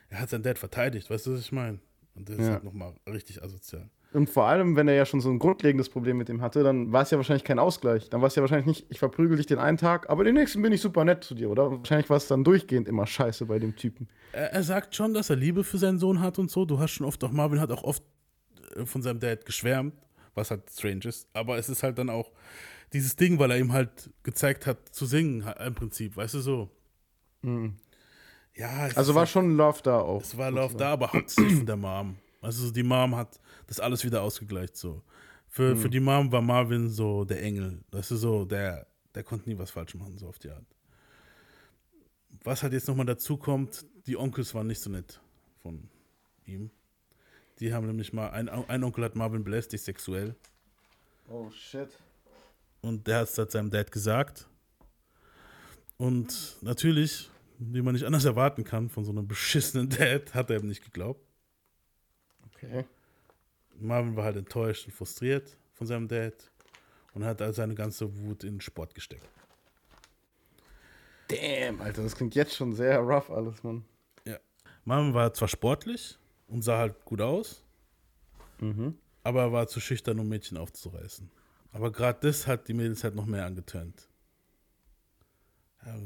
er 0.09 0.19
hat 0.19 0.29
sein 0.29 0.43
Dad 0.43 0.59
verteidigt, 0.59 1.09
weißt 1.09 1.25
du, 1.25 1.33
was 1.33 1.39
ich 1.39 1.51
meine? 1.51 1.79
Und 2.13 2.29
das 2.29 2.37
ja. 2.37 2.43
ist 2.43 2.49
halt 2.51 2.63
nochmal 2.63 2.93
richtig 3.07 3.41
asozial. 3.41 3.89
Und 4.13 4.29
vor 4.29 4.47
allem, 4.47 4.75
wenn 4.75 4.87
er 4.87 4.95
ja 4.95 5.05
schon 5.05 5.19
so 5.19 5.29
ein 5.29 5.37
grundlegendes 5.37 5.89
Problem 5.89 6.17
mit 6.17 6.29
ihm 6.29 6.41
hatte, 6.41 6.63
dann 6.63 6.93
war 6.93 7.01
es 7.03 7.11
ja 7.11 7.17
wahrscheinlich 7.17 7.43
kein 7.43 7.59
Ausgleich. 7.59 8.09
Dann 8.09 8.21
war 8.21 8.27
es 8.27 8.35
ja 8.35 8.41
wahrscheinlich 8.41 8.65
nicht, 8.65 8.85
ich 8.89 8.99
verprügel 8.99 9.37
dich 9.37 9.47
den 9.47 9.59
einen 9.59 9.77
Tag, 9.77 10.09
aber 10.09 10.23
den 10.23 10.35
nächsten 10.35 10.61
bin 10.61 10.71
ich 10.71 10.81
super 10.81 11.03
nett 11.03 11.23
zu 11.23 11.35
dir, 11.35 11.49
oder? 11.49 11.71
Wahrscheinlich 11.71 12.09
war 12.09 12.17
es 12.17 12.27
dann 12.27 12.43
durchgehend 12.43 12.87
immer 12.87 13.05
scheiße 13.05 13.45
bei 13.45 13.59
dem 13.59 13.75
Typen. 13.75 14.07
Er, 14.31 14.53
er, 14.53 14.63
sagt 14.63 14.95
schon, 14.95 15.13
dass 15.13 15.29
er 15.29 15.35
Liebe 15.35 15.63
für 15.63 15.77
seinen 15.77 15.99
Sohn 15.99 16.21
hat 16.21 16.39
und 16.39 16.49
so. 16.49 16.63
Du 16.63 16.79
hast 16.79 16.91
schon 16.91 17.05
oft, 17.05 17.21
auch 17.23 17.31
Marvin 17.31 17.59
hat 17.59 17.71
auch 17.71 17.83
oft 17.83 18.03
äh, 18.75 18.85
von 18.85 19.01
seinem 19.01 19.19
Dad 19.19 19.45
geschwärmt, 19.45 19.93
was 20.35 20.51
halt 20.51 20.63
strange 20.71 21.05
ist. 21.05 21.27
Aber 21.33 21.57
es 21.57 21.67
ist 21.67 21.83
halt 21.83 21.97
dann 21.97 22.09
auch 22.09 22.31
dieses 22.93 23.17
Ding, 23.17 23.39
weil 23.39 23.51
er 23.51 23.57
ihm 23.57 23.73
halt 23.73 24.09
gezeigt 24.23 24.65
hat, 24.65 24.77
zu 24.89 25.05
singen, 25.05 25.43
im 25.65 25.75
Prinzip, 25.75 26.15
weißt 26.15 26.35
du 26.35 26.39
so. 26.39 26.69
Mhm. 27.41 27.75
Ja. 28.55 28.89
Also 28.95 29.13
war 29.13 29.21
halt, 29.21 29.29
schon 29.29 29.57
Love 29.57 29.79
da 29.83 29.99
auch. 29.99 30.21
Es 30.21 30.37
war 30.37 30.49
Love 30.49 30.75
da, 30.75 30.93
aber 30.93 31.11
hauptsächlich 31.11 31.57
von 31.57 31.65
der 31.65 31.75
Mom. 31.75 32.15
Also 32.47 32.71
die 32.71 32.81
Mom 32.81 33.13
hat 33.13 33.41
das 33.67 33.81
alles 33.81 34.05
wieder 34.05 34.21
ausgegleicht 34.21 34.77
so. 34.77 35.03
Für, 35.49 35.75
mhm. 35.75 35.79
für 35.79 35.89
die 35.89 35.99
Mom 35.99 36.31
war 36.31 36.41
Marvin 36.41 36.89
so 36.89 37.25
der 37.25 37.43
Engel. 37.43 37.83
Das 37.91 38.09
ist 38.09 38.21
so, 38.21 38.45
der, 38.45 38.87
der 39.13 39.23
konnte 39.23 39.49
nie 39.49 39.57
was 39.57 39.69
falsch 39.69 39.95
machen, 39.95 40.17
so 40.17 40.29
auf 40.29 40.39
die 40.39 40.49
Art. 40.49 40.63
Was 42.45 42.63
halt 42.63 42.71
jetzt 42.71 42.87
nochmal 42.87 43.05
dazu 43.05 43.35
kommt, 43.35 43.85
die 44.05 44.15
Onkels 44.15 44.55
waren 44.55 44.67
nicht 44.67 44.79
so 44.79 44.89
nett 44.89 45.19
von 45.61 45.89
ihm. 46.45 46.71
Die 47.59 47.73
haben 47.73 47.85
nämlich 47.85 48.13
mal, 48.13 48.29
ein, 48.29 48.47
ein 48.47 48.83
Onkel 48.85 49.03
hat 49.03 49.17
Marvin 49.17 49.43
belästigt 49.43 49.83
sexuell. 49.83 50.33
Oh 51.27 51.49
shit. 51.51 51.89
Und 52.79 53.07
der 53.07 53.17
hat 53.19 53.27
es 53.27 53.37
halt 53.37 53.51
seinem 53.51 53.71
Dad 53.71 53.91
gesagt. 53.91 54.47
Und 55.97 56.55
natürlich, 56.61 57.29
wie 57.59 57.81
man 57.81 57.93
nicht 57.93 58.05
anders 58.05 58.23
erwarten 58.23 58.63
kann 58.63 58.87
von 58.87 59.03
so 59.03 59.11
einem 59.11 59.27
beschissenen 59.27 59.89
Dad, 59.99 60.33
hat 60.33 60.49
er 60.49 60.61
ihm 60.61 60.67
nicht 60.69 60.85
geglaubt. 60.85 61.26
Okay. 62.57 62.85
Marvin 63.79 64.15
war 64.15 64.25
halt 64.25 64.37
enttäuscht 64.37 64.85
und 64.87 64.93
frustriert 64.93 65.57
von 65.73 65.87
seinem 65.87 66.07
Dad 66.07 66.33
und 67.13 67.23
hat 67.23 67.41
also 67.41 67.57
seine 67.57 67.75
ganze 67.75 68.15
Wut 68.23 68.43
in 68.43 68.59
Sport 68.59 68.95
gesteckt. 68.95 69.27
Damn, 71.27 71.81
Alter, 71.81 72.03
das 72.03 72.15
klingt 72.15 72.35
jetzt 72.35 72.55
schon 72.55 72.73
sehr 72.73 72.99
rough 72.99 73.29
alles, 73.29 73.63
Mann. 73.63 73.83
Ja. 74.25 74.37
Marvin 74.85 75.13
war 75.13 75.33
zwar 75.33 75.47
sportlich 75.47 76.17
und 76.47 76.61
sah 76.61 76.77
halt 76.77 77.03
gut 77.05 77.21
aus, 77.21 77.63
mhm. 78.59 78.97
aber 79.23 79.41
er 79.41 79.51
war 79.51 79.67
zu 79.67 79.79
schüchtern, 79.79 80.19
um 80.19 80.27
Mädchen 80.27 80.57
aufzureißen. 80.57 81.29
Aber 81.73 81.91
gerade 81.91 82.19
das 82.21 82.47
hat 82.47 82.67
die 82.67 82.73
Mädels 82.73 83.03
halt 83.03 83.13
noch 83.13 83.25
mehr 83.25 83.45
angetönt. 83.45 84.07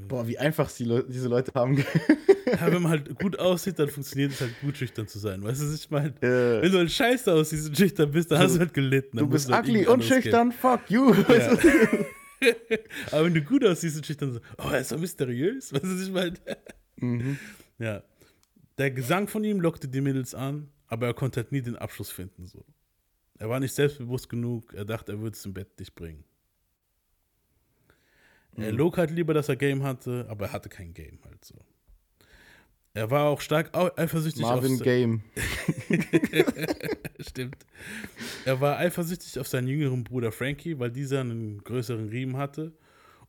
Boah, 0.08 0.28
wie 0.28 0.38
einfach 0.38 0.70
Le 0.80 1.06
diese 1.08 1.28
Leute 1.28 1.52
haben. 1.56 1.78
ja, 2.46 2.72
wenn 2.72 2.82
man 2.82 2.92
halt 2.92 3.16
gut 3.20 3.40
aussieht, 3.40 3.80
dann 3.80 3.90
funktioniert 3.90 4.34
es 4.34 4.42
halt 4.42 4.60
gut, 4.62 4.78
schüchtern 4.78 5.08
zu 5.08 5.20
sein. 5.20 5.44
Weißt 5.44 5.62
du, 5.62 5.68
was 5.68 5.76
ich 5.76 5.90
meine? 5.90 6.10
Äh, 6.22 6.62
wenn 6.62 6.72
du 6.72 6.78
halt 6.80 6.92
scheiße 6.92 7.32
aussiehst 7.32 7.70
und 7.70 7.78
schüchtern 7.78 8.12
bist, 8.12 8.32
dann 8.32 8.40
hast 8.40 8.56
du 8.56 8.60
halt 8.60 8.74
gelitten. 8.74 9.18
Du 9.18 9.28
bist 9.28 9.52
halt 9.52 9.68
ugly 9.68 9.88
und 9.88 10.04
schüchtern, 10.04 10.52
fuck 10.52 10.82
you. 10.90 11.14
Ja. 11.14 11.58
Aber 13.12 13.26
wenn 13.26 13.34
du 13.34 13.42
gut 13.42 13.64
aussiehst 13.66 13.98
und 13.98 14.06
schüchtern, 14.06 14.34
so, 14.34 14.40
oh, 14.58 14.70
er 14.72 14.80
ist 14.80 14.90
so 14.90 14.98
mysteriös. 14.98 15.72
Weißt 15.74 15.84
du, 15.84 15.96
was 15.96 16.02
ich 16.02 16.12
meine? 16.12 16.34
Mhm. 16.98 17.38
Ja. 17.78 18.04
Der 18.78 18.92
Gesang 18.92 19.28
von 19.28 19.44
ihm 19.44 19.60
lockte 19.60 19.88
die 19.88 20.02
Mädels 20.02 20.34
an, 20.34 20.70
aber 20.88 21.08
er 21.08 21.14
konnte 21.14 21.42
halt 21.42 21.52
nie 21.52 21.62
den 21.62 21.76
Abschluss 21.76 22.10
finden. 22.10 22.48
So. 22.48 22.66
Er 23.38 23.50
war 23.50 23.60
nicht 23.60 23.74
selbstbewusst 23.74 24.30
genug, 24.30 24.74
er 24.74 24.86
dachte, 24.86 25.14
er 25.14 25.20
würde 25.20 25.36
es 25.36 25.46
im 25.46 25.54
Bett 25.54 25.80
dich 25.80 25.94
bringen. 25.94 26.24
Mhm. 28.56 28.64
Er 28.64 28.72
log 28.72 28.98
halt 28.98 29.12
lieber, 29.12 29.34
dass 29.34 29.50
er 29.50 29.56
Game 29.56 29.84
hatte, 29.84 30.26
aber 30.30 30.48
er 30.48 30.54
hatte 30.54 30.70
kein 30.70 30.94
Game 30.94 31.20
halt 31.26 31.44
so. 31.44 31.56
Er 32.94 33.10
war 33.10 33.28
auch 33.28 33.40
stark 33.40 33.70
eifersüchtig 33.74 34.42
Marvin 34.42 34.74
auf 34.74 34.82
Game. 34.82 35.22
Stimmt. 37.20 37.66
Er 38.44 38.60
war 38.60 38.78
eifersüchtig 38.80 39.40
auf 39.40 39.48
seinen 39.48 39.70
jüngeren 39.70 40.04
Bruder 40.04 40.34
Frankie, 40.34 40.78
weil 40.78 40.92
dieser 40.92 41.22
einen 41.22 41.64
größeren 41.64 42.10
Riemen 42.10 42.36
hatte. 42.36 42.74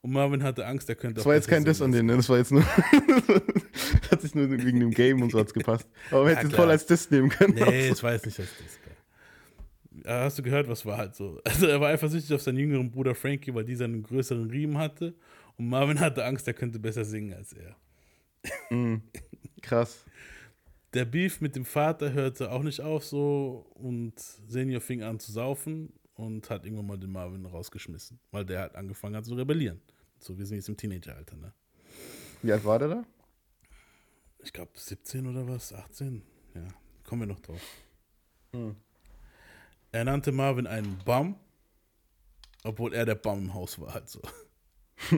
Und 0.00 0.10
Marvin 0.10 0.42
hatte 0.42 0.66
Angst, 0.66 0.88
er 0.88 0.96
könnte 0.96 1.18
Das 1.18 1.26
war 1.26 1.36
jetzt 1.36 1.46
kein 1.46 1.64
Diss 1.64 1.80
an 1.80 1.92
den, 1.92 2.06
ne? 2.06 2.16
Das 2.16 2.28
war 2.28 2.38
jetzt 2.38 2.50
nur. 2.50 2.64
hat 4.10 4.20
sich 4.20 4.34
nur 4.34 4.50
wegen 4.50 4.80
dem 4.80 4.90
Game 4.90 5.22
und 5.22 5.30
so 5.30 5.38
hat's 5.38 5.54
gepasst. 5.54 5.86
Aber 6.10 6.24
man 6.24 6.32
ja, 6.32 6.38
hätte 6.38 6.48
es 6.48 6.54
voll 6.54 6.70
als 6.70 6.86
Diss 6.86 7.08
nehmen 7.12 7.28
können. 7.28 7.54
Nee, 7.54 7.88
das 7.90 8.02
war 8.02 8.12
jetzt 8.14 8.26
nicht 8.26 8.40
als 8.40 8.48
Diss. 8.56 8.81
Hast 10.04 10.38
du 10.38 10.42
gehört, 10.42 10.68
was 10.68 10.84
war 10.84 10.98
halt 10.98 11.14
so? 11.14 11.40
Also 11.44 11.66
er 11.66 11.80
war 11.80 11.90
eifersüchtig 11.90 12.34
auf 12.34 12.42
seinen 12.42 12.58
jüngeren 12.58 12.90
Bruder 12.90 13.14
Frankie, 13.14 13.54
weil 13.54 13.64
dieser 13.64 13.84
einen 13.84 14.02
größeren 14.02 14.50
Riemen 14.50 14.78
hatte. 14.78 15.14
Und 15.56 15.68
Marvin 15.68 16.00
hatte 16.00 16.24
Angst, 16.24 16.46
er 16.48 16.54
könnte 16.54 16.78
besser 16.78 17.04
singen 17.04 17.34
als 17.34 17.52
er. 17.52 17.76
Mm, 18.70 19.02
krass. 19.60 20.04
Der 20.94 21.04
Beef 21.04 21.40
mit 21.40 21.56
dem 21.56 21.64
Vater 21.64 22.12
hörte 22.12 22.50
auch 22.50 22.62
nicht 22.62 22.80
auf 22.80 23.04
so 23.04 23.66
und 23.74 24.18
Senior 24.18 24.80
fing 24.80 25.02
an 25.02 25.18
zu 25.18 25.32
saufen 25.32 25.92
und 26.14 26.50
hat 26.50 26.64
irgendwann 26.64 26.86
mal 26.86 26.98
den 26.98 27.12
Marvin 27.12 27.46
rausgeschmissen, 27.46 28.18
weil 28.30 28.44
der 28.44 28.60
hat 28.60 28.76
angefangen 28.76 29.16
hat 29.16 29.24
zu 29.24 29.34
rebellieren. 29.34 29.80
So, 30.18 30.38
wir 30.38 30.44
sind 30.46 30.56
jetzt 30.56 30.68
im 30.68 30.76
Teenageralter, 30.76 31.36
ne? 31.36 31.52
Wie 32.42 32.52
alt 32.52 32.64
war 32.64 32.78
der 32.78 32.88
da? 32.88 33.04
Ich 34.44 34.52
glaube 34.52 34.72
17 34.74 35.26
oder 35.26 35.48
was, 35.48 35.72
18. 35.72 36.22
Ja, 36.54 36.68
kommen 37.04 37.22
wir 37.22 37.26
noch 37.26 37.40
drauf. 37.40 37.60
Hm. 38.52 38.76
Er 39.92 40.04
nannte 40.04 40.32
Marvin 40.32 40.66
einen 40.66 40.98
Bum, 41.04 41.36
obwohl 42.64 42.94
er 42.94 43.04
der 43.04 43.14
Bum 43.14 43.38
im 43.38 43.54
Haus 43.54 43.78
war, 43.78 43.92
halt 43.92 44.08
so. 44.08 44.20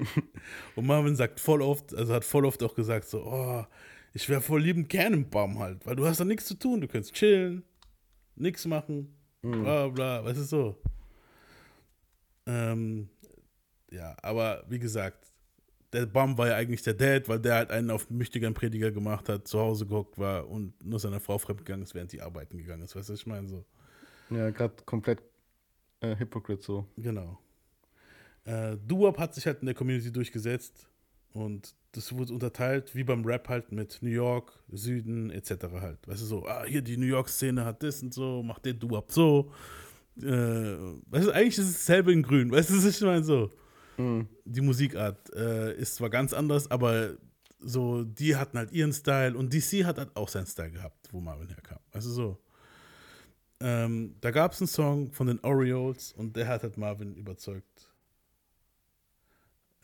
und 0.76 0.86
Marvin 0.86 1.14
sagt 1.14 1.38
voll 1.40 1.62
oft, 1.62 1.94
also 1.94 2.12
hat 2.12 2.24
voll 2.24 2.44
oft 2.44 2.62
auch 2.62 2.74
gesagt, 2.74 3.08
so, 3.08 3.24
oh, 3.24 3.64
ich 4.12 4.28
wäre 4.28 4.40
voll 4.40 4.62
liebend 4.62 4.88
gern 4.88 5.12
im 5.12 5.30
Bum 5.30 5.58
halt, 5.60 5.86
weil 5.86 5.94
du 5.96 6.04
hast 6.06 6.18
da 6.18 6.24
nichts 6.24 6.46
zu 6.46 6.54
tun, 6.54 6.80
du 6.80 6.88
kannst 6.88 7.14
chillen, 7.14 7.62
nichts 8.34 8.66
machen, 8.66 9.14
mhm. 9.42 9.62
bla 9.62 9.88
bla, 9.88 10.24
weißt 10.24 10.40
du 10.40 10.44
so. 10.44 10.82
Ähm, 12.46 13.08
ja, 13.90 14.16
aber 14.22 14.64
wie 14.68 14.78
gesagt, 14.80 15.32
der 15.92 16.06
Bum 16.06 16.36
war 16.36 16.48
ja 16.48 16.56
eigentlich 16.56 16.82
der 16.82 16.94
Dad, 16.94 17.28
weil 17.28 17.38
der 17.38 17.54
halt 17.54 17.70
einen 17.70 17.90
auf 17.90 18.10
müchtigen 18.10 18.52
Prediger 18.54 18.90
gemacht 18.90 19.28
hat, 19.28 19.46
zu 19.46 19.60
Hause 19.60 19.86
gehockt 19.86 20.18
war 20.18 20.48
und 20.48 20.84
nur 20.84 20.98
seiner 20.98 21.20
Frau 21.20 21.38
fremdgegangen 21.38 21.84
ist, 21.84 21.94
während 21.94 22.12
die 22.12 22.20
arbeiten 22.20 22.58
gegangen 22.58 22.82
ist. 22.82 22.96
Weißt 22.96 23.08
du, 23.08 23.12
was 23.12 23.20
ich 23.20 23.26
meine? 23.26 23.46
So. 23.46 23.64
Ja, 24.30 24.50
gerade 24.50 24.74
komplett 24.84 25.22
äh, 26.00 26.16
Hypocrite 26.16 26.62
so. 26.62 26.86
Genau. 26.96 27.38
Äh, 28.44 28.76
Duop 28.86 29.18
hat 29.18 29.34
sich 29.34 29.46
halt 29.46 29.60
in 29.60 29.66
der 29.66 29.74
Community 29.74 30.12
durchgesetzt 30.12 30.88
und 31.32 31.74
das 31.92 32.12
wurde 32.12 32.32
unterteilt, 32.32 32.94
wie 32.94 33.04
beim 33.04 33.24
Rap 33.24 33.48
halt 33.48 33.72
mit 33.72 33.98
New 34.02 34.10
York, 34.10 34.52
Süden 34.70 35.30
etc. 35.30 35.50
halt. 35.80 36.06
Weißt 36.06 36.22
du, 36.22 36.26
so, 36.26 36.46
ah, 36.46 36.64
hier 36.64 36.82
die 36.82 36.96
New 36.96 37.06
York-Szene 37.06 37.64
hat 37.64 37.82
das 37.82 38.02
und 38.02 38.12
so, 38.12 38.42
macht 38.42 38.64
der 38.64 38.74
Duop 38.74 39.10
so. 39.10 39.52
Äh, 40.20 40.22
weißt 40.22 41.26
du, 41.26 41.30
eigentlich 41.32 41.58
ist 41.58 41.68
es 41.68 41.74
dasselbe 41.74 42.12
in 42.12 42.22
Grün, 42.22 42.50
weißt 42.50 42.70
du, 42.70 42.88
ich 42.88 43.00
meine? 43.00 43.24
So. 43.24 43.50
Mhm. 43.96 44.28
Die 44.44 44.60
Musikart 44.60 45.32
äh, 45.34 45.76
ist 45.76 45.96
zwar 45.96 46.10
ganz 46.10 46.32
anders, 46.32 46.70
aber 46.70 47.16
so, 47.60 48.04
die 48.04 48.36
hatten 48.36 48.58
halt 48.58 48.72
ihren 48.72 48.92
Style 48.92 49.36
und 49.36 49.52
DC 49.52 49.84
hat 49.84 49.98
halt 49.98 50.14
auch 50.16 50.28
seinen 50.28 50.46
Style 50.46 50.70
gehabt, 50.70 51.08
wo 51.12 51.20
Marvin 51.20 51.48
herkam. 51.48 51.78
Also 51.92 52.10
so. 52.10 52.38
Ähm, 53.60 54.16
da 54.20 54.30
gab 54.30 54.52
es 54.52 54.60
einen 54.60 54.68
Song 54.68 55.12
von 55.12 55.26
den 55.26 55.40
Orioles 55.40 56.12
und 56.12 56.36
der 56.36 56.48
hat 56.48 56.62
halt 56.62 56.76
Marvin 56.76 57.14
überzeugt, 57.14 57.88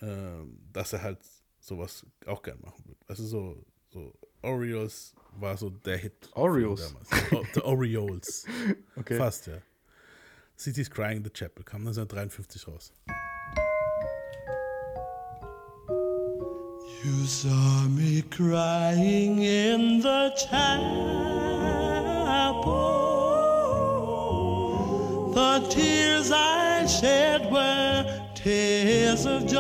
ähm, 0.02 0.59
dass 0.72 0.92
er 0.92 1.02
halt 1.02 1.20
sowas 1.61 2.04
auch 2.26 2.42
gern 2.42 2.59
machen 2.61 2.85
würde. 2.87 3.00
Also 3.06 3.24
so, 3.26 3.64
so 3.88 4.12
Orioles 4.42 5.14
war 5.38 5.56
so 5.56 5.70
der 5.70 5.98
Hit. 5.98 6.30
Orioles? 6.33 6.94
Oh, 7.30 7.44
the 7.54 7.61
Orioles. 7.62 8.46
okay. 8.96 9.16
Fast, 9.16 9.46
ja. 9.46 9.59
City's 10.56 10.90
Crying 10.90 11.24
the 11.24 11.30
Chapel 11.30 11.64
kam 11.64 11.87
1953 11.87 12.66
raus. 12.68 12.92
You 17.02 17.24
saw 17.24 17.88
me 17.88 18.20
crying 18.22 19.42
in 19.42 20.02
the 20.02 20.33
chapel. 20.37 21.89
The 25.40 25.66
tears 25.70 26.31
I 26.31 26.87
shed 26.87 27.50
were 27.50 28.05
tears 28.35 29.24
of 29.24 29.46
joy. 29.46 29.59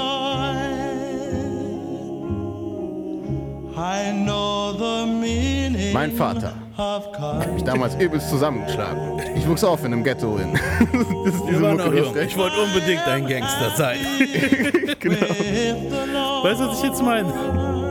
I 3.78 4.12
know 4.12 4.72
the 4.74 5.06
meaning. 5.06 5.94
Mein 5.94 6.12
Vater 6.12 6.52
hat 6.76 7.54
mich 7.54 7.64
damals 7.64 7.94
übelst 7.94 8.28
zusammengeschlagen. 8.28 9.22
Ich 9.34 9.48
wuchs 9.48 9.64
auf 9.64 9.82
in 9.82 9.94
einem 9.94 10.04
Ghetto 10.04 10.36
in. 10.36 10.52
das 11.24 11.34
ist 11.34 11.62
waren 11.62 11.78
Mucke, 11.78 11.96
jung. 11.96 12.14
Ich 12.14 12.36
wollte 12.36 12.60
unbedingt 12.60 13.06
ein 13.06 13.26
Gangster 13.26 13.70
sein. 13.74 13.96
genau. 14.98 16.44
Weißt 16.44 16.60
du, 16.60 16.68
was 16.68 16.76
ich 16.76 16.90
jetzt 16.90 17.02
meine? 17.02 17.32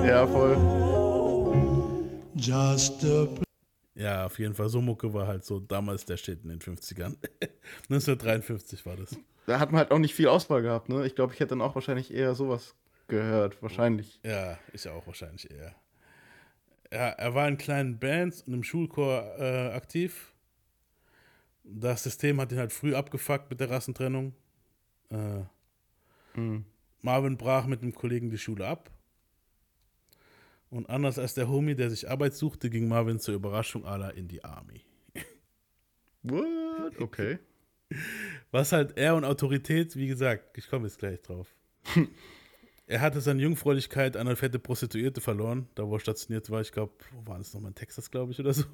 Ja, 0.07 0.27
voll. 0.27 0.57
Ja, 3.99 4.25
auf 4.25 4.39
jeden 4.39 4.53
Fall. 4.53 4.69
So 4.69 4.79
Mucke 4.79 5.13
war 5.13 5.27
halt 5.27 5.43
so 5.43 5.59
damals 5.59 6.05
der 6.05 6.15
Shit 6.15 6.43
in 6.43 6.49
den 6.49 6.59
50ern. 6.59 7.17
1953 7.89 8.85
war 8.85 8.95
das. 8.95 9.17
Da 9.45 9.59
hat 9.59 9.71
man 9.71 9.79
halt 9.79 9.91
auch 9.91 9.99
nicht 9.99 10.15
viel 10.15 10.29
Auswahl 10.29 10.61
gehabt, 10.61 10.87
ne? 10.87 11.05
Ich 11.05 11.15
glaube, 11.15 11.33
ich 11.33 11.39
hätte 11.41 11.49
dann 11.49 11.61
auch 11.61 11.75
wahrscheinlich 11.75 12.13
eher 12.13 12.33
sowas 12.33 12.75
gehört. 13.09 13.61
Wahrscheinlich. 13.61 14.21
Ja, 14.23 14.57
ich 14.71 14.87
auch 14.87 15.05
wahrscheinlich 15.05 15.51
eher. 15.51 15.75
Ja, 16.93 17.09
er 17.09 17.35
war 17.35 17.47
in 17.49 17.57
kleinen 17.57 17.99
Bands 17.99 18.41
und 18.43 18.53
im 18.53 18.63
Schulchor 18.63 19.37
äh, 19.37 19.71
aktiv. 19.73 20.33
Das 21.65 22.03
System 22.03 22.39
hat 22.39 22.53
ihn 22.53 22.57
halt 22.57 22.71
früh 22.71 22.95
abgefuckt 22.95 23.49
mit 23.49 23.59
der 23.59 23.69
Rassentrennung. 23.69 24.33
Äh, 25.11 25.41
mhm. 26.39 26.63
Marvin 27.01 27.37
brach 27.37 27.65
mit 27.65 27.81
einem 27.81 27.93
Kollegen 27.93 28.29
die 28.29 28.37
Schule 28.37 28.65
ab. 28.65 28.89
Und 30.69 30.89
anders 30.89 31.17
als 31.17 31.33
der 31.33 31.49
Homie, 31.49 31.75
der 31.75 31.89
sich 31.89 32.09
Arbeit 32.09 32.35
suchte, 32.35 32.69
ging 32.69 32.87
Marvin 32.87 33.19
zur 33.19 33.33
Überraschung 33.33 33.85
aller 33.85 34.13
in 34.13 34.27
die 34.27 34.43
Army. 34.43 34.81
What? 36.23 36.99
Okay. 36.99 37.39
Was 38.51 38.71
halt 38.71 38.97
er 38.97 39.15
und 39.15 39.25
Autorität, 39.25 39.95
wie 39.95 40.07
gesagt, 40.07 40.57
ich 40.57 40.69
komme 40.69 40.85
jetzt 40.85 40.99
gleich 40.99 41.21
drauf. 41.21 41.47
er 42.87 43.01
hatte 43.01 43.19
seine 43.19 43.41
Jungfräulichkeit 43.41 44.15
an 44.15 44.27
eine 44.27 44.35
fette 44.35 44.59
Prostituierte 44.59 45.21
verloren, 45.21 45.67
da 45.73 45.87
wo 45.87 45.95
er 45.95 45.99
stationiert 45.99 46.51
war. 46.51 46.61
Ich 46.61 46.71
glaube, 46.71 46.93
wo 47.13 47.31
war 47.31 47.39
das 47.39 47.53
nochmal 47.53 47.71
in 47.71 47.75
Texas, 47.75 48.11
glaube 48.11 48.31
ich, 48.31 48.39
oder 48.39 48.53
so. 48.53 48.65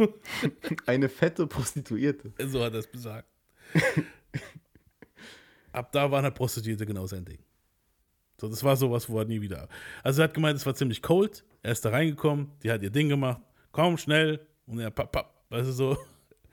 eine 0.85 1.07
fette 1.07 1.47
Prostituierte. 1.47 2.33
So 2.45 2.61
hat 2.61 2.73
er 2.73 2.79
es 2.79 2.87
besagt. 2.87 3.29
Ab 5.71 5.91
da 5.93 6.11
waren 6.11 6.23
halt 6.25 6.35
Prostituierte 6.35 6.85
genau 6.85 7.07
sein 7.07 7.23
Ding. 7.23 7.39
So, 8.39 8.49
das 8.49 8.63
war 8.63 8.75
sowas, 8.75 9.09
wo 9.09 9.19
er 9.19 9.25
nie 9.25 9.41
wieder. 9.41 9.69
Also 10.03 10.21
er 10.21 10.25
hat 10.25 10.33
gemeint, 10.33 10.57
es 10.57 10.65
war 10.65 10.75
ziemlich 10.75 11.01
cold. 11.01 11.45
Er 11.65 11.71
ist 11.71 11.83
da 11.83 11.89
reingekommen, 11.89 12.51
die 12.61 12.69
hat 12.69 12.83
ihr 12.83 12.91
Ding 12.91 13.09
gemacht. 13.09 13.41
Komm, 13.71 13.97
schnell. 13.97 14.39
Und 14.67 14.77
er 14.79 14.91
papp, 14.91 15.11
papp. 15.11 15.45
Weißt 15.49 15.67
du 15.69 15.71
so. 15.71 15.97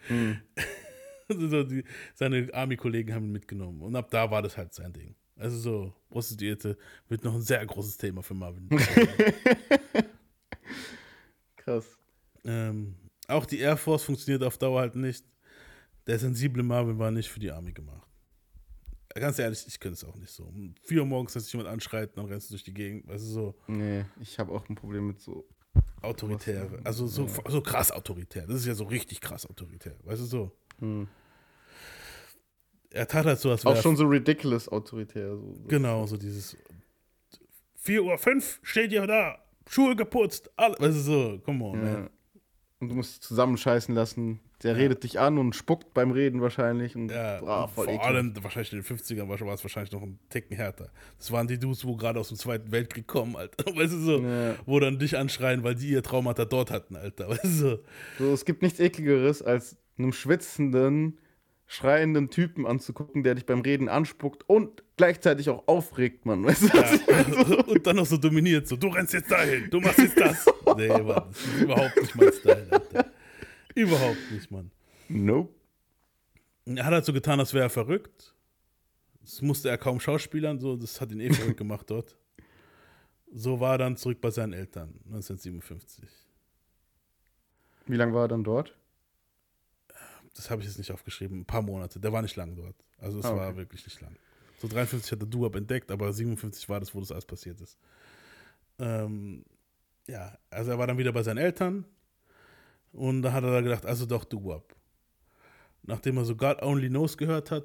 Mhm. 0.09 0.41
so 1.29 1.65
die, 1.65 1.85
seine 2.15 2.49
Army-Kollegen 2.51 3.15
haben 3.15 3.27
ihn 3.27 3.33
mitgenommen. 3.33 3.83
Und 3.83 3.95
ab 3.95 4.11
da 4.11 4.31
war 4.31 4.41
das 4.41 4.57
halt 4.57 4.73
sein 4.73 4.91
Ding. 4.95 5.15
Also 5.37 5.59
so, 5.59 5.95
Prostituierte 6.09 6.79
wird 7.11 7.25
noch 7.25 7.35
ein 7.35 7.43
sehr 7.43 7.65
großes 7.67 7.99
Thema 7.99 8.23
für 8.23 8.33
Marvin. 8.33 8.71
Krass. 11.57 11.99
Ähm, 12.47 12.95
auch 13.29 13.45
die 13.45 13.59
Air 13.59 13.77
Force 13.77 14.05
funktioniert 14.05 14.43
auf 14.43 14.57
Dauer 14.57 14.81
halt 14.81 14.97
nicht. 14.97 15.27
Der 16.07 16.19
sensible 16.19 16.63
Marvin 16.63 16.99
war 16.99 17.11
nicht 17.11 17.29
für 17.29 17.39
die 17.39 17.51
Army 17.51 17.73
gemacht. 17.73 18.09
Ganz 19.15 19.39
ehrlich, 19.39 19.65
ich 19.67 19.79
könnte 19.79 19.95
es 19.95 20.05
auch 20.05 20.17
nicht 20.17 20.31
so. 20.31 20.45
Um 20.45 20.75
4 20.85 21.01
Uhr 21.01 21.07
morgens, 21.07 21.35
dass 21.35 21.45
sich 21.45 21.53
jemand 21.53 21.69
anschreit, 21.69 22.17
dann 22.17 22.27
rennst 22.27 22.51
du 22.51 22.55
durch 22.55 22.65
die 22.65 22.75
Gegend, 22.75 23.07
weißt 23.09 23.25
du 23.25 23.29
so. 23.29 23.55
Nee, 23.67 24.05
ich 24.21 24.39
habe 24.39 24.53
auch 24.53 24.69
ein 24.69 24.75
Problem 24.75 25.07
mit 25.09 25.21
so. 25.21 25.47
Autoritäre. 26.01 26.81
Also 26.85 27.07
so, 27.07 27.27
ja. 27.27 27.51
so 27.51 27.61
krass 27.61 27.93
autoritär. 27.93 28.47
Das 28.47 28.57
ist 28.57 28.67
ja 28.67 28.75
so 28.75 28.85
richtig 28.85 29.21
krass 29.21 29.49
autoritär, 29.49 29.95
weißt 30.05 30.23
du 30.23 30.27
so. 30.27 30.53
Hm. 30.79 31.09
Er 32.91 33.07
tat 33.07 33.25
halt 33.25 33.39
so, 33.39 33.51
als 33.51 33.65
wäre. 33.65 33.75
Auch 33.75 33.81
schon 33.81 33.97
so 33.97 34.07
ridiculous 34.07 34.69
autoritär. 34.69 35.37
So. 35.37 35.65
Genau, 35.69 36.07
so 36.07 36.17
dieses 36.17 36.57
4 37.77 38.05
Uhr 38.05 38.19
5 38.19 38.61
steht 38.63 38.93
ihr 38.93 39.07
da, 39.07 39.39
Schuhe 39.69 39.97
geputzt, 39.97 40.51
alles. 40.57 40.81
Weißt 40.81 40.97
du 40.97 41.01
so, 41.01 41.39
come 41.45 41.65
on, 41.65 41.87
ja. 41.87 42.11
Und 42.81 42.89
du 42.89 42.95
musst 42.97 43.23
zusammenscheißen 43.23 43.95
lassen. 43.95 44.41
Der 44.63 44.73
ja. 44.73 44.79
redet 44.79 45.03
dich 45.03 45.19
an 45.19 45.39
und 45.39 45.57
spuckt 45.57 45.93
beim 45.93 46.13
Reden 46.13 46.41
wahrscheinlich. 46.41 46.95
Und, 46.95 47.11
ja, 47.11 47.41
boah, 47.41 47.69
vor 47.69 47.85
eklig. 47.85 48.01
allem, 48.01 48.35
wahrscheinlich 48.43 48.73
in 48.73 48.81
den 48.81 48.97
50ern 48.97 49.29
war 49.29 49.55
es 49.55 49.65
wahrscheinlich 49.65 49.93
noch 49.93 50.03
ein 50.03 50.19
Ticken 50.29 50.57
härter. 50.57 50.91
Das 51.19 51.33
waren 51.33 51.49
die 51.49 51.59
Dudes, 51.59 51.85
wo 51.85 51.97
gerade 51.97 52.21
aus 52.21 52.29
dem 52.29 52.37
Zweiten 52.37 52.71
Weltkrieg 52.71 53.07
kommen, 53.07 53.37
Alter. 53.37 53.65
Weißt 53.77 53.93
du 53.93 53.99
so? 53.99 54.21
Ja. 54.21 54.55
Wo 54.65 54.79
dann 54.79 54.99
dich 54.99 55.17
anschreien, 55.17 55.65
weil 55.65 55.75
die 55.75 55.89
ihr 55.89 56.03
Traumata 56.03 56.45
dort 56.45 56.71
hatten, 56.71 56.97
Alter. 56.97 57.29
Weißt 57.31 57.45
du 57.45 57.49
so? 57.49 57.79
so 58.19 58.33
es 58.33 58.45
gibt 58.45 58.63
nichts 58.63 58.79
ekligeres, 58.79 59.43
als 59.43 59.77
einem 59.99 60.13
schwitzenden, 60.13 61.19
schreienden 61.67 62.31
Typen 62.31 62.67
anzugucken, 62.67 63.25
der 63.25 63.35
dich 63.35 63.47
beim 63.47 63.63
Reden 63.63 63.89
anspuckt 63.89 64.49
und 64.49 64.83
gleichzeitig 64.97 65.51
auch 65.51 65.67
aufregt, 65.67 66.25
man. 66.25 66.45
Weißt 66.45 66.63
du? 66.63 66.69
Ja. 66.69 67.65
und 67.65 67.85
dann 67.85 67.97
noch 67.97 68.07
so 68.07 68.17
dominiert, 68.17 68.69
so, 68.69 68.77
du 68.77 68.89
rennst 68.89 69.13
jetzt 69.15 69.31
dahin, 69.31 69.69
du 69.71 69.81
machst 69.81 69.99
jetzt 69.99 70.21
das. 70.21 70.47
nee, 70.77 70.87
Mann, 70.87 71.25
das 71.29 71.45
ist 71.45 71.63
überhaupt 71.63 72.01
nicht 72.01 72.15
mein 72.15 72.33
Style, 72.33 72.67
Alter. 72.71 73.12
Überhaupt 73.75 74.31
nicht, 74.31 74.51
Mann. 74.51 74.71
Nope. 75.09 75.53
Er 76.65 76.85
hat 76.85 76.93
halt 76.93 77.05
so 77.05 77.13
getan, 77.13 77.41
als 77.41 77.53
wäre 77.55 77.65
er 77.65 77.71
verrückt. 77.71 78.35
Das 79.21 79.43
musste 79.43 79.69
er 79.69 79.79
kaum 79.79 80.01
schauspielern, 80.01 80.59
so, 80.59 80.77
das 80.77 81.01
hat 81.01 81.13
ihn 81.13 81.21
eh 81.21 81.33
verrückt 81.33 81.57
gemacht 81.59 81.91
dort. 81.91 82.17
So 83.33 83.61
war 83.61 83.73
er 83.73 83.79
dann 83.79 83.97
zurück 83.97 84.21
bei 84.21 84.31
seinen 84.31 84.53
Eltern, 84.53 84.95
1957. 85.07 86.09
Wie 87.87 87.97
lange 87.97 88.15
war 88.15 88.25
er 88.25 88.29
dann 88.29 88.45
dort? 88.45 88.77
das 90.35 90.51
habe 90.51 90.63
ich 90.63 90.69
jetzt 90.69 90.79
nicht 90.79 90.93
aufgeschrieben, 90.93 91.41
ein 91.41 91.45
paar 91.45 91.63
Monate. 91.63 92.01
Der 92.01 92.13
war 92.13 92.23
nicht 92.23 92.37
lang 92.37 92.57
dort. 92.57 92.77
Also 92.99 93.19
es 93.19 93.25
ah, 93.25 93.31
okay. 93.31 93.41
war 93.41 93.57
wirklich 93.57 93.85
nicht 93.85 94.01
lang. 94.01 94.17
So 94.59 94.69
53 94.69 95.13
hat 95.13 95.21
er 95.21 95.27
Duab 95.27 95.57
entdeckt, 95.57 95.91
aber 95.91 96.13
57 96.13 96.69
war 96.69 96.81
das, 96.81 96.95
wo 96.95 97.01
das 97.01 97.11
alles 97.11 97.27
passiert 97.27 97.61
ist. 97.61 97.77
Ähm, 98.79 99.45
ja, 100.07 100.37
also 100.51 100.71
er 100.71 100.79
war 100.79 100.87
dann 100.87 100.99
wieder 100.99 101.13
bei 101.13 101.23
seinen 101.23 101.39
Eltern 101.39 101.85
und 102.93 103.23
da 103.23 103.33
hat 103.33 103.45
er 103.45 103.51
da 103.51 103.61
gedacht, 103.61 103.87
also 103.87 104.07
doch 104.07 104.25
Duab. 104.25 104.75
Nachdem 105.83 106.17
er 106.17 106.25
so 106.25 106.37
God 106.37 106.63
Only 106.63 106.89
Knows 106.89 107.17
gehört 107.17 107.51
hat 107.51 107.65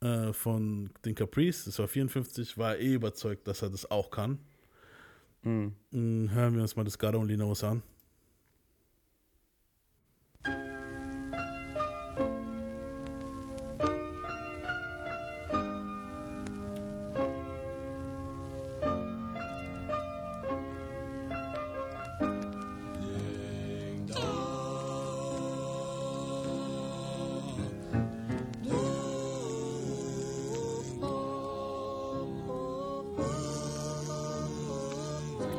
äh, 0.00 0.32
von 0.32 0.90
den 1.04 1.14
Caprice, 1.14 1.64
das 1.64 1.78
war 1.78 1.88
54, 1.88 2.58
war 2.58 2.76
er 2.76 2.80
eh 2.80 2.94
überzeugt, 2.94 3.48
dass 3.48 3.62
er 3.62 3.70
das 3.70 3.90
auch 3.90 4.10
kann. 4.10 4.38
Mhm. 5.42 5.74
Hören 5.90 6.54
wir 6.54 6.62
uns 6.62 6.76
mal 6.76 6.84
das 6.84 6.98
God 6.98 7.14
Only 7.14 7.36
Knows 7.36 7.64
an. 7.64 7.82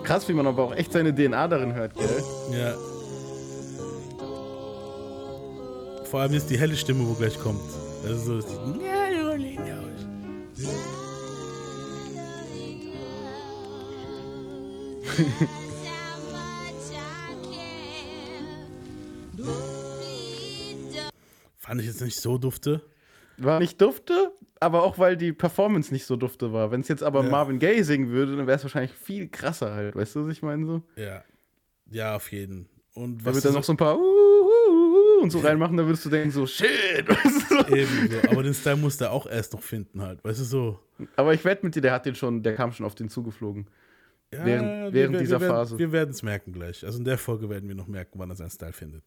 Krass, 0.09 0.27
wie 0.27 0.33
man 0.33 0.47
aber 0.47 0.63
auch 0.63 0.75
echt 0.75 0.91
seine 0.91 1.13
DNA 1.13 1.47
darin 1.47 1.75
hört, 1.75 1.93
gell? 1.93 2.23
Ja. 2.51 2.73
Vor 6.05 6.21
allem 6.21 6.33
ist 6.33 6.49
die 6.49 6.57
helle 6.57 6.75
Stimme, 6.75 7.07
wo 7.07 7.13
gleich 7.13 7.39
kommt. 7.39 7.61
Also 8.03 8.41
so. 8.41 8.47
Fand 21.59 21.81
ich 21.81 21.87
jetzt 21.87 22.01
nicht 22.01 22.19
so 22.19 22.39
dufte. 22.39 22.81
War 23.37 23.59
nicht 23.59 23.79
dufte, 23.79 24.28
aber 24.59 24.83
auch 24.83 24.97
weil 24.99 25.15
die 25.17 25.31
Performance 25.33 25.93
nicht 25.93 26.05
so 26.05 26.15
dufte 26.15 26.51
war. 26.53 26.71
Wenn 26.71 26.81
es 26.81 26.87
jetzt 26.87 27.03
aber 27.03 27.23
Ja. 27.23 27.29
Marvin 27.29 27.59
Gaye 27.59 27.83
singen 27.83 28.09
würde, 28.09 28.35
dann 28.35 28.47
wäre 28.47 28.57
es 28.57 28.63
wahrscheinlich 28.63 28.91
viel 28.93 29.27
krasser 29.29 29.73
halt. 29.73 29.95
Weißt 29.95 30.15
du, 30.15 30.25
was 30.25 30.33
ich 30.33 30.41
meine 30.41 30.65
so? 30.65 30.81
Ja. 30.95 31.23
Ja, 31.91 32.15
auf 32.15 32.31
jeden. 32.31 32.67
Und 32.93 33.19
Da 33.21 33.25
was 33.25 33.35
wird 33.35 33.45
dann 33.45 33.51
du 33.53 33.57
noch 33.59 33.63
so 33.63 33.73
ein 33.73 33.77
paar 33.77 33.97
uh, 33.97 34.01
uh, 34.01 35.19
uh, 35.19 35.23
und 35.23 35.29
so 35.31 35.39
reinmachen, 35.39 35.77
dann 35.77 35.85
würdest 35.85 36.05
du 36.05 36.09
denken 36.09 36.31
so, 36.31 36.45
shit. 36.45 36.67
Weißt 37.07 37.51
du? 37.69 37.75
Eben 37.75 38.09
so. 38.11 38.29
Aber 38.31 38.43
den 38.43 38.53
Style 38.53 38.75
musste 38.77 39.05
er 39.05 39.11
auch 39.11 39.25
erst 39.27 39.53
noch 39.53 39.61
finden 39.63 40.01
halt. 40.01 40.23
Weißt 40.23 40.39
du 40.39 40.43
so. 40.43 40.79
Aber 41.15 41.33
ich 41.33 41.43
wette 41.45 41.65
mit 41.65 41.75
dir, 41.75 41.81
der 41.81 41.93
hat 41.93 42.05
den 42.05 42.15
schon, 42.15 42.43
der 42.43 42.55
kam 42.55 42.71
schon 42.71 42.85
auf 42.85 42.95
den 42.95 43.09
zugeflogen. 43.09 43.67
Ja, 44.33 44.45
Während- 44.45 44.93
während 44.93 45.13
wir, 45.13 45.19
dieser 45.21 45.37
wir 45.37 45.41
werden, 45.47 45.55
Phase. 45.55 45.79
Wir 45.79 45.91
werden 45.91 46.09
es 46.11 46.21
merken 46.21 46.51
gleich. 46.53 46.85
Also 46.85 46.99
in 46.99 47.05
der 47.05 47.17
Folge 47.17 47.49
werden 47.49 47.67
wir 47.67 47.75
noch 47.75 47.87
merken, 47.87 48.19
wann 48.19 48.29
er 48.29 48.35
seinen 48.35 48.51
Style 48.51 48.73
findet. 48.73 49.03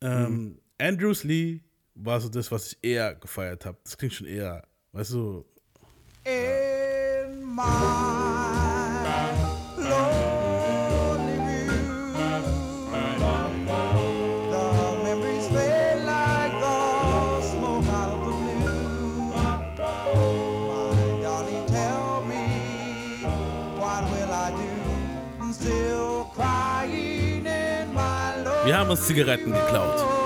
Ähm, 0.00 0.58
Andrews 0.80 1.24
Lee 1.24 1.60
war 1.98 2.20
so 2.20 2.28
das, 2.28 2.50
was 2.50 2.72
ich 2.72 2.78
eher 2.82 3.14
gefeiert 3.14 3.66
habe. 3.66 3.78
Das 3.84 3.96
klingt 3.96 4.14
schon 4.14 4.26
eher, 4.26 4.62
weißt 4.92 5.12
du, 5.12 5.44
In 6.24 7.42
my 7.44 7.64
in 7.64 9.38
wir 28.64 28.76
haben 28.76 28.90
uns 28.90 29.06
Zigaretten 29.06 29.50
geklaut. 29.50 30.17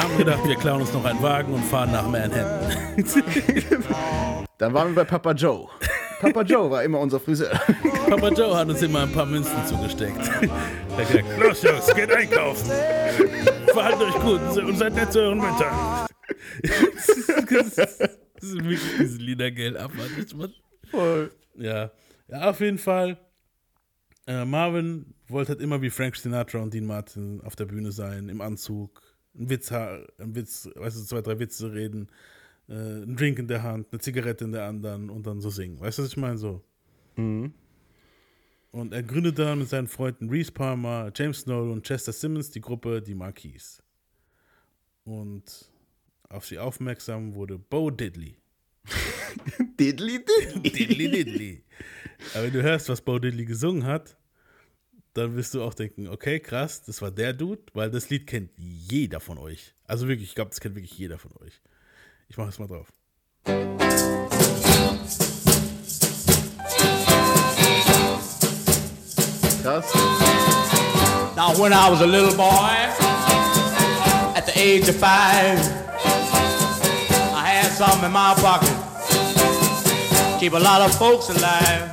Haben 0.00 0.16
gedacht, 0.16 0.40
wir 0.46 0.56
klauen 0.56 0.80
uns 0.80 0.94
noch 0.94 1.04
einen 1.04 1.22
Wagen 1.22 1.52
und 1.52 1.62
fahren 1.62 1.92
nach 1.92 2.08
Manhattan. 2.08 2.74
Dann 4.56 4.72
waren 4.72 4.88
wir 4.88 4.94
bei 4.94 5.04
Papa 5.04 5.32
Joe. 5.32 5.68
Papa 6.20 6.40
Joe 6.40 6.70
war 6.70 6.82
immer 6.82 7.00
unser 7.00 7.20
Friseur. 7.20 7.50
Papa 8.08 8.28
Joe 8.28 8.56
hat 8.56 8.70
uns 8.70 8.80
immer 8.80 9.02
ein 9.02 9.12
paar 9.12 9.26
Münzen 9.26 9.58
zugesteckt. 9.66 10.16
Er 10.16 10.96
hat 10.96 11.06
gesagt, 11.06 11.38
los 11.38 11.62
Jungs, 11.62 11.94
geht 11.94 12.10
einkaufen. 12.10 12.70
Verhaltet 13.66 14.00
euch 14.00 14.20
gut 14.22 14.64
und 14.64 14.78
seid 14.78 14.94
nett 14.94 15.12
zu 15.12 15.20
euren 15.20 15.38
Müttern. 15.38 16.08
das 16.62 17.88
ist 18.42 18.54
wirklich 18.54 18.80
diese 18.98 19.18
Liedergeld 19.18 19.76
abartig, 19.76 20.34
Mann. 20.34 20.54
Voll. 20.90 21.30
Ja. 21.56 21.90
ja, 22.28 22.48
auf 22.48 22.60
jeden 22.60 22.78
Fall. 22.78 23.18
Äh, 24.26 24.46
Marvin 24.46 25.12
wollte 25.28 25.50
halt 25.50 25.60
immer 25.60 25.82
wie 25.82 25.90
Frank 25.90 26.16
Sinatra 26.16 26.60
und 26.60 26.72
Dean 26.72 26.86
Martin 26.86 27.42
auf 27.44 27.54
der 27.54 27.66
Bühne 27.66 27.92
sein, 27.92 28.30
im 28.30 28.40
Anzug, 28.40 29.09
einen 29.40 29.50
Witz, 29.50 29.72
einen 29.72 30.34
Witz, 30.34 30.68
weißt 30.74 30.98
du, 30.98 31.04
zwei, 31.04 31.22
drei 31.22 31.38
Witze 31.38 31.72
reden, 31.72 32.08
äh, 32.68 32.74
einen 32.74 33.16
Drink 33.16 33.38
in 33.38 33.48
der 33.48 33.62
Hand, 33.62 33.88
eine 33.90 34.00
Zigarette 34.00 34.44
in 34.44 34.52
der 34.52 34.66
anderen 34.66 35.10
und 35.10 35.26
dann 35.26 35.40
so 35.40 35.50
singen. 35.50 35.80
Weißt 35.80 35.98
du, 35.98 36.02
was 36.02 36.10
ich 36.10 36.16
meine? 36.16 36.38
So. 36.38 36.62
Und 38.70 38.92
er 38.92 39.02
gründete 39.02 39.42
dann 39.42 39.58
mit 39.58 39.68
seinen 39.68 39.88
Freunden 39.88 40.28
Reese 40.28 40.52
Palmer, 40.52 41.10
James 41.14 41.40
Snow 41.40 41.72
und 41.72 41.84
Chester 41.84 42.12
Simmons 42.12 42.50
die 42.50 42.60
Gruppe 42.60 43.02
Die 43.02 43.14
Marquis. 43.14 43.82
Und 45.04 45.70
auf 46.28 46.46
sie 46.46 46.58
aufmerksam 46.58 47.34
wurde 47.34 47.58
Bo 47.58 47.90
Diddley. 47.90 48.36
Diddly 49.80 50.24
diddly. 50.24 50.70
Diddly 50.70 51.10
Diddly. 51.10 51.64
Aber 52.34 52.44
wenn 52.44 52.52
du 52.52 52.62
hörst, 52.62 52.88
was 52.88 53.00
Bo 53.00 53.18
Diddley 53.18 53.44
gesungen 53.44 53.84
hat, 53.84 54.16
dann 55.14 55.36
wirst 55.36 55.54
du 55.54 55.62
auch 55.62 55.74
denken, 55.74 56.08
okay, 56.08 56.40
krass, 56.40 56.82
das 56.82 57.02
war 57.02 57.10
der 57.10 57.32
Dude, 57.32 57.62
weil 57.74 57.90
das 57.90 58.10
Lied 58.10 58.26
kennt 58.26 58.50
jeder 58.56 59.20
von 59.20 59.38
euch. 59.38 59.74
Also 59.86 60.06
wirklich, 60.08 60.28
ich 60.28 60.34
glaube, 60.34 60.50
das 60.50 60.60
kennt 60.60 60.74
wirklich 60.76 60.96
jeder 60.96 61.18
von 61.18 61.32
euch. 61.42 61.60
Ich 62.28 62.36
mache 62.36 62.50
es 62.50 62.58
mal 62.58 62.68
drauf. 62.68 62.86
Krass. 69.62 69.92
Now, 71.36 71.54
when 71.56 71.72
I 71.72 71.90
was 71.90 72.00
a 72.02 72.06
little 72.06 72.34
boy, 72.36 72.70
at 74.36 74.46
the 74.46 74.58
age 74.58 74.88
of 74.88 74.96
five, 74.96 75.58
I 77.34 77.46
had 77.46 77.72
something 77.72 78.04
in 78.04 78.12
my 78.12 78.34
pocket. 78.36 78.70
Keep 80.38 80.54
a 80.54 80.58
lot 80.58 80.80
of 80.82 80.96
folks 80.96 81.28
alive. 81.30 81.90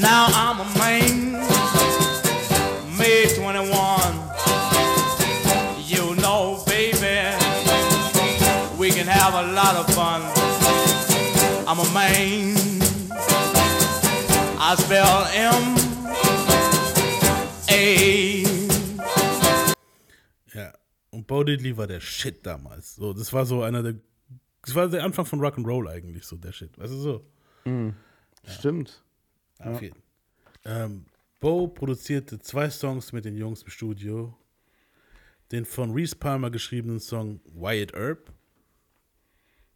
Now 0.00 0.26
I'm 0.34 0.60
a 0.60 0.78
man, 0.78 1.11
lot 9.62 9.76
of 9.76 9.86
fun. 9.94 10.22
I'm 11.68 11.78
a 11.78 11.84
man. 11.94 12.56
I 14.58 14.74
spell 14.76 15.26
M 15.32 15.76
A. 17.70 17.82
Ja, 20.52 20.72
und 21.10 21.26
Bo 21.28 21.44
Diddley 21.44 21.76
war 21.76 21.86
der 21.86 22.00
Shit 22.00 22.44
damals. 22.44 22.96
So, 22.96 23.12
das 23.12 23.32
war 23.32 23.46
so 23.46 23.62
einer 23.62 23.84
der, 23.84 23.94
das 24.62 24.74
war 24.74 24.88
der 24.88 25.04
Anfang 25.04 25.26
von 25.26 25.40
Rock'n'Roll 25.40 25.88
eigentlich, 25.88 26.24
so 26.24 26.36
der 26.36 26.50
Shit. 26.52 26.76
Weißt 26.76 26.92
du 26.92 26.96
so? 26.96 27.24
Stimmt. 28.44 29.04
Auf 29.60 29.80
jeden. 29.80 30.02
Ähm, 30.64 31.06
Bo 31.38 31.68
produzierte 31.68 32.40
zwei 32.40 32.68
Songs 32.68 33.12
mit 33.12 33.24
den 33.24 33.36
Jungs 33.36 33.62
im 33.62 33.70
Studio. 33.70 34.36
Den 35.52 35.64
von 35.64 35.92
Reese 35.92 36.16
Palmer 36.16 36.50
geschriebenen 36.50 36.98
Song 36.98 37.40
Wyatt 37.54 37.94
Earp. 37.94 38.32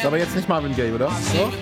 Ist 0.00 0.06
aber 0.06 0.16
jetzt 0.16 0.34
nicht 0.34 0.48
Marvin 0.48 0.74
Gaye, 0.74 0.94
oder? 0.94 1.08
Gun. 1.08 1.52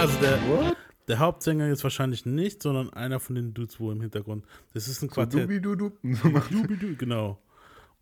Also 0.00 0.18
der, 0.18 0.32
What? 0.48 0.76
der 1.06 1.20
Hauptsänger 1.20 1.68
jetzt 1.68 1.84
wahrscheinlich 1.84 2.26
nicht, 2.26 2.60
sondern 2.60 2.92
einer 2.92 3.20
von 3.20 3.36
den 3.36 3.54
Dudes, 3.54 3.78
wo 3.78 3.92
im 3.92 4.00
Hintergrund. 4.00 4.44
Das 4.72 4.88
ist 4.88 5.00
ein 5.02 5.08
Quartett. 5.08 5.44
Dubi-du-du. 5.44 5.92
Dubidu, 6.02 6.96
genau. 6.98 7.38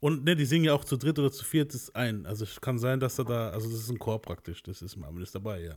Und 0.01 0.24
ne, 0.24 0.34
die 0.34 0.47
singen 0.47 0.64
ja 0.64 0.72
auch 0.72 0.86
zu 0.86 0.97
dritt 0.97 1.18
oder 1.18 1.30
zu 1.30 1.45
viert 1.45 1.74
ist 1.74 1.95
ein. 1.95 2.24
Also 2.24 2.45
es 2.45 2.59
kann 2.59 2.78
sein, 2.78 3.01
dass 3.01 3.18
er 3.18 3.26
da, 3.26 3.51
also 3.51 3.68
das 3.68 3.80
ist 3.80 3.90
ein 3.90 3.99
Chor 3.99 4.22
praktisch. 4.22 4.62
Das 4.62 4.80
ist 4.80 4.97
Marvin 4.97 5.20
ist 5.20 5.34
dabei, 5.34 5.61
ja. 5.61 5.74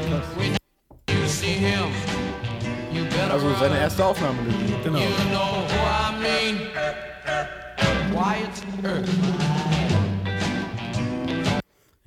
You 0.00 1.26
see 1.28 1.46
him, 1.52 1.92
you 2.92 3.04
better 3.04 3.34
Also 3.34 3.48
seine 3.60 3.78
erste 3.78 4.04
Aufnahme. 4.04 4.38
Genau. 4.82 4.98
You 4.98 5.04
know 5.30 5.62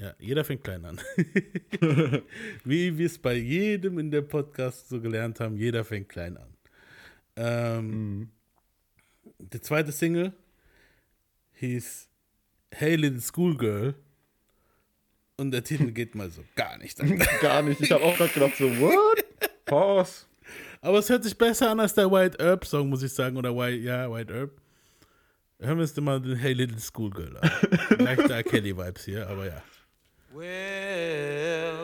Ja, 0.06 0.14
jeder 0.20 0.45
fängt 0.45 0.64
klein 0.64 0.86
an. 0.86 1.01
Wie 2.64 2.95
wir 2.95 3.08
es 3.08 3.18
bei 3.18 3.34
jedem 3.34 3.97
in 3.97 4.12
der 4.12 4.22
Podcast 4.22 4.88
so 4.88 5.01
gelernt 5.01 5.39
haben, 5.39 5.58
jeder 5.58 5.84
fängt 5.84 6.10
klein 6.10 6.38
an. 6.38 6.53
Ähm, 7.36 8.30
Der 9.39 9.64
zweite 9.64 9.91
Single 9.91 10.32
hieß 11.53 12.08
Hey 12.70 12.97
Little 12.97 13.20
Schoolgirl 13.20 13.95
und 15.38 15.49
der 15.49 15.64
Titel 15.64 15.89
geht 15.89 16.14
mal 16.14 16.30
so 16.30 16.43
gar 16.56 16.78
nicht 16.78 17.01
an. 17.01 17.18
Gar 17.41 17.64
nicht. 17.64 17.82
Ich 17.82 17.91
habe 17.91 18.03
auch 18.03 18.16
gerade 18.16 18.32
gedacht 18.32 18.58
so, 18.58 18.70
what? 18.80 19.26
Pause. 19.66 20.26
Aber 20.82 20.99
es 20.99 21.10
hört 21.10 21.24
sich 21.24 21.36
besser 21.36 21.72
an 21.72 21.80
als 21.80 21.95
der 21.95 22.12
White 22.12 22.38
Herb 22.43 22.64
Song, 22.64 22.89
muss 22.89 23.01
ich 23.01 23.12
sagen. 23.12 23.38
Oder 23.38 23.56
White, 23.58 23.80
ja, 23.80 24.12
White 24.14 24.32
Herb. 24.32 24.51
Hören 25.60 25.78
wir 25.78 25.82
uns 25.82 25.95
mal 25.97 26.22
den 26.22 26.36
Hey 26.36 26.53
Little 26.53 26.80
Schoolgirl 26.80 27.38
an. 27.38 27.49
Leichter 27.97 28.43
Kelly-Vibes 28.43 29.06
hier, 29.06 29.28
aber 29.28 29.47
ja. 29.47 29.64
Well, 30.36 31.79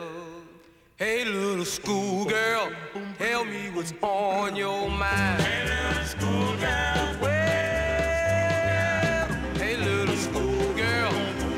Hey, 0.96 1.24
little 1.24 1.64
schoolgirl, 1.64 2.70
tell 3.18 3.46
me 3.46 3.70
what's 3.72 3.94
on 4.02 4.54
your 4.56 4.90
mind. 4.90 5.40
Hey, 5.40 5.64
little 5.64 6.04
schoolgirl. 6.04 7.16
Well, 7.22 7.32
hey, 9.56 9.76
little 9.78 10.16
schoolgirl, 10.16 11.12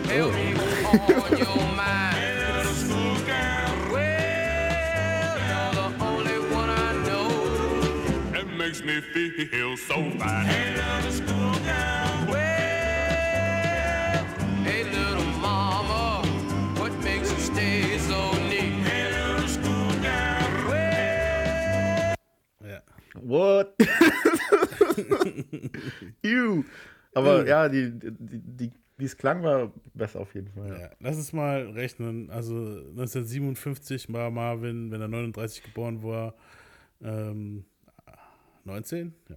tell 0.05 0.31
me 0.31 0.55
oh. 0.55 0.61
what's 0.85 1.33
on 1.33 1.37
your 1.37 1.67
mind. 1.75 2.15
Hey, 2.15 2.55
little 2.55 2.75
schoolgirl. 2.75 3.91
Well, 3.91 5.39
you're 5.51 5.75
the 5.75 5.89
only 6.05 6.39
one 6.55 6.71
I 6.71 6.93
know. 7.09 8.39
It 8.39 8.47
makes 8.57 8.81
me 8.85 9.01
feel 9.01 9.77
so 9.77 9.95
fine. 10.17 10.47
Hey, 10.47 10.77
little 10.77 11.11
schoolgirl. 11.11 12.04
What? 23.23 23.75
Ew. 26.23 26.65
Aber 27.15 27.47
ja, 27.47 27.69
die, 27.69 27.93
die, 27.93 28.13
die, 28.19 28.73
wie 28.97 29.05
es 29.05 29.17
klang, 29.17 29.43
war 29.43 29.73
besser 29.95 30.21
auf 30.21 30.35
jeden 30.35 30.49
Fall. 30.49 30.69
Ja. 30.69 30.81
Ja, 30.81 30.91
lass 31.01 31.17
uns 31.17 31.33
mal 31.33 31.71
rechnen. 31.71 32.31
Also 32.31 32.55
1957 32.55 34.13
war 34.13 34.31
Marvin, 34.31 34.91
wenn 34.91 35.01
er 35.01 35.09
39 35.09 35.63
geboren 35.63 36.03
war, 36.03 36.35
ähm, 37.03 37.65
19? 38.65 39.15
Ja. 39.29 39.37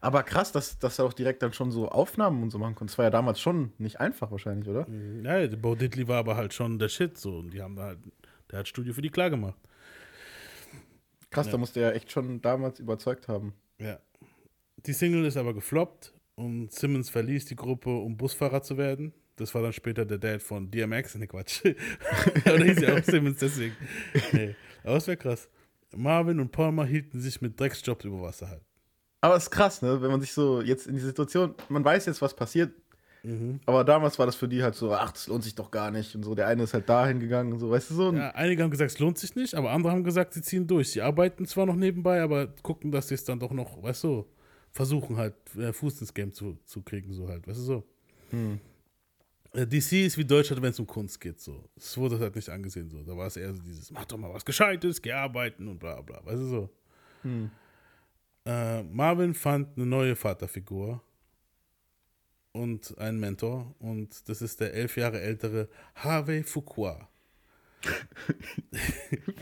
Aber 0.00 0.22
krass, 0.22 0.52
dass, 0.52 0.78
dass 0.78 0.98
er 0.98 1.04
auch 1.04 1.12
direkt 1.12 1.42
dann 1.42 1.52
schon 1.52 1.70
so 1.70 1.88
Aufnahmen 1.88 2.42
und 2.42 2.50
so 2.50 2.58
machen 2.58 2.74
konnte. 2.74 2.92
Das 2.92 2.98
war 2.98 3.04
ja 3.04 3.10
damals 3.10 3.40
schon 3.40 3.72
nicht 3.78 4.00
einfach 4.00 4.30
wahrscheinlich, 4.30 4.68
oder? 4.68 4.86
Ja, 5.22 5.46
der 5.46 5.56
Bo 5.56 5.74
Diddley 5.74 6.08
war 6.08 6.18
aber 6.18 6.36
halt 6.36 6.54
schon 6.54 6.78
der 6.78 6.88
Shit 6.88 7.18
so. 7.18 7.38
Und 7.38 7.50
die 7.50 7.62
haben 7.62 7.76
da 7.76 7.84
halt, 7.84 7.98
der 8.50 8.60
hat 8.60 8.68
Studio 8.68 8.94
für 8.94 9.02
die 9.02 9.10
klar 9.10 9.30
gemacht. 9.30 9.58
Krass, 11.30 11.48
da 11.48 11.58
musste 11.58 11.80
er 11.80 11.94
echt 11.94 12.10
schon 12.10 12.40
damals 12.40 12.80
überzeugt 12.80 13.28
haben. 13.28 13.54
Ja. 13.78 13.98
Die 14.86 14.92
Single 14.92 15.24
ist 15.26 15.36
aber 15.36 15.54
gefloppt 15.54 16.12
und 16.34 16.72
Simmons 16.72 17.10
verließ 17.10 17.44
die 17.46 17.56
Gruppe, 17.56 17.90
um 17.90 18.16
Busfahrer 18.16 18.62
zu 18.62 18.76
werden. 18.76 19.12
Das 19.36 19.54
war 19.54 19.62
dann 19.62 19.72
später 19.72 20.04
der 20.04 20.18
Dad 20.18 20.42
von 20.42 20.70
DMX, 20.70 21.14
ne 21.14 21.26
Quatsch. 21.26 21.64
Oder 22.44 22.64
hieß 22.64 22.80
ja 22.80 22.94
auch 22.94 23.02
Simmons 23.02 23.38
deswegen. 23.38 23.76
Nee. 24.32 24.54
Aber 24.84 24.96
es 24.96 25.06
wäre 25.06 25.16
krass. 25.16 25.48
Marvin 25.96 26.40
und 26.40 26.52
Palmer 26.52 26.84
hielten 26.84 27.20
sich 27.20 27.40
mit 27.40 27.58
Drecksjobs 27.58 28.04
über 28.04 28.22
Wasser 28.22 28.48
halt. 28.48 28.62
Aber 29.20 29.36
es 29.36 29.44
ist 29.44 29.50
krass, 29.50 29.82
ne? 29.82 30.00
Wenn 30.00 30.10
man 30.10 30.20
sich 30.20 30.32
so 30.32 30.60
jetzt 30.60 30.86
in 30.86 30.94
die 30.94 31.00
Situation, 31.00 31.54
man 31.68 31.84
weiß 31.84 32.06
jetzt, 32.06 32.22
was 32.22 32.34
passiert. 32.34 32.72
Mhm. 33.22 33.60
Aber 33.66 33.84
damals 33.84 34.18
war 34.18 34.26
das 34.26 34.36
für 34.36 34.48
die 34.48 34.62
halt 34.62 34.74
so, 34.74 34.92
ach, 34.92 35.12
das 35.12 35.26
lohnt 35.26 35.44
sich 35.44 35.54
doch 35.54 35.70
gar 35.70 35.90
nicht. 35.90 36.14
Und 36.14 36.22
so, 36.22 36.34
der 36.34 36.46
eine 36.46 36.62
ist 36.62 36.74
halt 36.74 36.88
dahin 36.88 37.20
gegangen 37.20 37.52
und 37.52 37.58
so, 37.58 37.70
weißt 37.70 37.90
du 37.90 37.94
so? 37.94 38.12
Ja, 38.12 38.30
einige 38.30 38.62
haben 38.62 38.70
gesagt, 38.70 38.90
es 38.92 38.98
lohnt 38.98 39.18
sich 39.18 39.34
nicht, 39.34 39.54
aber 39.54 39.70
andere 39.70 39.92
haben 39.92 40.04
gesagt, 40.04 40.34
sie 40.34 40.42
ziehen 40.42 40.66
durch. 40.66 40.90
Sie 40.90 41.02
arbeiten 41.02 41.46
zwar 41.46 41.66
noch 41.66 41.76
nebenbei, 41.76 42.22
aber 42.22 42.46
gucken, 42.62 42.90
dass 42.90 43.08
sie 43.08 43.14
es 43.14 43.24
dann 43.24 43.38
doch 43.38 43.52
noch, 43.52 43.82
weißt 43.82 44.04
du, 44.04 44.26
versuchen 44.72 45.16
halt, 45.16 45.34
äh, 45.56 45.72
Fuß 45.72 46.00
ins 46.00 46.14
Game 46.14 46.32
zu, 46.32 46.58
zu 46.64 46.82
kriegen, 46.82 47.12
so 47.12 47.28
halt, 47.28 47.46
weißt 47.46 47.58
du 47.58 47.62
so. 47.62 47.84
Äh, 49.52 49.66
DC 49.66 50.06
ist 50.06 50.16
wie 50.16 50.24
Deutschland, 50.24 50.62
wenn 50.62 50.70
es 50.70 50.78
um 50.78 50.86
Kunst 50.86 51.20
geht, 51.20 51.40
so. 51.40 51.64
Es 51.76 51.96
wurde 51.98 52.18
halt 52.18 52.36
nicht 52.36 52.48
angesehen, 52.48 52.88
so. 52.88 53.02
Da 53.02 53.16
war 53.16 53.26
es 53.26 53.36
eher 53.36 53.52
so 53.52 53.60
dieses, 53.60 53.90
mach 53.90 54.04
doch 54.04 54.16
mal 54.16 54.32
was 54.32 54.44
Gescheites, 54.44 55.02
geh 55.02 55.12
arbeiten 55.12 55.68
und 55.68 55.78
bla 55.78 56.00
bla, 56.00 56.24
weißt 56.24 56.40
du 56.40 56.46
so. 56.46 56.70
Äh, 58.46 58.82
Marvin 58.84 59.34
fand 59.34 59.76
eine 59.76 59.86
neue 59.86 60.16
Vaterfigur 60.16 61.02
und 62.52 62.96
einen 62.98 63.20
Mentor 63.20 63.74
und 63.78 64.28
das 64.28 64.42
ist 64.42 64.60
der 64.60 64.74
elf 64.74 64.96
Jahre 64.96 65.20
ältere 65.20 65.68
Harvey 65.94 66.42
Fuqua. 66.42 67.08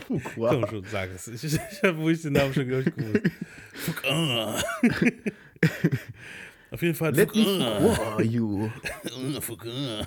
Fuqua. 0.06 0.50
Komm 0.50 0.66
schon, 0.68 0.84
sag 0.84 1.10
es. 1.14 1.26
Ich, 1.42 1.44
ich, 1.44 1.58
habe, 1.82 2.12
ich 2.12 2.22
den 2.22 2.34
Namen 2.34 2.54
schon, 2.54 2.68
gewusst. 2.68 2.92
Fuqua. 3.74 4.62
Auf 6.70 6.82
jeden 6.82 6.94
Fall. 6.94 7.14
Let 7.14 7.34
me 7.34 7.44
Fuqua. 7.44 7.80
Fuqua 7.94 8.22
you. 8.22 8.70
Fuqua. 9.40 10.06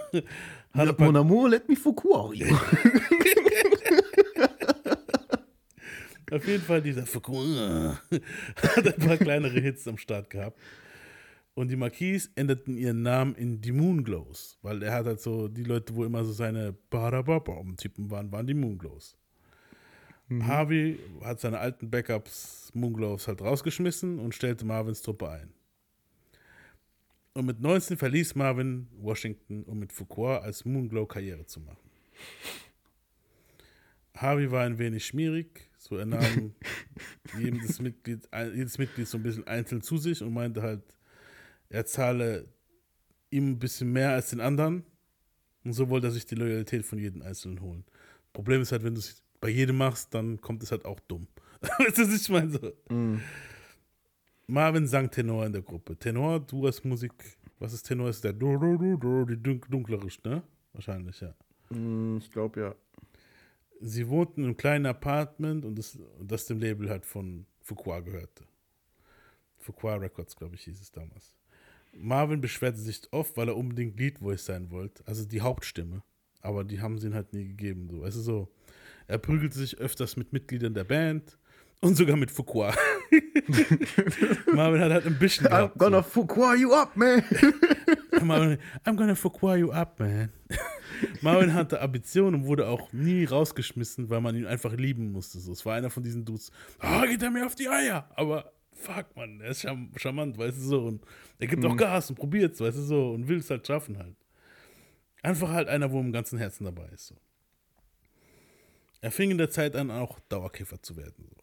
Hat 0.73 0.87
ein 0.87 0.95
Mon 0.97 1.17
amour, 1.17 1.49
let 1.49 1.67
me 1.67 1.75
Fuqua 1.75 2.31
you. 2.33 2.55
Auf 6.31 6.47
jeden 6.47 6.63
Fall 6.63 6.81
dieser 6.81 7.05
Fuqua 7.05 7.99
hat 8.55 8.87
ein 8.87 9.05
paar 9.05 9.17
kleinere 9.17 9.59
Hits 9.59 9.85
am 9.87 9.97
Start 9.97 10.29
gehabt. 10.29 10.57
Und 11.53 11.69
die 11.69 11.75
Marquis 11.75 12.31
änderten 12.35 12.77
ihren 12.77 13.01
Namen 13.01 13.35
in 13.35 13.61
die 13.61 13.73
Moonglows, 13.73 14.57
weil 14.61 14.81
er 14.83 14.93
hat 14.93 15.05
halt 15.05 15.19
so, 15.19 15.47
die 15.47 15.63
Leute, 15.63 15.95
wo 15.95 16.05
immer 16.05 16.23
so 16.23 16.31
seine 16.31 16.73
Badababam-Typen 16.89 18.09
waren, 18.09 18.31
waren 18.31 18.47
die 18.47 18.53
Moonglows. 18.53 19.17
Harvey 20.39 20.97
hat 21.21 21.41
seine 21.41 21.59
alten 21.59 21.89
Backups 21.89 22.71
Moonglows 22.73 23.27
halt 23.27 23.41
rausgeschmissen 23.41 24.19
und 24.19 24.33
stellte 24.33 24.65
Marvins 24.65 25.01
Truppe 25.01 25.29
ein. 25.29 25.53
Und 27.33 27.45
mit 27.45 27.59
19 27.59 27.97
verließ 27.97 28.35
Marvin 28.35 28.87
Washington, 28.97 29.63
um 29.63 29.79
mit 29.79 29.91
Foucault 29.91 30.41
als 30.43 30.63
Moonglow 30.63 31.05
Karriere 31.05 31.45
zu 31.45 31.59
machen. 31.59 31.89
Harvey 34.15 34.51
war 34.51 34.65
ein 34.65 34.77
wenig 34.77 35.05
schmierig, 35.05 35.69
so 35.77 35.97
er 35.97 36.05
nahm 36.05 36.53
jedes 37.39 37.79
Mitglied, 37.79 38.27
jedes 38.53 38.77
Mitglied 38.77 39.07
so 39.07 39.17
ein 39.17 39.23
bisschen 39.23 39.47
einzeln 39.47 39.81
zu 39.81 39.97
sich 39.97 40.21
und 40.21 40.33
meinte 40.33 40.61
halt, 40.61 40.83
er 41.71 41.85
zahle 41.85 42.47
ihm 43.29 43.51
ein 43.51 43.59
bisschen 43.59 43.91
mehr 43.91 44.11
als 44.11 44.29
den 44.29 44.39
anderen 44.41 44.83
und 45.63 45.73
so 45.73 45.89
wollte 45.89 46.07
er 46.07 46.11
sich 46.11 46.25
die 46.25 46.35
Loyalität 46.35 46.85
von 46.85 46.99
jedem 46.99 47.21
Einzelnen 47.21 47.61
holen. 47.61 47.85
Problem 48.33 48.61
ist 48.61 48.71
halt, 48.71 48.83
wenn 48.83 48.93
du 48.93 48.99
es 48.99 49.23
bei 49.39 49.49
jedem 49.49 49.77
machst, 49.77 50.13
dann 50.13 50.39
kommt 50.41 50.63
es 50.63 50.71
halt 50.71 50.85
auch 50.85 50.99
dumm. 51.01 51.27
weißt 51.61 51.97
du, 51.97 52.01
was 52.07 52.21
ich 52.21 52.29
meine? 52.29 52.49
So. 52.51 52.73
Marvin 54.47 54.87
sang 54.87 55.09
Tenor 55.09 55.45
in 55.45 55.53
der 55.53 55.61
Gruppe. 55.61 55.95
Tenor, 55.97 56.39
du 56.41 56.67
hast 56.67 56.83
Musik, 56.83 57.13
was 57.59 57.73
ist 57.73 57.83
Tenor? 57.83 58.09
Ist 58.09 58.23
der 58.23 58.33
du, 58.33 58.57
du, 58.57 58.77
du, 58.77 58.97
du, 58.97 59.25
die 59.25 59.37
dunk- 59.41 59.69
dunklere, 59.69 60.07
ne? 60.25 60.43
Wahrscheinlich, 60.73 61.19
ja. 61.21 61.33
Hm, 61.69 62.17
ich 62.17 62.31
glaube 62.31 62.59
ja. 62.61 62.75
Sie 63.79 64.07
wohnten 64.09 64.41
in 64.41 64.47
einem 64.47 64.57
kleinen 64.57 64.85
Apartment 64.85 65.65
und 65.65 65.77
das, 65.77 65.97
das 66.21 66.45
dem 66.45 66.59
Label 66.59 66.89
halt 66.89 67.05
von 67.05 67.45
Fuqua 67.61 67.99
gehörte. 68.01 68.43
Fuqua 69.57 69.95
Records, 69.95 70.35
glaube 70.35 70.55
ich, 70.55 70.63
hieß 70.63 70.81
es 70.81 70.91
damals. 70.91 71.33
Marvin 71.93 72.41
beschwerte 72.41 72.79
sich 72.79 73.01
oft, 73.11 73.35
weil 73.37 73.49
er 73.49 73.57
unbedingt 73.57 73.99
Lead 73.99 74.19
Voice 74.19 74.45
sein 74.45 74.71
wollte, 74.71 75.03
also 75.05 75.25
die 75.25 75.41
Hauptstimme. 75.41 76.03
Aber 76.41 76.63
die 76.63 76.81
haben 76.81 76.97
sie 76.97 77.07
ihm 77.07 77.13
halt 77.13 77.33
nie 77.33 77.45
gegeben. 77.47 77.87
So. 77.91 78.01
Weißt 78.01 78.17
du, 78.17 78.21
so. 78.21 78.51
Er 79.07 79.17
prügelte 79.17 79.57
sich 79.59 79.77
öfters 79.77 80.15
mit 80.15 80.33
Mitgliedern 80.33 80.73
der 80.73 80.85
Band 80.85 81.37
und 81.81 81.95
sogar 81.95 82.15
mit 82.15 82.31
Fuqua. 82.31 82.73
Marvin 84.53 84.81
hat 84.81 84.91
halt 84.91 85.05
ein 85.05 85.17
bisschen 85.19 85.47
I'm 85.47 85.49
gehabt. 85.49 85.77
gonna 85.77 86.01
Fuqua 86.01 86.55
you 86.55 86.73
up, 86.73 86.95
man. 86.95 87.23
so. 87.29 88.25
Marvin, 88.25 88.57
I'm 88.85 88.95
gonna 88.95 89.15
Fuqua 89.15 89.55
you 89.57 89.71
up, 89.71 89.99
man. 89.99 90.31
Marvin 91.21 91.53
hatte 91.53 91.81
Ambitionen 91.81 92.41
und 92.41 92.45
wurde 92.47 92.67
auch 92.67 92.91
nie 92.93 93.25
rausgeschmissen, 93.25 94.09
weil 94.09 94.21
man 94.21 94.35
ihn 94.35 94.45
einfach 94.45 94.73
lieben 94.73 95.11
musste. 95.11 95.39
So. 95.39 95.51
Es 95.51 95.65
war 95.65 95.75
einer 95.75 95.89
von 95.89 96.03
diesen 96.03 96.25
Dudes, 96.25 96.51
ah, 96.79 97.05
geht 97.05 97.21
er 97.21 97.31
mir 97.31 97.45
auf 97.45 97.55
die 97.55 97.69
Eier. 97.69 98.09
Aber 98.15 98.51
fuck, 98.73 99.15
man, 99.15 99.41
er 99.41 99.51
ist 99.51 99.61
charm 99.61 99.91
charmant, 99.95 100.37
weißt 100.37 100.57
du 100.57 100.61
so. 100.61 100.85
Und 100.85 101.05
er 101.39 101.47
gibt 101.47 101.63
auch 101.65 101.75
Gas 101.75 102.09
und 102.09 102.15
probiert's, 102.15 102.59
weißt 102.59 102.77
du 102.77 102.81
so. 102.81 103.11
Und 103.11 103.27
will 103.27 103.37
es 103.37 103.49
halt 103.49 103.65
schaffen 103.65 103.97
halt. 103.97 104.15
Einfach 105.23 105.49
halt 105.49 105.67
einer, 105.67 105.91
wo 105.91 105.99
im 105.99 106.11
ganzen 106.11 106.39
Herzen 106.39 106.65
dabei 106.65 106.87
ist. 106.87 107.07
So. 107.07 107.15
Er 109.01 109.11
fing 109.11 109.31
in 109.31 109.37
der 109.37 109.49
Zeit 109.49 109.75
an, 109.75 109.91
auch 109.91 110.19
Dauerkiffer 110.29 110.81
zu 110.81 110.95
werden. 110.95 111.29
So. 111.29 111.41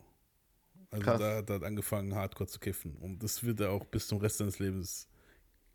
Also 0.90 1.04
Krass. 1.04 1.20
da 1.20 1.36
hat 1.36 1.50
er 1.50 1.62
angefangen, 1.62 2.14
hardcore 2.14 2.48
zu 2.48 2.58
kiffen. 2.58 2.96
Und 2.96 3.22
das 3.22 3.44
wird 3.44 3.60
er 3.60 3.70
auch 3.70 3.84
bis 3.84 4.06
zum 4.08 4.18
Rest 4.18 4.38
seines 4.38 4.58
Lebens. 4.58 5.08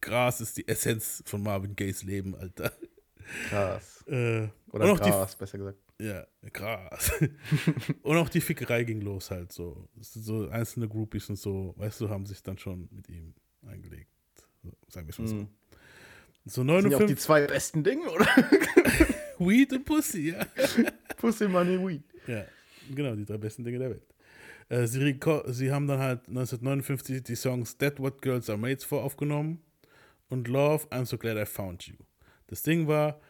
Gras 0.02 0.42
ist 0.42 0.58
die 0.58 0.68
Essenz 0.68 1.24
von 1.26 1.42
Marvin 1.42 1.76
Gayes 1.76 2.04
Leben, 2.04 2.36
Alter. 2.36 2.74
Krass. 3.50 4.04
Äh, 4.08 4.50
Oder 4.72 4.96
Gras, 4.96 5.36
besser 5.36 5.58
gesagt. 5.58 5.80
Ja, 6.04 6.28
krass. 6.52 7.12
und 8.02 8.18
auch 8.18 8.30
die 8.30 8.42
Fickerei 8.42 8.84
ging 8.84 9.02
los 9.02 9.32
halt 9.32 9.52
so. 9.52 9.88
So 10.00 10.50
einzelne 10.50 10.88
Groupies 10.88 11.30
und 11.30 11.38
so, 11.38 11.74
weißt 11.78 12.02
du, 12.02 12.10
haben 12.10 12.26
sich 12.26 12.44
dann 12.44 12.58
schon 12.58 12.90
mit 12.92 13.08
ihm 13.10 13.34
eingelegt. 13.66 14.10
So, 14.62 14.72
sagen 14.90 15.08
wir 15.08 15.12
es 15.12 15.20
mal 15.20 15.28
so. 15.28 15.48
So 16.46 16.62
Sind 16.62 16.68
ja 16.70 16.76
auch 16.76 16.82
die 16.82 16.90
59, 16.90 17.20
zwei 17.20 17.48
besten 17.48 17.84
Dinge, 17.84 18.10
oder? 18.10 18.28
Weed 19.40 19.72
und 19.72 19.86
Pussy, 19.86 20.32
ja. 20.32 20.46
Pussy 21.18 21.48
Money 21.48 21.80
Weed. 21.80 22.04
Ja, 22.28 22.46
genau, 22.94 23.16
die 23.16 23.26
drei 23.26 23.38
besten 23.38 23.64
Dinge 23.64 23.80
der 23.80 23.90
Welt. 23.92 24.14
Äh, 24.68 24.88
sie, 24.88 25.20
sie 25.48 25.72
haben 25.72 25.88
dann 25.88 26.00
halt 26.00 26.28
1959 26.28 27.24
die 27.24 27.36
Songs 27.36 27.78
That 27.78 28.00
What 28.00 28.22
Girls 28.22 28.50
Are 28.50 28.58
Made 28.58 28.82
For 28.82 29.04
aufgenommen 29.04 29.62
und 30.30 30.50
Love, 30.50 30.86
I'm 30.88 31.06
So 31.06 31.18
Glad 31.18 31.38
I 31.38 31.46
Found 31.46 31.88
You. 31.88 31.96
Das 32.48 32.62
Ding 32.62 32.88
war, 32.88 33.22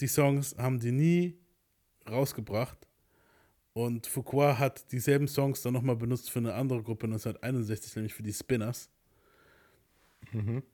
die 0.00 0.06
Songs 0.06 0.54
haben 0.58 0.78
die 0.78 0.92
nie 0.92 1.38
rausgebracht 2.10 2.78
und 3.72 4.06
Fuqua 4.06 4.58
hat 4.58 4.90
dieselben 4.92 5.28
Songs 5.28 5.62
dann 5.62 5.72
nochmal 5.72 5.96
benutzt 5.96 6.30
für 6.30 6.40
eine 6.40 6.54
andere 6.54 6.82
Gruppe 6.82 7.06
1961, 7.06 7.94
nämlich 7.96 8.14
für 8.14 8.22
die 8.24 8.32
Spinners. 8.32 8.90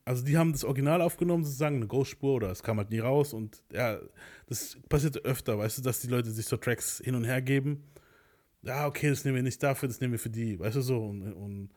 Also 0.03 0.25
die 0.25 0.37
haben 0.37 0.51
das 0.51 0.63
Original 0.63 1.01
aufgenommen, 1.01 1.43
sozusagen, 1.43 1.77
eine 1.77 1.87
Ghostspur 1.87 2.35
oder 2.35 2.51
es 2.51 2.63
kam 2.63 2.77
halt 2.77 2.89
nie 2.89 2.99
raus 2.99 3.33
und 3.33 3.61
ja, 3.71 3.99
das 4.47 4.77
passierte 4.89 5.19
öfter, 5.19 5.57
weißt 5.57 5.77
du, 5.77 5.81
dass 5.83 6.01
die 6.01 6.07
Leute 6.07 6.31
sich 6.31 6.45
so 6.47 6.57
Tracks 6.57 6.99
hin 7.03 7.15
und 7.15 7.25
her 7.25 7.41
geben. 7.41 7.83
Ja, 8.63 8.87
okay, 8.87 9.09
das 9.09 9.23
nehmen 9.23 9.35
wir 9.35 9.43
nicht 9.43 9.61
dafür, 9.61 9.87
das 9.87 10.01
nehmen 10.01 10.13
wir 10.13 10.19
für 10.19 10.31
die, 10.31 10.59
weißt 10.59 10.75
du 10.75 10.81
so. 10.81 11.05
Und, 11.05 11.31
und 11.33 11.69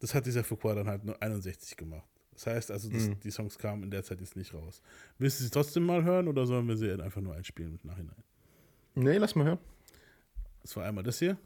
das 0.00 0.14
hat 0.14 0.24
dieser 0.26 0.42
Fuqua 0.42 0.74
dann 0.74 0.88
halt 0.88 1.04
nur 1.04 1.22
61 1.22 1.76
gemacht. 1.76 2.08
Das 2.32 2.46
heißt 2.46 2.70
also, 2.70 2.88
das, 2.88 3.10
die 3.22 3.30
Songs 3.30 3.58
kamen 3.58 3.82
in 3.82 3.90
der 3.90 4.02
Zeit 4.02 4.20
jetzt 4.20 4.34
nicht 4.34 4.54
raus. 4.54 4.80
Willst 5.18 5.40
du 5.40 5.44
sie 5.44 5.50
trotzdem 5.50 5.84
mal 5.84 6.02
hören 6.02 6.26
oder 6.26 6.46
sollen 6.46 6.66
wir 6.68 6.76
sie 6.78 6.90
einfach 6.90 7.20
nur 7.20 7.34
einspielen 7.34 7.78
im 7.82 7.88
Nachhinein? 7.90 8.24
Nee, 9.02 9.16
lass 9.16 9.34
mal 9.34 9.46
hören. 9.46 9.58
Das 10.62 10.76
war 10.76 10.84
einmal 10.84 11.02
das 11.02 11.18
hier. 11.18 11.38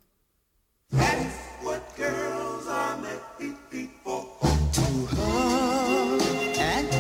and 6.59 6.91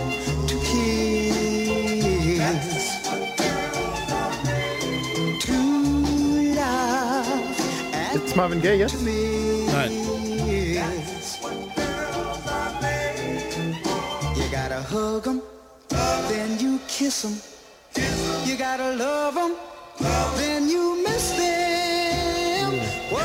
to 0.48 0.56
kiss, 0.60 2.38
to 5.40 5.56
love 6.54 7.26
and 7.92 8.14
Jetzt 8.14 8.36
Marvin 8.36 8.60
Gaye 8.62 8.78
jetzt? 8.78 9.02
Nein. 9.02 9.90
You 14.36 14.46
gotta 14.52 14.80
hug 14.88 15.26
'em, 15.26 15.42
then 16.28 16.58
you 16.60 16.78
kiss 16.86 17.24
'em. 17.24 17.40
You 18.46 18.56
gotta 18.56 18.90
love 18.94 19.36
'em, 19.36 19.52
then 19.98 20.68
you 20.68 21.02
miss 21.02 21.30
them. 21.36 22.72
Whoa. 23.10 23.20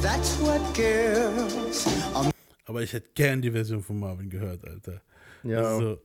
That's 0.00 0.38
what 0.38 0.74
girls 0.74 1.86
are 2.14 2.32
aber 2.66 2.82
ich 2.82 2.92
hätte 2.92 3.08
gern 3.14 3.40
die 3.40 3.50
Version 3.50 3.82
von 3.82 3.98
Marvin 3.98 4.28
gehört, 4.28 4.66
Alter. 4.66 5.00
Ja. 5.44 5.62
Also, 5.62 5.98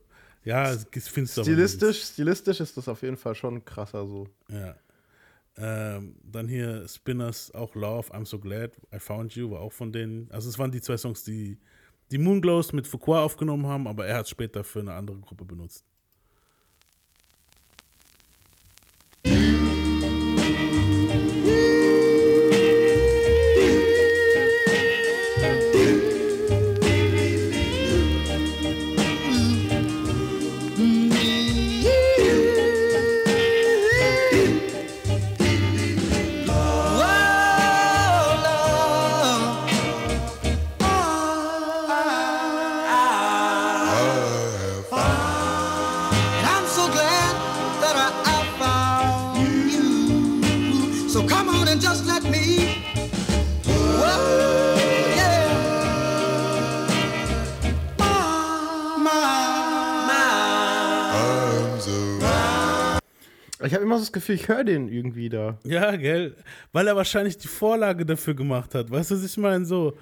ja, 0.44 0.72
es 0.72 1.08
findest 1.08 1.36
du 1.36 1.42
Stilistisch, 1.42 2.02
stilistisch 2.02 2.60
ist 2.60 2.76
das 2.76 2.88
auf 2.88 3.02
jeden 3.02 3.16
Fall 3.16 3.34
schon 3.34 3.64
krasser 3.64 4.06
so. 4.06 4.28
Ja. 4.48 4.76
Ähm, 5.56 6.16
dann 6.24 6.48
hier 6.48 6.88
Spinners, 6.88 7.52
auch 7.54 7.74
Love, 7.74 8.10
I'm 8.14 8.24
So 8.24 8.38
Glad, 8.38 8.70
I 8.94 8.98
Found 8.98 9.34
You, 9.34 9.50
war 9.50 9.60
auch 9.60 9.72
von 9.72 9.92
denen. 9.92 10.30
Also 10.30 10.48
es 10.48 10.58
waren 10.58 10.70
die 10.70 10.80
zwei 10.80 10.96
Songs, 10.96 11.24
die 11.24 11.58
die 12.12 12.18
Moonglows 12.18 12.72
mit 12.72 12.86
Fuqua 12.86 13.24
aufgenommen 13.24 13.66
haben, 13.66 13.88
aber 13.88 14.06
er 14.06 14.18
hat 14.18 14.26
es 14.26 14.30
später 14.30 14.62
für 14.64 14.80
eine 14.80 14.92
andere 14.92 15.18
Gruppe 15.20 15.44
benutzt. 15.44 15.84
Ich 63.64 63.74
habe 63.74 63.84
immer 63.84 63.96
so 63.96 64.02
das 64.02 64.12
Gefühl, 64.12 64.34
ich 64.34 64.48
höre 64.48 64.64
den 64.64 64.88
irgendwie 64.88 65.28
da. 65.28 65.58
Ja, 65.64 65.94
gell? 65.96 66.36
Weil 66.72 66.88
er 66.88 66.96
wahrscheinlich 66.96 67.38
die 67.38 67.48
Vorlage 67.48 68.04
dafür 68.04 68.34
gemacht 68.34 68.74
hat. 68.74 68.90
Weißt 68.90 69.10
du, 69.10 69.14
was 69.16 69.24
ich 69.24 69.36
meine? 69.36 69.64
So, 69.64 69.96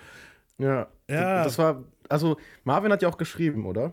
Ja. 0.58 0.88
Ja. 1.08 1.44
Das 1.44 1.58
war, 1.58 1.84
also 2.08 2.36
Marvin 2.64 2.92
hat 2.92 3.02
ja 3.02 3.08
auch 3.08 3.18
geschrieben, 3.18 3.66
oder? 3.66 3.92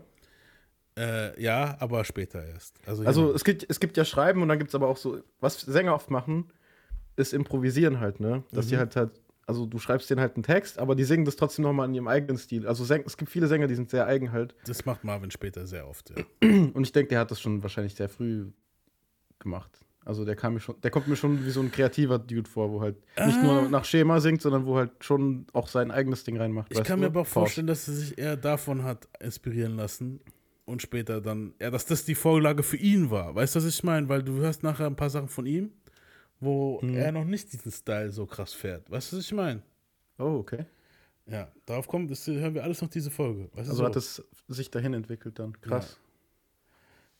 äh, 0.98 1.40
ja, 1.40 1.76
aber 1.78 2.04
später 2.04 2.44
erst. 2.44 2.76
Also, 2.86 3.04
Also 3.04 3.32
es 3.32 3.44
gibt, 3.44 3.64
es 3.68 3.78
gibt 3.80 3.96
ja 3.96 4.04
Schreiben 4.04 4.42
und 4.42 4.48
dann 4.48 4.58
gibt 4.58 4.70
es 4.70 4.74
aber 4.74 4.88
auch 4.88 4.96
so, 4.96 5.20
was 5.40 5.60
Sänger 5.60 5.94
oft 5.94 6.10
machen, 6.10 6.52
ist 7.16 7.32
improvisieren 7.32 8.00
halt, 8.00 8.20
ne? 8.20 8.42
Dass 8.52 8.66
die 8.66 8.78
halt 8.78 8.96
halt, 8.96 9.10
also 9.46 9.64
du 9.66 9.78
schreibst 9.78 10.10
denen 10.10 10.20
halt 10.20 10.34
einen 10.34 10.42
Text, 10.42 10.78
aber 10.78 10.94
die 10.96 11.04
singen 11.04 11.24
das 11.24 11.36
trotzdem 11.36 11.62
nochmal 11.64 11.86
in 11.88 11.94
ihrem 11.94 12.08
eigenen 12.08 12.36
Stil. 12.36 12.66
Also 12.66 12.82
es 12.92 13.16
gibt 13.16 13.30
viele 13.30 13.46
Sänger, 13.46 13.66
die 13.68 13.74
sind 13.76 13.90
sehr 13.90 14.06
eigen 14.06 14.32
halt. 14.32 14.54
das 14.66 14.84
macht 14.84 15.04
Marvin 15.04 15.30
später 15.30 15.66
sehr 15.66 15.86
oft. 15.88 16.10
Ja. 16.10 16.24
Und 16.48 16.82
ich 16.82 16.92
denke, 16.92 17.10
der 17.10 17.20
hat 17.20 17.30
das 17.30 17.40
schon 17.40 17.62
wahrscheinlich 17.62 17.94
sehr 17.94 18.08
früh 18.08 18.46
gemacht. 19.48 19.80
Also 20.04 20.24
der 20.24 20.36
kam 20.36 20.54
mir 20.54 20.60
schon, 20.60 20.80
der 20.80 20.90
kommt 20.90 21.06
mir 21.06 21.16
schon 21.16 21.44
wie 21.44 21.50
so 21.50 21.60
ein 21.60 21.70
kreativer 21.70 22.18
Dude 22.18 22.48
vor, 22.48 22.70
wo 22.70 22.80
halt 22.80 22.96
nicht 23.26 23.42
nur 23.42 23.68
nach 23.68 23.84
Schema 23.84 24.20
singt, 24.20 24.40
sondern 24.40 24.64
wo 24.64 24.76
halt 24.76 24.92
schon 25.04 25.46
auch 25.52 25.68
sein 25.68 25.90
eigenes 25.90 26.24
Ding 26.24 26.38
reinmacht. 26.38 26.72
Ich 26.72 26.82
kann 26.82 26.98
du? 26.98 27.02
mir 27.02 27.06
aber 27.08 27.20
auch 27.22 27.26
vorstellen, 27.26 27.66
dass 27.66 27.88
er 27.88 27.94
sich 27.94 28.16
eher 28.16 28.36
davon 28.36 28.84
hat 28.84 29.06
inspirieren 29.20 29.76
lassen 29.76 30.20
und 30.64 30.80
später 30.80 31.20
dann, 31.20 31.52
ja, 31.60 31.70
dass 31.70 31.84
das 31.84 32.04
die 32.06 32.14
Vorlage 32.14 32.62
für 32.62 32.78
ihn 32.78 33.10
war. 33.10 33.34
Weißt 33.34 33.54
du, 33.54 33.58
was 33.58 33.66
ich 33.66 33.82
meine? 33.84 34.08
Weil 34.08 34.22
du 34.22 34.32
hörst 34.38 34.62
nachher 34.62 34.86
ein 34.86 34.96
paar 34.96 35.10
Sachen 35.10 35.28
von 35.28 35.44
ihm, 35.44 35.72
wo 36.40 36.80
Mhm. 36.80 36.94
er 36.94 37.12
noch 37.12 37.24
nicht 37.24 37.52
diesen 37.52 37.70
Style 37.72 38.10
so 38.10 38.24
krass 38.24 38.54
fährt. 38.54 38.90
Weißt 38.90 39.12
du, 39.12 39.16
was 39.18 39.24
ich 39.24 39.32
meine? 39.32 39.62
Oh, 40.18 40.38
okay. 40.40 40.64
Ja, 41.26 41.48
darauf 41.66 41.86
kommt, 41.86 42.10
das 42.10 42.26
hören 42.26 42.54
wir 42.54 42.62
alles 42.64 42.80
noch 42.80 42.88
diese 42.88 43.10
Folge. 43.10 43.50
Weißt 43.52 43.68
Also 43.68 43.74
so. 43.82 43.84
hat 43.84 43.96
es 43.96 44.24
sich 44.46 44.70
dahin 44.70 44.94
entwickelt 44.94 45.38
dann. 45.38 45.52
Krass. 45.60 45.98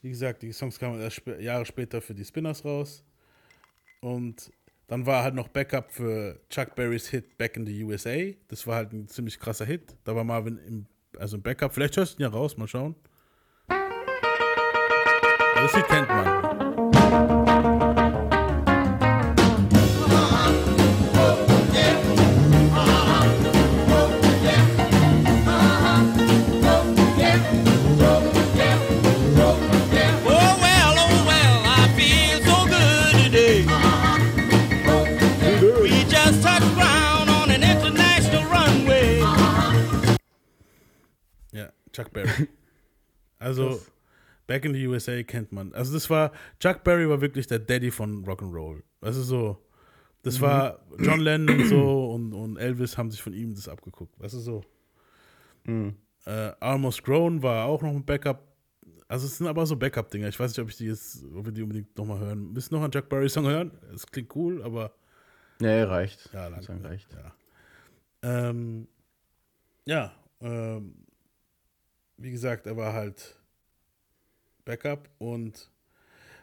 Wie 0.01 0.11
gesagt, 0.11 0.43
die 0.43 0.53
Songs 0.53 0.79
kamen 0.79 1.01
erst 1.01 1.17
spä 1.17 1.41
Jahre 1.41 1.67
später 1.67 2.01
für 2.01 2.15
die 2.15 2.25
Spinners 2.25 2.65
raus. 2.65 3.05
Und 4.01 4.53
dann 4.87 5.05
war 5.07 5.23
halt 5.23 5.35
noch 5.35 5.49
Backup 5.49 5.91
für 5.91 6.41
Chuck 6.49 6.75
Berrys 6.75 7.09
Hit 7.09 7.37
Back 7.37 7.57
in 7.57 7.67
the 7.67 7.83
USA. 7.85 8.33
Das 8.49 8.67
war 8.67 8.77
halt 8.77 8.93
ein 8.93 9.09
ziemlich 9.09 9.39
krasser 9.39 9.67
Hit. 9.67 9.97
Da 10.05 10.15
war 10.15 10.25
Marvin 10.25 10.59
im, 10.59 10.87
also 11.19 11.37
im 11.37 11.43
Backup. 11.43 11.75
Vielleicht 11.75 11.97
hörst 11.97 12.15
du 12.15 12.23
ihn 12.23 12.23
ja 12.23 12.29
raus, 12.29 12.57
mal 12.57 12.69
schauen. 12.69 12.95
Das 15.55 15.75
Lied 15.75 15.89
kennt 15.89 16.09
man. 16.09 16.58
Chuck 41.99 42.13
Berry. 42.13 42.49
Also, 43.41 43.81
Back 44.49 44.65
in 44.65 44.75
the 44.75 44.85
USA 44.89 45.23
kennt 45.23 45.53
man. 45.53 45.73
Also, 45.73 45.95
das 45.95 46.11
war, 46.11 46.33
Chuck 46.59 46.83
Berry 46.83 47.09
war 47.09 47.21
wirklich 47.21 47.47
der 47.47 47.61
Daddy 47.61 47.93
von 47.93 48.25
Rock'n'Roll. 48.25 48.83
Also, 49.01 49.23
so, 49.23 49.65
das 50.23 50.41
war 50.41 50.81
John 50.99 51.21
Lennon 51.21 51.61
und 51.61 51.69
so 51.69 52.11
und, 52.11 52.33
und 52.33 52.57
Elvis 52.57 52.99
haben 52.99 53.13
sich 53.13 53.23
von 53.23 53.33
ihm 53.33 53.55
das 53.55 53.69
abgeguckt. 53.69 54.19
Weißt 54.19 54.35
du, 54.35 54.39
so. 54.41 54.65
Äh, 55.65 56.53
Almost 56.59 57.05
Grown 57.05 57.43
war 57.45 57.67
auch 57.67 57.81
noch 57.81 57.91
ein 57.91 58.05
Backup. 58.05 58.43
Also, 59.07 59.27
es 59.27 59.39
sind 59.39 59.47
aber 59.47 59.65
so 59.67 59.77
Backup-Dinger. 59.77 60.27
Ich 60.27 60.41
weiß 60.41 60.51
nicht, 60.51 60.59
ob 60.61 60.69
ich 60.69 60.77
die 60.79 60.87
jetzt, 60.87 61.25
ob 61.37 61.45
wir 61.45 61.53
die 61.53 61.63
unbedingt 61.63 61.97
nochmal 61.97 62.19
hören. 62.19 62.53
Müssen 62.53 62.75
noch 62.75 62.83
einen 62.83 62.91
Chuck 62.91 63.09
Berry-Song 63.09 63.47
hören? 63.47 63.71
Es 63.95 64.05
klingt 64.05 64.35
cool, 64.35 64.65
aber 64.65 64.95
ja, 65.61 65.85
reicht. 65.85 66.29
ja, 66.33 66.51
sagen, 66.61 66.83
lang, 66.83 66.87
reicht. 66.87 67.09
Ja, 67.13 67.35
ähm, 68.23 68.89
ja 69.85 70.13
ähm, 70.41 70.95
wie 72.19 72.31
gesagt, 72.31 72.67
er 72.67 72.77
war 72.77 72.93
halt 72.93 73.37
Backup 74.65 75.09
und 75.19 75.71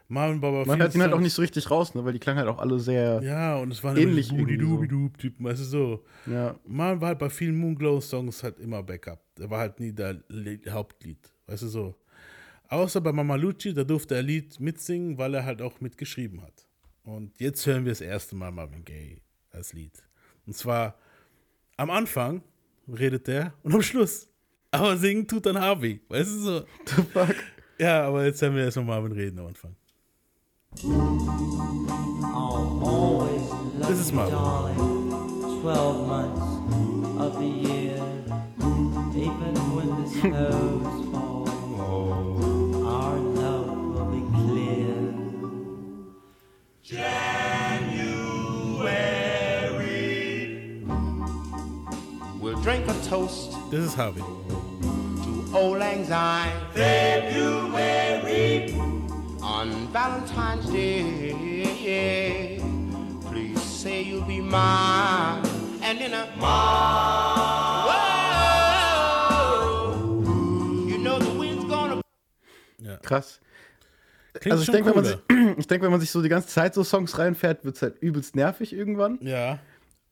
Marvin 0.07 0.39
Baba 0.39 0.65
Man 0.65 0.79
hört 0.79 0.93
ihn 0.95 1.01
halt 1.01 1.13
auch 1.13 1.19
nicht 1.19 1.33
so 1.33 1.41
richtig 1.41 1.69
raus, 1.71 1.95
ne? 1.95 2.05
weil 2.05 2.13
die 2.13 2.19
klangen 2.19 2.39
halt 2.39 2.47
auch 2.49 2.59
alle 2.59 2.79
sehr. 2.79 3.21
Ja, 3.23 3.57
und 3.57 3.71
es 3.71 3.83
waren 3.83 3.97
ähnlich. 3.97 4.29
Dubi-Dub-Typen, 4.29 5.45
weißt 5.45 5.61
du 5.61 5.65
so. 5.65 6.05
Ja. 6.27 6.55
Marvin 6.65 7.01
war 7.01 7.07
halt 7.09 7.19
bei 7.19 7.29
vielen 7.29 7.55
Moonglow-Songs 7.57 8.43
halt 8.43 8.59
immer 8.59 8.83
Backup. 8.83 9.19
Er 9.39 9.49
war 9.49 9.59
halt 9.59 9.79
nie 9.79 9.91
der 9.91 10.21
Lied- 10.29 10.69
Hauptlied, 10.69 11.31
weißt 11.47 11.63
du 11.63 11.67
so. 11.67 11.95
Außer 12.67 13.01
bei 13.01 13.11
Mama 13.11 13.35
Lucci, 13.35 13.73
da 13.73 13.83
durfte 13.83 14.15
er 14.15 14.21
Lied 14.23 14.59
mitsingen, 14.59 15.17
weil 15.17 15.33
er 15.33 15.45
halt 15.45 15.61
auch 15.61 15.81
mitgeschrieben 15.81 16.41
hat. 16.41 16.67
Und 17.03 17.39
jetzt 17.39 17.65
hören 17.65 17.85
wir 17.85 17.91
das 17.91 18.01
erste 18.01 18.35
Mal 18.35 18.51
Marvin 18.51 18.83
Gaye 18.83 19.21
als 19.51 19.73
Lied. 19.73 20.03
Und 20.47 20.55
zwar 20.55 20.97
am 21.77 21.89
Anfang 21.89 22.41
redet 22.87 23.27
der 23.27 23.53
und 23.63 23.73
am 23.73 23.81
Schluss. 23.81 24.29
Aber 24.75 24.97
singen 24.97 25.25
tut 25.27 25.45
dann 25.45 25.59
Harvey, 25.59 26.01
weißt 26.09 26.35
du 26.35 26.39
so. 26.39 26.65
fuck? 27.13 27.35
Ja, 27.79 28.07
aber 28.07 28.25
jetzt 28.25 28.41
hören 28.41 28.55
wir 28.55 28.65
erstmal 28.65 28.85
Marvin 28.85 29.11
reden 29.13 29.39
am 29.39 29.47
Anfang. 29.47 29.75
Das 33.79 33.99
ist 33.99 34.13
Marvin. 34.13 34.35
12 35.61 36.07
months 36.07 36.41
of 37.19 37.37
the 37.39 37.45
year, 37.45 37.97
even 39.15 39.55
when 39.73 39.89
the 40.03 40.09
snows 40.19 41.05
fall, 41.11 41.47
our 42.85 43.17
love 43.17 43.67
will 43.95 44.05
be 44.11 44.21
clear. 44.45 44.85
We'll 52.39 52.61
drink 52.61 52.87
a 52.87 52.93
toast 53.09 53.53
Das 53.71 53.83
ist 53.85 53.97
Harvey. 53.97 54.21
Old 55.55 55.79
lang 55.79 56.03
syne. 56.05 56.51
February 56.73 58.73
on 59.41 59.87
Valentine's 59.93 60.69
Day. 60.71 62.59
Please 63.29 63.61
say 63.61 64.01
you'll 64.03 64.25
be 64.27 64.41
mine, 64.41 65.43
and 65.81 66.01
in 66.01 66.13
a 66.13 66.25
Whoa, 69.15 70.23
you 70.87 70.97
know 70.97 71.19
the 71.19 71.31
wind's 71.39 71.65
gonna. 71.65 72.01
Ja. 72.79 72.97
Krass. 72.97 73.39
Klingt 74.39 74.51
also 74.51 74.63
ich 74.63 74.71
denke, 74.71 74.89
wenn, 74.89 74.95
man 74.95 75.05
sich- 75.05 75.19
ich 75.59 75.67
denk, 75.67 75.81
wenn 75.83 75.91
man 75.91 75.99
sich 76.01 76.11
so 76.11 76.21
die 76.21 76.27
ganze 76.29 76.49
Zeit 76.49 76.73
so 76.73 76.83
Songs 76.83 77.17
reinfährt, 77.17 77.63
wird 77.63 77.77
es 77.77 77.81
halt 77.81 77.97
übelst 78.01 78.35
nervig 78.35 78.73
irgendwann. 78.73 79.17
Ja. 79.21 79.59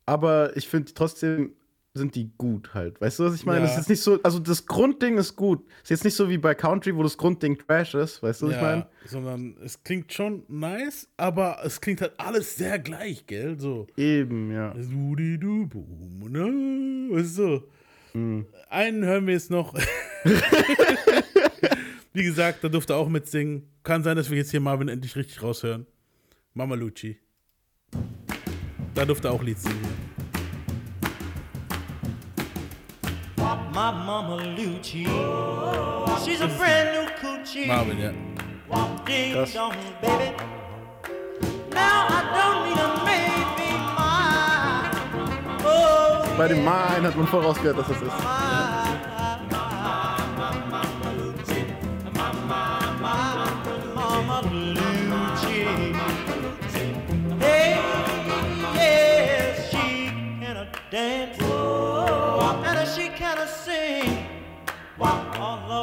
Aber 0.06 0.56
ich 0.56 0.68
finde 0.70 0.94
trotzdem 0.94 1.54
sind 1.96 2.16
die 2.16 2.32
gut 2.38 2.74
halt. 2.74 3.00
Weißt 3.00 3.20
du, 3.20 3.26
was 3.26 3.36
ich 3.36 3.46
meine? 3.46 3.60
Ja. 3.60 3.66
Das 3.66 3.74
ist 3.74 3.78
jetzt 3.78 3.90
nicht 3.90 4.02
so, 4.02 4.20
also 4.24 4.40
das 4.40 4.66
Grundding 4.66 5.18
ist 5.18 5.36
gut. 5.36 5.64
Ist 5.84 5.92
jetzt 5.92 6.04
nicht 6.04 6.16
so 6.16 6.28
wie 6.28 6.40
bei 6.40 6.56
Country, 6.56 6.96
wo 6.96 7.04
das 7.04 7.18
Grundding 7.18 7.58
Trash 7.58 7.94
ist. 7.94 8.24
Weißt 8.24 8.42
du, 8.42 8.48
was 8.48 8.54
ich 8.56 8.62
ja, 8.62 8.68
meine? 8.68 8.88
sondern 9.06 9.56
es 9.64 9.84
klingt 9.84 10.12
schon 10.12 10.44
nice, 10.48 11.08
aber 11.18 11.60
es 11.64 11.80
klingt 11.82 12.02
halt 12.02 12.14
alles 12.20 12.56
sehr 12.56 12.80
gleich, 12.80 13.28
gell? 13.28 13.60
So. 13.60 13.86
Eben, 13.96 14.52
ja. 14.52 14.74
Ne? 14.74 14.84
Weißt 17.12 17.38
du? 17.38 17.44
so. 17.44 17.64
Hm. 18.14 18.48
Einen 18.70 19.06
hören 19.06 19.28
wir 19.28 19.34
jetzt 19.34 19.52
noch. 19.52 19.76
Wie 22.14 22.24
gesagt, 22.24 22.64
da 22.64 22.70
durfte 22.70 22.94
er 22.94 22.98
auch 22.98 23.10
mitsingen. 23.10 23.68
Kann 23.84 24.04
sein, 24.04 24.16
dass 24.18 24.30
wir 24.32 24.38
jetzt 24.38 24.52
hier 24.52 24.62
Marvin 24.62 24.88
endlich 24.88 25.16
richtig 25.16 25.42
raushören. 25.44 25.86
Mama 26.54 26.76
Lucci. 26.76 27.20
Da 28.96 29.06
durfte 29.06 29.28
er 29.28 29.34
auch 29.34 29.44
Lied 29.44 29.60
singen. 29.60 30.13
My 33.74 33.92
mama 33.92 34.38
Lucci, 34.56 35.04
she's 36.24 36.42
a 36.42 36.48
brand 36.48 36.94
new 36.94 37.10
coochie. 37.18 37.66
Marvin, 37.68 37.98
ja. 37.98 38.12
Ding 39.06 39.34
Krass. 39.34 39.54
dong, 39.54 39.74
baby. 40.00 40.32
Now 41.72 42.06
I 42.08 42.20
don't 42.38 42.60
need 42.68 42.80
a 42.80 42.90
maybe 43.04 43.70
mine. 43.98 44.92
Oh, 45.66 46.38
Bei 46.38 46.48
dem 46.48 46.64
Mine 46.64 47.08
hat 47.08 47.16
man 47.16 47.28
voll 47.28 47.42
rausgehört, 47.44 47.80
dass 47.80 47.88
das 47.88 48.02
ist. 48.02 48.14
Mama 53.96 54.42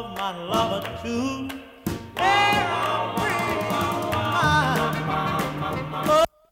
love 0.00 0.14
my 0.16 0.32
lover 0.48 0.82
too. 1.02 1.48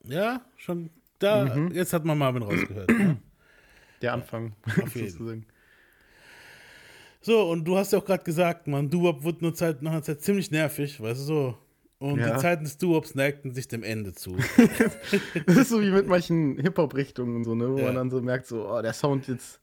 Ja, 0.04 0.40
schon 0.56 0.90
da. 1.18 1.44
Mhm. 1.54 1.72
Jetzt 1.72 1.92
hat 1.92 2.04
man 2.04 2.16
Marvin 2.18 2.42
rausgehört. 2.42 2.88
ne? 2.90 3.16
Der 4.00 4.12
Anfang. 4.14 4.52
jeden. 4.94 5.10
sozusagen. 5.10 5.46
So, 7.20 7.50
und 7.50 7.64
du 7.64 7.76
hast 7.76 7.92
ja 7.92 7.98
auch 7.98 8.04
gerade 8.04 8.22
gesagt, 8.24 8.68
man, 8.68 8.88
Doo-Wop 8.88 9.24
wird 9.24 9.42
nur 9.42 9.52
Zeit, 9.54 9.82
nach 9.82 9.90
einer 9.90 10.02
Zeit 10.02 10.22
ziemlich 10.22 10.50
nervig, 10.50 11.00
weißt 11.00 11.20
du 11.20 11.24
so. 11.24 11.58
Und 11.98 12.20
Ja. 12.20 12.34
die 12.34 12.40
Zeiten 12.40 12.62
des 12.64 12.78
Doo-Wops 12.78 13.16
neigten 13.16 13.52
sich 13.52 13.66
dem 13.66 13.82
Ende 13.82 14.12
zu. 14.14 14.36
Das 15.46 15.56
ist 15.56 15.68
so 15.70 15.82
wie 15.82 15.90
mit 15.90 16.06
manchen 16.06 16.58
Hip-Hop-Richtungen 16.58 17.36
und 17.36 17.44
so, 17.44 17.54
ne? 17.56 17.70
Wo 17.72 17.78
Ja. 17.78 17.86
man 17.86 17.94
dann 17.96 18.10
so 18.10 18.22
merkt, 18.22 18.46
so, 18.46 18.70
oh, 18.70 18.80
der 18.80 18.92
Sound 18.92 19.26
jetzt, 19.26 19.60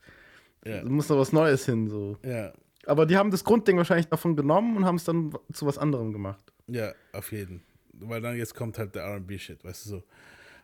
ja, 0.66 0.82
da 0.84 0.90
muss 0.90 1.08
noch 1.08 1.18
was 1.18 1.32
Neues 1.32 1.66
hin, 1.66 1.88
so. 1.88 2.18
ja, 2.26 2.52
Aber 2.86 3.06
die 3.06 3.18
haben 3.18 3.32
das 3.32 3.44
Grundding 3.44 3.78
wahrscheinlich 3.78 4.08
davon 4.08 4.36
genommen 4.36 4.78
und 4.78 4.86
haben 4.86 4.96
es 4.96 5.04
dann 5.04 5.34
zu 5.52 5.66
was 5.66 5.78
anderem 5.78 6.14
gemacht. 6.14 6.54
ja, 6.68 6.94
auf 7.14 7.32
jeden. 7.32 7.64
Weil 7.94 8.22
dann 8.22 8.36
jetzt 8.36 8.54
kommt 8.54 8.78
halt 8.78 8.94
der 8.96 9.06
RB-Shit, 9.18 9.64
weißt 9.64 9.86
du 9.86 9.90
so. 9.90 10.04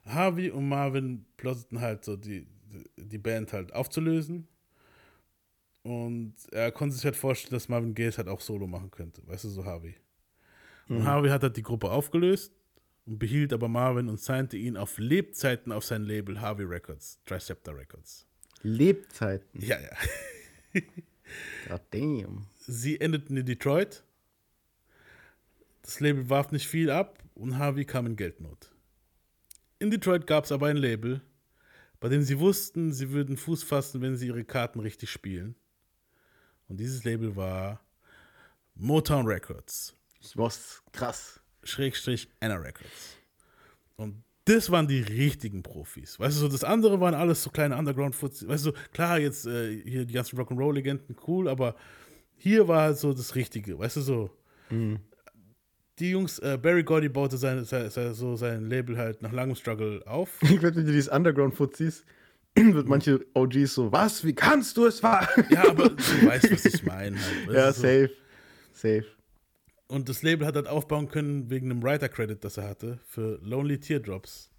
Harvey 0.05 0.49
und 0.49 0.67
Marvin 0.67 1.25
plotteten 1.37 1.79
halt 1.79 2.03
so 2.03 2.17
die, 2.17 2.45
die 2.97 3.17
Band 3.17 3.53
halt 3.53 3.73
aufzulösen. 3.73 4.47
Und 5.83 6.35
er 6.51 6.71
konnte 6.71 6.95
sich 6.95 7.05
halt 7.05 7.15
vorstellen, 7.15 7.53
dass 7.53 7.69
Marvin 7.69 7.95
Gaye 7.95 8.07
es 8.07 8.17
halt 8.17 8.27
auch 8.27 8.41
solo 8.41 8.67
machen 8.67 8.91
könnte, 8.91 9.25
weißt 9.27 9.45
du, 9.45 9.49
so 9.49 9.65
Harvey. 9.65 9.95
Und 10.89 11.05
Harvey 11.05 11.29
hat 11.29 11.41
halt 11.41 11.55
die 11.55 11.63
Gruppe 11.63 11.89
aufgelöst 11.89 12.53
und 13.05 13.17
behielt 13.17 13.53
aber 13.53 13.69
Marvin 13.69 14.09
und 14.09 14.19
signte 14.19 14.57
ihn 14.57 14.75
auf 14.75 14.97
Lebzeiten 14.97 15.71
auf 15.71 15.85
sein 15.85 16.03
Label 16.03 16.41
Harvey 16.41 16.65
Records, 16.65 17.21
Triceptor 17.25 17.77
Records. 17.77 18.27
Lebzeiten. 18.61 19.61
Ja, 19.61 19.77
ja. 19.79 20.81
God 21.67 21.81
damn. 21.91 22.47
Sie 22.59 22.99
endeten 22.99 23.37
in 23.37 23.45
Detroit. 23.45 24.03
Das 25.81 25.99
Label 25.99 26.29
warf 26.29 26.51
nicht 26.51 26.67
viel 26.67 26.89
ab 26.89 27.23
und 27.35 27.57
Harvey 27.57 27.85
kam 27.85 28.05
in 28.05 28.15
Geldnot. 28.15 28.71
In 29.79 29.89
Detroit 29.89 30.27
gab 30.27 30.45
es 30.45 30.51
aber 30.51 30.67
ein 30.67 30.77
Label, 30.77 31.21
bei 31.99 32.09
dem 32.09 32.21
sie 32.21 32.39
wussten, 32.39 32.93
sie 32.93 33.11
würden 33.11 33.35
Fuß 33.37 33.63
fassen, 33.63 34.01
wenn 34.01 34.15
sie 34.15 34.27
ihre 34.27 34.43
Karten 34.43 34.79
richtig 34.79 35.09
spielen. 35.09 35.55
Und 36.67 36.77
dieses 36.77 37.03
Label 37.03 37.35
war 37.35 37.83
Motown 38.75 39.25
Records, 39.25 39.95
Das 40.21 40.37
war's 40.37 40.83
krass. 40.91 41.39
Schrägstrich 41.63 42.29
Anna 42.39 42.55
Records. 42.55 43.17
Und 43.97 44.23
das 44.45 44.71
waren 44.71 44.87
die 44.87 45.01
richtigen 45.01 45.61
Profis. 45.63 46.19
Weißt 46.19 46.37
du, 46.37 46.41
so 46.41 46.47
das 46.47 46.63
andere 46.63 46.99
waren 46.99 47.13
alles 47.13 47.43
so 47.43 47.49
kleine 47.49 47.77
Underground-Foots. 47.77 48.47
Weißt 48.47 48.65
du, 48.65 48.71
klar, 48.91 49.19
jetzt 49.19 49.45
äh, 49.45 49.81
hier 49.83 50.05
die 50.05 50.13
ganzen 50.13 50.39
Rock'n'Roll-Legenden, 50.39 51.15
cool, 51.27 51.47
aber 51.47 51.75
hier 52.35 52.67
war 52.67 52.81
halt 52.81 52.97
so 52.97 53.13
das 53.13 53.35
Richtige. 53.35 53.77
Weißt 53.77 53.97
du, 53.97 54.01
so. 54.01 54.29
Die 55.99 56.09
Jungs, 56.09 56.39
äh, 56.39 56.57
Barry 56.59 56.83
Gordy 56.83 57.09
baute 57.09 57.37
sein, 57.37 57.63
sein, 57.65 57.89
sein, 57.91 58.13
so 58.13 58.35
sein 58.35 58.65
Label 58.65 58.97
halt 58.97 59.21
nach 59.21 59.31
langem 59.31 59.55
Struggle 59.55 60.01
auf. 60.07 60.39
Ich 60.41 60.61
wette, 60.61 60.77
wenn 60.77 60.85
du 60.85 60.91
dieses 60.91 61.09
Underground-Foot 61.11 61.75
siehst, 61.75 62.05
wird 62.55 62.87
manche 62.87 63.23
OGs 63.35 63.75
so, 63.75 63.91
was, 63.91 64.25
wie 64.25 64.33
kannst 64.33 64.75
du 64.77 64.85
es 64.87 65.03
wagen? 65.03 65.45
Ja, 65.51 65.69
aber 65.69 65.89
du 65.89 65.95
weißt, 66.25 66.51
was 66.51 66.65
ich 66.65 66.83
meine. 66.83 67.17
Halt. 67.17 67.55
Ja, 67.55 67.67
du, 67.67 67.73
so. 67.73 67.81
safe. 68.73 69.05
Und 69.91 70.07
das 70.07 70.23
Label 70.23 70.47
hat 70.47 70.55
halt 70.55 70.69
aufbauen 70.69 71.09
können 71.09 71.49
wegen 71.49 71.69
einem 71.69 71.83
Writer-Credit, 71.83 72.41
das 72.41 72.55
er 72.55 72.69
hatte, 72.69 72.99
für 73.05 73.39
Lonely 73.43 73.77
Teardrops. 73.77 74.49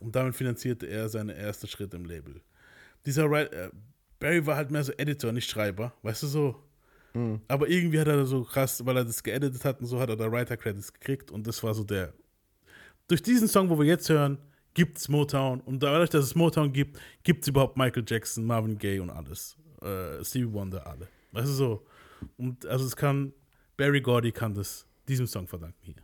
Und 0.00 0.16
damit 0.16 0.34
finanzierte 0.34 0.86
er 0.86 1.08
seine 1.08 1.34
ersten 1.34 1.68
Schritte 1.68 1.96
im 1.96 2.04
Label. 2.04 2.40
Dieser 3.06 3.26
Wri- 3.26 3.52
äh, 3.52 3.70
Barry 4.18 4.44
war 4.44 4.56
halt 4.56 4.72
mehr 4.72 4.82
so 4.82 4.92
Editor, 4.92 5.30
nicht 5.30 5.48
Schreiber, 5.48 5.94
weißt 6.02 6.24
du 6.24 6.26
so. 6.26 6.56
Aber 7.46 7.68
irgendwie 7.68 8.00
hat 8.00 8.08
er 8.08 8.26
so 8.26 8.42
krass, 8.42 8.84
weil 8.84 8.96
er 8.96 9.04
das 9.04 9.22
geeditet 9.22 9.64
hat 9.64 9.80
und 9.80 9.86
so, 9.86 10.00
hat 10.00 10.08
er 10.08 10.16
da 10.16 10.32
Writer-Credits 10.32 10.92
gekriegt 10.92 11.30
und 11.30 11.46
das 11.46 11.62
war 11.62 11.72
so 11.72 11.84
der. 11.84 12.12
Durch 13.06 13.22
diesen 13.22 13.46
Song, 13.46 13.70
wo 13.70 13.78
wir 13.78 13.86
jetzt 13.86 14.08
hören, 14.08 14.38
gibt 14.74 14.98
es 14.98 15.08
Motown 15.08 15.60
und 15.60 15.84
dadurch, 15.84 16.10
dass 16.10 16.24
es 16.24 16.34
Motown 16.34 16.72
gibt, 16.72 16.98
gibt 17.22 17.42
es 17.42 17.48
überhaupt 17.48 17.76
Michael 17.76 18.04
Jackson, 18.04 18.44
Marvin 18.44 18.76
Gaye 18.76 18.98
und 18.98 19.10
alles. 19.10 19.56
Äh, 19.80 20.24
Stevie 20.24 20.52
Wonder, 20.52 20.84
alle. 20.84 21.06
Weißt 21.30 21.46
du 21.46 21.52
so. 21.52 21.86
Und 22.36 22.66
also 22.66 22.84
es 22.84 22.96
kann, 22.96 23.32
Barry 23.76 24.00
Gordy 24.00 24.30
kann 24.30 24.54
das 24.54 24.86
diesem 25.08 25.26
Song 25.26 25.48
verdanken 25.48 25.80
hier. 25.82 26.03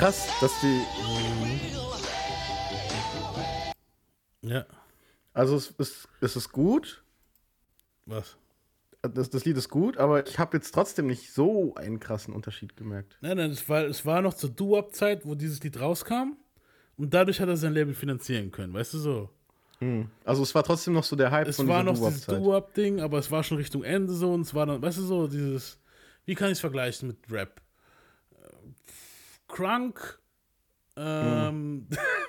Krass, 0.00 0.28
dass 0.40 0.60
die. 0.62 0.80
Ja. 4.42 4.64
Also 5.34 5.56
es 5.56 5.70
ist, 5.76 6.08
es 6.22 6.36
ist 6.36 6.52
gut, 6.52 7.04
Was? 8.06 8.38
das, 9.02 9.28
das 9.28 9.44
Lied 9.44 9.58
ist 9.58 9.68
gut, 9.68 9.98
aber 9.98 10.26
ich 10.26 10.38
habe 10.38 10.56
jetzt 10.56 10.72
trotzdem 10.72 11.06
nicht 11.06 11.32
so 11.32 11.74
einen 11.74 12.00
krassen 12.00 12.32
Unterschied 12.32 12.76
gemerkt. 12.76 13.18
Nein, 13.20 13.36
nein, 13.36 13.50
es 13.50 13.68
war, 13.68 13.84
es 13.84 14.06
war 14.06 14.22
noch 14.22 14.32
zur 14.32 14.50
Doo-Wop-Zeit, 14.50 15.26
wo 15.26 15.34
dieses 15.34 15.62
Lied 15.62 15.78
rauskam. 15.78 16.36
Und 16.96 17.12
dadurch 17.12 17.40
hat 17.40 17.48
er 17.48 17.56
sein 17.56 17.74
Label 17.74 17.94
finanzieren 17.94 18.50
können, 18.50 18.72
weißt 18.72 18.94
du 18.94 18.98
so. 18.98 19.30
Also 20.24 20.42
es 20.42 20.54
war 20.54 20.62
trotzdem 20.62 20.92
noch 20.94 21.04
so 21.04 21.16
der 21.16 21.30
Hype 21.30 21.48
Es 21.48 21.56
von 21.56 21.68
war 21.68 21.82
dieser 21.82 22.00
noch 22.00 22.08
dieses. 22.08 22.26
Doo-Wop-Ding, 22.26 23.00
aber 23.00 23.18
es 23.18 23.30
war 23.30 23.42
schon 23.44 23.58
Richtung 23.58 23.82
Ende 23.82 24.14
so 24.14 24.32
und 24.32 24.42
es 24.42 24.54
war 24.54 24.64
dann, 24.64 24.80
weißt 24.80 24.98
du 24.98 25.02
so, 25.02 25.26
dieses, 25.26 25.78
wie 26.24 26.34
kann 26.34 26.48
ich 26.48 26.54
es 26.54 26.60
vergleichen 26.60 27.08
mit 27.08 27.18
Rap? 27.30 27.60
Crunk, 29.50 30.18
ähm, 30.96 31.86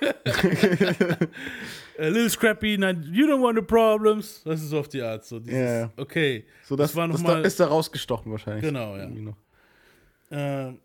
A 1.98 2.06
Little 2.06 2.30
Scrappy, 2.30 2.78
nein, 2.78 3.02
you 3.12 3.26
don't 3.26 3.42
want 3.42 3.56
the 3.58 3.62
problems, 3.64 4.42
das 4.44 4.62
ist 4.62 4.70
so 4.70 4.78
auf 4.80 4.88
die 4.88 5.02
Art, 5.02 5.24
so 5.24 5.38
dieses, 5.40 5.58
Ja, 5.58 5.78
ja. 5.80 5.92
okay, 5.96 6.46
So, 6.64 6.76
das, 6.76 6.90
das 6.90 6.96
war 6.96 7.08
das 7.08 7.20
noch 7.20 7.30
da, 7.30 7.40
ist 7.40 7.60
da 7.60 7.66
rausgestochen 7.66 8.30
wahrscheinlich. 8.32 8.64
Genau, 8.64 8.96
ja. 8.96 9.10
Ähm, 10.30 10.78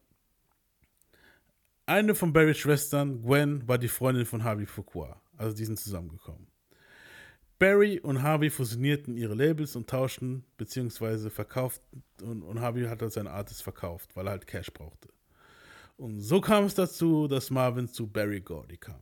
eine 1.85 2.15
von 2.15 2.33
Barrys 2.33 2.57
Schwestern, 2.57 3.21
Gwen, 3.21 3.65
war 3.67 3.77
die 3.77 3.87
Freundin 3.87 4.25
von 4.25 4.43
Harvey 4.43 4.65
Fuqua. 4.65 5.21
Also 5.37 5.55
die 5.55 5.63
sind 5.63 5.79
zusammengekommen. 5.79 6.47
Barry 7.59 7.99
und 7.99 8.21
Harvey 8.21 8.49
fusionierten 8.49 9.15
ihre 9.17 9.33
Labels 9.33 9.75
und 9.75 9.89
tauschten, 9.89 10.43
beziehungsweise 10.57 11.29
verkauften, 11.29 12.03
und, 12.21 12.43
und 12.43 12.59
Harvey 12.59 12.83
hat 12.85 13.01
halt 13.01 13.13
seine 13.13 13.31
Artist 13.31 13.63
verkauft, 13.63 14.15
weil 14.15 14.27
er 14.27 14.31
halt 14.31 14.45
Cash 14.47 14.71
brauchte. 14.73 15.09
Und 15.97 16.21
so 16.21 16.39
kam 16.41 16.65
es 16.65 16.75
dazu, 16.75 17.27
dass 17.27 17.49
Marvin 17.49 17.87
zu 17.87 18.07
Barry 18.07 18.41
Gordy 18.41 18.77
kam. 18.77 19.01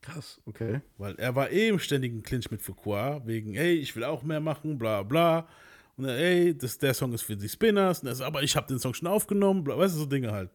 Krass, 0.00 0.40
okay. 0.46 0.80
Weil 0.96 1.16
er 1.16 1.34
war 1.34 1.50
eh 1.50 1.68
im 1.68 1.78
ständigen 1.78 2.22
Clinch 2.22 2.50
mit 2.50 2.62
Fuqua, 2.62 3.20
wegen, 3.26 3.54
hey, 3.54 3.74
ich 3.74 3.94
will 3.96 4.04
auch 4.04 4.22
mehr 4.22 4.40
machen, 4.40 4.78
bla 4.78 5.02
bla. 5.02 5.48
Und 5.96 6.04
er, 6.04 6.16
ey, 6.16 6.56
das, 6.56 6.78
der 6.78 6.94
Song 6.94 7.12
ist 7.12 7.22
für 7.22 7.36
die 7.36 7.48
Spinners. 7.48 8.00
Und 8.02 8.08
er 8.08 8.14
so, 8.14 8.24
aber 8.24 8.44
ich 8.44 8.54
habe 8.56 8.68
den 8.68 8.78
Song 8.78 8.94
schon 8.94 9.08
aufgenommen, 9.08 9.64
bla, 9.64 9.76
weißt 9.76 9.96
du, 9.96 9.98
so 10.00 10.06
Dinge 10.06 10.30
halt. 10.30 10.50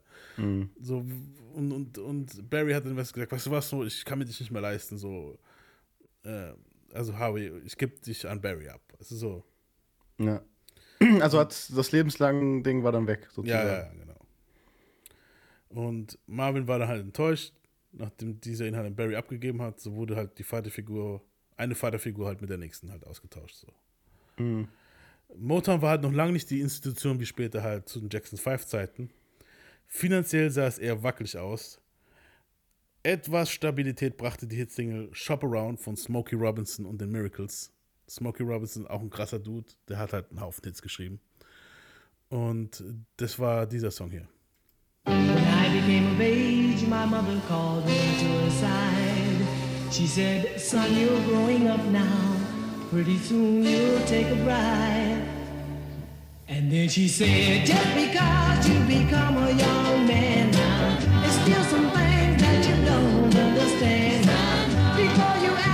So, 0.79 1.05
und, 1.53 1.71
und, 1.73 1.97
und 1.97 2.49
Barry 2.49 2.71
hat 2.71 2.85
dann 2.85 2.95
was 2.95 3.11
gesagt, 3.11 3.33
weißt 3.33 3.47
du 3.47 3.51
was, 3.51 3.67
so, 3.69 3.83
ich 3.83 4.05
kann 4.05 4.17
mir 4.17 4.25
dich 4.25 4.39
nicht 4.39 4.51
mehr 4.51 4.61
leisten, 4.61 4.97
so. 4.97 5.37
Äh, 6.23 6.53
also 6.93 7.17
Harvey, 7.17 7.51
ich 7.65 7.77
gebe 7.77 7.99
dich 7.99 8.27
an 8.27 8.39
Barry 8.39 8.69
ab. 8.69 8.81
Also 8.97 9.15
so. 9.17 9.43
Ja. 10.19 10.41
Also 11.21 11.39
hat 11.39 11.69
das 11.75 11.91
lebenslange 11.91 12.63
Ding 12.63 12.83
war 12.83 12.91
dann 12.91 13.07
weg, 13.07 13.27
sozusagen. 13.31 13.67
Ja, 13.67 13.73
ja, 13.83 13.91
genau. 13.93 14.19
Und 15.69 16.19
Marvin 16.27 16.67
war 16.67 16.79
dann 16.79 16.87
halt 16.87 17.03
enttäuscht, 17.03 17.53
nachdem 17.91 18.39
dieser 18.39 18.67
ihn 18.67 18.75
halt 18.75 18.87
an 18.87 18.95
Barry 18.95 19.15
abgegeben 19.15 19.61
hat, 19.61 19.79
so 19.79 19.95
wurde 19.95 20.15
halt 20.15 20.37
die 20.37 20.43
Vaterfigur, 20.43 21.21
eine 21.57 21.75
Vaterfigur 21.75 22.27
halt 22.27 22.41
mit 22.41 22.49
der 22.49 22.57
nächsten 22.57 22.91
halt 22.91 23.05
ausgetauscht. 23.05 23.55
So. 23.55 24.67
Motown 25.35 25.81
war 25.81 25.91
halt 25.91 26.01
noch 26.01 26.11
lange 26.11 26.33
nicht 26.33 26.49
die 26.49 26.61
Institution 26.61 27.19
wie 27.19 27.25
später 27.25 27.63
halt 27.63 27.89
zu 27.89 27.99
den 27.99 28.09
Jackson 28.09 28.37
5 28.37 28.65
Zeiten. 28.65 29.09
Finanziell 29.87 30.49
sah 30.49 30.67
es 30.67 30.79
eher 30.79 31.03
wackelig 31.03 31.37
aus. 31.37 31.79
Etwas 33.03 33.51
Stabilität 33.51 34.17
brachte 34.17 34.47
die 34.47 34.55
Hitsingle 34.55 35.09
Shop 35.11 35.43
Around 35.43 35.79
von 35.79 35.97
Smokey 35.97 36.35
Robinson 36.35 36.85
und 36.85 37.01
den 37.01 37.11
Miracles. 37.11 37.71
Smokey 38.09 38.43
Robinson, 38.43 38.87
auch 38.87 39.01
ein 39.01 39.09
krasser 39.09 39.39
Dude, 39.39 39.67
der 39.87 39.97
hat 39.97 40.13
halt 40.13 40.29
einen 40.29 40.41
Haufen 40.41 40.63
Hits 40.65 40.81
geschrieben. 40.81 41.19
Und 42.29 42.83
das 43.17 43.37
war 43.39 43.65
dieser 43.67 43.91
Song 43.91 44.09
hier. 44.09 44.27
When 45.05 45.37
I 45.37 45.69
became 45.69 46.13
of 46.13 46.19
age, 46.19 46.81
my 46.87 47.05
mother 47.05 47.41
called 47.47 47.85
me 47.85 47.99
to 48.19 48.25
her 48.25 48.49
side. 48.51 49.13
She 49.91 50.07
said, 50.07 50.59
Son, 50.59 50.95
you're 50.95 51.21
growing 51.25 51.67
up 51.67 51.83
now. 51.91 52.35
Pretty 52.89 53.17
soon 53.17 53.63
you'll 53.63 53.99
take 54.05 54.27
a 54.31 54.35
bride. 54.43 55.27
And 56.47 56.71
then 56.71 56.89
she 56.89 57.07
said, 57.07 57.65
Just 57.65 57.93
because 57.95 58.67
you 58.67 58.79
become 58.85 59.37
a 59.37 59.51
young 59.51 60.07
man 60.07 60.51
now, 60.51 60.97
there's 61.21 61.35
still 61.41 61.63
some 61.65 61.91
things 61.91 62.41
that 62.41 62.65
you 62.67 62.85
don't 62.85 63.35
understand 63.35 64.25
now. 64.25 64.95
Before 64.95 65.37
you 65.43 65.51
ask 65.57 65.72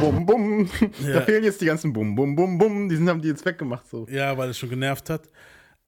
Bum, 0.00 0.26
bum. 0.26 0.68
Da 1.02 1.08
Ja. 1.08 1.20
fehlen 1.22 1.44
jetzt 1.44 1.60
die 1.60 1.66
ganzen 1.66 1.92
Bum, 1.92 2.14
Bum, 2.14 2.34
Bum, 2.36 2.58
Bum. 2.58 2.88
Die 2.88 2.96
sind, 2.96 3.08
haben 3.08 3.20
die 3.22 3.28
jetzt 3.28 3.44
weggemacht. 3.44 3.86
So. 3.88 4.06
Ja, 4.10 4.36
weil 4.36 4.50
es 4.50 4.58
schon 4.58 4.68
genervt 4.70 5.08
hat. 5.10 5.28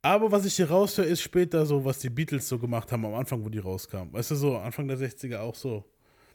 Aber 0.02 0.30
was 0.30 0.44
ich 0.44 0.54
hier 0.54 0.70
raushöre, 0.70 1.06
ist 1.06 1.20
später 1.20 1.66
so, 1.66 1.84
was 1.84 1.98
die 1.98 2.10
Beatles 2.10 2.48
so 2.48 2.58
gemacht 2.58 2.90
haben 2.92 3.04
am 3.04 3.14
Anfang, 3.14 3.44
wo 3.44 3.48
die 3.48 3.58
rauskamen. 3.58 4.12
Weißt 4.12 4.30
du, 4.30 4.34
so 4.36 4.56
Anfang 4.56 4.86
der 4.88 4.98
60er 4.98 5.40
auch 5.40 5.54
so. 5.54 5.84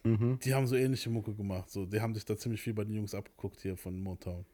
Die 0.04 0.54
haben 0.54 0.66
so 0.66 0.76
ähnliche 0.76 1.10
Mucke 1.12 1.34
gemacht. 1.34 1.70
So. 1.70 1.86
Die 1.86 2.02
haben 2.02 2.14
sich 2.16 2.26
da 2.26 2.36
ziemlich 2.36 2.60
viel 2.62 2.74
bei 2.74 2.84
den 2.84 2.96
Jungs 2.96 3.14
abgeguckt 3.14 3.62
hier 3.62 3.78
von 3.78 4.00
Motown. 4.02 4.46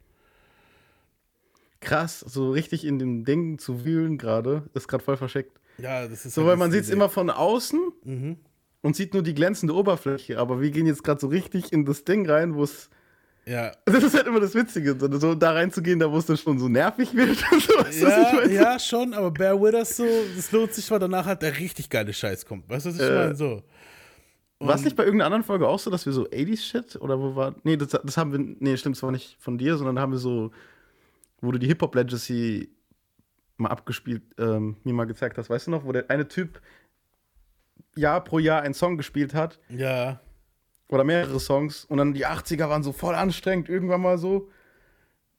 Krass, 1.80 2.19
so 2.21 2.51
richtig 2.51 2.86
in 2.86 2.97
dem 2.99 3.23
Ding 3.23 3.59
zu 3.59 3.86
wühlen 3.86 4.17
gerade, 4.17 4.63
ist 4.73 4.88
gerade 4.88 5.03
voll 5.03 5.17
verschickt. 5.17 5.59
Ja, 5.78 6.07
das 6.07 6.25
ist 6.25 6.34
So, 6.34 6.41
halt 6.41 6.51
weil 6.51 6.57
man 6.57 6.71
sieht 6.71 6.84
es 6.84 6.89
immer 6.89 7.07
von 7.09 7.30
außen 7.30 7.80
Mhm. 8.03 8.38
und 8.82 8.95
sieht 8.95 9.13
nur 9.13 9.21
die 9.23 9.34
glänzende 9.36 9.75
Oberfläche, 9.75 10.39
aber 10.39 10.59
wir 10.59 10.71
gehen 10.71 10.88
jetzt 10.88 11.03
gerade 11.03 11.19
so 11.19 11.28
richtig 11.28 11.71
in 11.71 11.86
das 11.86 12.03
Ding 12.03 12.28
rein, 12.30 12.55
wo 12.55 12.63
es. 12.63 12.89
Ja, 13.45 13.71
Das 13.86 14.03
ist 14.03 14.13
halt 14.15 14.28
immer 14.28 14.39
das 14.39 14.55
Witzige, 14.55 14.97
so, 14.99 15.36
da 15.36 15.51
reinzugehen, 15.51 15.99
da 15.99 16.11
wo 16.11 16.17
es 16.17 16.25
dann 16.25 16.36
schon 16.38 16.57
so 16.59 16.67
nervig 16.67 17.13
wird 17.15 17.38
so. 17.61 17.73
Weißt 17.80 18.01
du, 18.01 18.05
ja, 18.07 18.32
meine? 18.34 18.53
ja, 18.53 18.80
schon, 18.80 19.13
aber 19.13 19.32
Bear 19.32 19.61
With 19.61 19.73
Us 19.75 19.95
so, 19.97 20.05
das 20.36 20.51
lohnt 20.51 20.73
sich, 20.73 20.89
weil 20.91 20.99
danach 20.99 21.25
halt 21.28 21.41
der 21.43 21.57
richtig 21.59 21.89
geile 21.89 22.11
Scheiß 22.11 22.45
kommt. 22.45 22.67
Weißt 22.69 22.88
du, 22.88 22.89
was 22.89 22.95
ich 22.97 23.03
Äh, 23.03 23.15
meine? 23.15 23.36
So. 23.36 23.61
War 24.59 24.73
es 24.73 24.84
nicht 24.84 24.95
bei 24.95 25.03
irgendeiner 25.03 25.28
anderen 25.28 25.43
Folge 25.43 25.67
auch 25.67 25.78
so, 25.78 25.91
dass 25.91 26.07
wir 26.07 26.13
so 26.13 26.25
80s-Shit 26.28 26.95
oder 26.99 27.19
wo 27.19 27.36
war. 27.36 27.53
Nee, 27.63 27.78
das, 27.78 27.89
das 27.89 28.17
haben 28.17 28.32
wir. 28.32 28.39
Nee, 28.59 28.75
stimmt, 28.78 28.95
das 28.95 29.03
war 29.03 29.11
nicht 29.11 29.38
von 29.39 29.59
dir, 29.59 29.78
sondern 29.78 29.99
haben 29.99 30.11
wir 30.11 30.17
so. 30.19 30.49
Wo 31.41 31.51
du 31.51 31.59
die 31.59 31.67
Hip-Hop-Legacy 31.67 32.69
mal 33.57 33.69
abgespielt, 33.69 34.23
ähm, 34.38 34.77
mir 34.83 34.93
mal 34.93 35.05
gezeigt 35.05 35.38
hast, 35.38 35.49
weißt 35.49 35.67
du 35.67 35.71
noch, 35.71 35.85
wo 35.85 35.91
der 35.91 36.09
eine 36.09 36.27
Typ 36.27 36.61
Jahr 37.95 38.23
pro 38.23 38.39
Jahr 38.39 38.61
einen 38.61 38.73
Song 38.73 38.97
gespielt 38.97 39.33
hat 39.33 39.59
Ja, 39.69 40.19
oder 40.89 41.03
mehrere 41.03 41.39
Songs 41.39 41.85
und 41.85 41.97
dann 41.97 42.13
die 42.13 42.25
80er 42.25 42.69
waren 42.69 42.83
so 42.83 42.91
voll 42.91 43.15
anstrengend, 43.15 43.69
irgendwann 43.69 44.01
mal 44.01 44.17
so. 44.17 44.49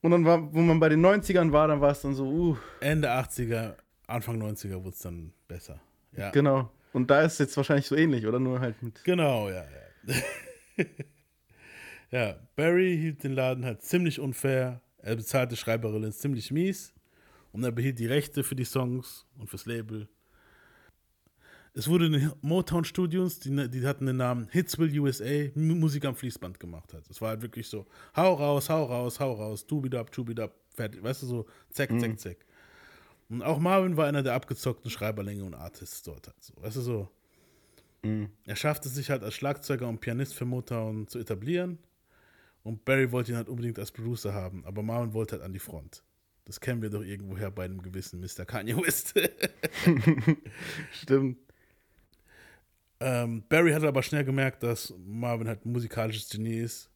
Und 0.00 0.12
dann 0.12 0.24
war, 0.24 0.52
wo 0.54 0.60
man 0.60 0.78
bei 0.78 0.88
den 0.88 1.04
90ern 1.04 1.52
war, 1.52 1.68
dann 1.68 1.80
war 1.80 1.90
es 1.90 2.02
dann 2.02 2.14
so, 2.14 2.24
uh, 2.24 2.56
Ende 2.80 3.10
80er, 3.10 3.74
Anfang 4.06 4.40
90er 4.40 4.76
wurde 4.76 4.90
es 4.90 5.00
dann 5.00 5.32
besser. 5.48 5.80
Ja, 6.16 6.30
genau. 6.30 6.70
Und 6.92 7.10
da 7.10 7.22
ist 7.22 7.34
es 7.34 7.38
jetzt 7.38 7.56
wahrscheinlich 7.56 7.86
so 7.86 7.96
ähnlich, 7.96 8.26
oder 8.26 8.38
nur 8.38 8.60
halt 8.60 8.82
mit. 8.82 9.02
Genau, 9.04 9.48
ja, 9.48 9.64
ja. 10.06 10.84
ja, 12.10 12.36
Barry 12.54 12.96
hielt 12.96 13.24
den 13.24 13.32
Laden 13.32 13.64
halt 13.64 13.82
ziemlich 13.82 14.20
unfair. 14.20 14.80
Er 14.98 15.16
bezahlte 15.16 15.56
Schreiberin 15.56 16.12
ziemlich 16.12 16.50
mies 16.50 16.92
und 17.52 17.64
er 17.64 17.72
behielt 17.72 17.98
die 17.98 18.06
Rechte 18.06 18.42
für 18.42 18.56
die 18.56 18.64
Songs 18.64 19.26
und 19.38 19.48
fürs 19.48 19.66
Label. 19.66 20.08
Es 21.74 21.86
wurde 21.86 22.06
in 22.06 22.12
den 22.12 22.32
Motown 22.40 22.84
Studios, 22.84 23.38
die, 23.38 23.68
die 23.70 23.86
hatten 23.86 24.06
den 24.06 24.16
Namen 24.16 24.48
Hitsville 24.50 24.98
USA, 25.00 25.50
Musik 25.54 26.04
am 26.04 26.16
Fließband 26.16 26.58
gemacht 26.58 26.92
hat. 26.92 27.08
Es 27.08 27.20
war 27.20 27.30
halt 27.30 27.42
wirklich 27.42 27.68
so, 27.68 27.86
hau 28.16 28.34
raus, 28.34 28.68
hau 28.68 28.84
raus, 28.84 29.20
hau 29.20 29.32
raus, 29.34 29.66
tubidab, 29.66 30.10
tubidab, 30.10 30.52
fertig. 30.74 31.02
Weißt 31.02 31.22
du, 31.22 31.26
so 31.26 31.46
zack, 31.70 31.90
zack, 32.00 32.18
zack. 32.18 32.36
Und 33.28 33.42
auch 33.42 33.58
Marvin 33.58 33.96
war 33.96 34.06
einer 34.06 34.22
der 34.22 34.34
abgezockten 34.34 34.90
Schreiberlinge 34.90 35.44
und 35.44 35.54
Artists 35.54 36.02
dort 36.02 36.26
halt 36.26 36.42
so. 36.42 36.54
Weißt 36.56 36.76
du, 36.76 36.80
so. 36.80 37.08
Er 38.46 38.56
schaffte 38.56 38.88
sich 38.88 39.10
halt 39.10 39.22
als 39.22 39.34
Schlagzeuger 39.34 39.86
und 39.86 40.00
Pianist 40.00 40.34
für 40.34 40.46
Motown 40.46 41.06
zu 41.08 41.18
etablieren. 41.18 41.78
Und 42.68 42.84
Barry 42.84 43.10
wollte 43.10 43.32
ihn 43.32 43.38
halt 43.38 43.48
unbedingt 43.48 43.78
als 43.78 43.90
Producer 43.90 44.34
haben, 44.34 44.62
aber 44.66 44.82
Marvin 44.82 45.14
wollte 45.14 45.36
halt 45.36 45.42
an 45.42 45.54
die 45.54 45.58
Front. 45.58 46.02
Das 46.44 46.60
kennen 46.60 46.82
wir 46.82 46.90
doch 46.90 47.00
irgendwoher 47.00 47.50
bei 47.50 47.64
einem 47.64 47.80
gewissen 47.80 48.20
Mr. 48.20 48.44
Kanye 48.44 48.76
West. 48.76 49.14
Stimmt. 50.92 51.38
ähm, 53.00 53.42
Barry 53.48 53.72
hat 53.72 53.84
aber 53.84 54.02
schnell 54.02 54.22
gemerkt, 54.22 54.62
dass 54.64 54.92
Marvin 54.98 55.48
halt 55.48 55.64
ein 55.64 55.72
musikalisches 55.72 56.28
Genie 56.28 56.58
ist 56.58 56.90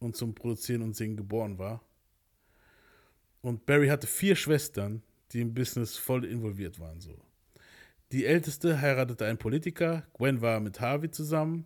und 0.00 0.16
zum 0.16 0.34
Produzieren 0.34 0.82
und 0.82 0.94
Singen 0.94 1.16
geboren 1.16 1.56
war. 1.56 1.82
Und 3.40 3.64
Barry 3.64 3.88
hatte 3.88 4.06
vier 4.06 4.36
Schwestern, 4.36 5.02
die 5.32 5.40
im 5.40 5.54
Business 5.54 5.96
voll 5.96 6.26
involviert 6.26 6.78
waren. 6.78 7.00
So. 7.00 7.18
Die 8.12 8.26
älteste 8.26 8.82
heiratete 8.82 9.24
einen 9.24 9.38
Politiker, 9.38 10.06
Gwen 10.12 10.42
war 10.42 10.60
mit 10.60 10.78
Harvey 10.82 11.10
zusammen 11.10 11.64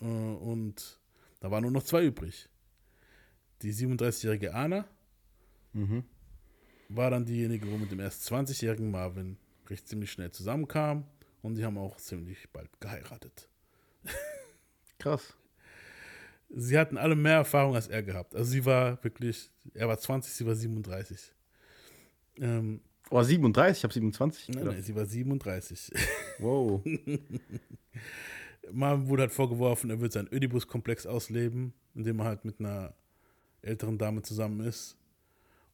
äh, 0.00 0.06
und 0.06 1.01
da 1.42 1.50
waren 1.50 1.62
nur 1.62 1.72
noch 1.72 1.82
zwei 1.82 2.04
übrig. 2.04 2.48
Die 3.62 3.72
37-jährige 3.74 4.54
Anna 4.54 4.86
war 6.88 7.10
dann 7.10 7.24
diejenige, 7.24 7.68
wo 7.68 7.76
mit 7.76 7.90
dem 7.90 7.98
erst 7.98 8.30
20-jährigen 8.30 8.90
Marvin 8.92 9.38
recht 9.68 9.88
ziemlich 9.88 10.12
schnell 10.12 10.30
zusammenkam 10.30 11.04
und 11.42 11.56
die 11.56 11.64
haben 11.64 11.78
auch 11.78 11.96
ziemlich 11.96 12.48
bald 12.52 12.70
geheiratet. 12.80 13.48
Krass. 15.00 15.34
sie 16.48 16.78
hatten 16.78 16.96
alle 16.96 17.16
mehr 17.16 17.36
Erfahrung 17.38 17.74
als 17.74 17.88
er 17.88 18.04
gehabt. 18.04 18.36
Also 18.36 18.52
sie 18.52 18.64
war 18.64 19.02
wirklich, 19.02 19.50
er 19.74 19.88
war 19.88 19.98
20, 19.98 20.32
sie 20.32 20.46
war 20.46 20.54
37. 20.54 21.32
Ähm, 22.36 22.80
Oh, 23.10 23.22
37, 23.22 23.78
ich 23.78 23.84
habe 23.84 23.92
27. 23.92 24.48
nein, 24.50 24.64
nein, 24.64 24.82
sie 24.82 24.94
war 24.94 25.04
37. 25.04 25.90
Wow. 26.38 26.82
Marvin 28.72 29.08
wurde 29.08 29.22
halt 29.22 29.32
vorgeworfen, 29.32 29.90
er 29.90 30.00
wird 30.00 30.12
seinen 30.12 30.32
Ödipus-Komplex 30.32 31.06
ausleben, 31.06 31.74
indem 31.94 32.20
er 32.20 32.24
halt 32.26 32.44
mit 32.44 32.60
einer 32.60 32.94
älteren 33.62 33.98
Dame 33.98 34.22
zusammen 34.22 34.60
ist. 34.60 34.96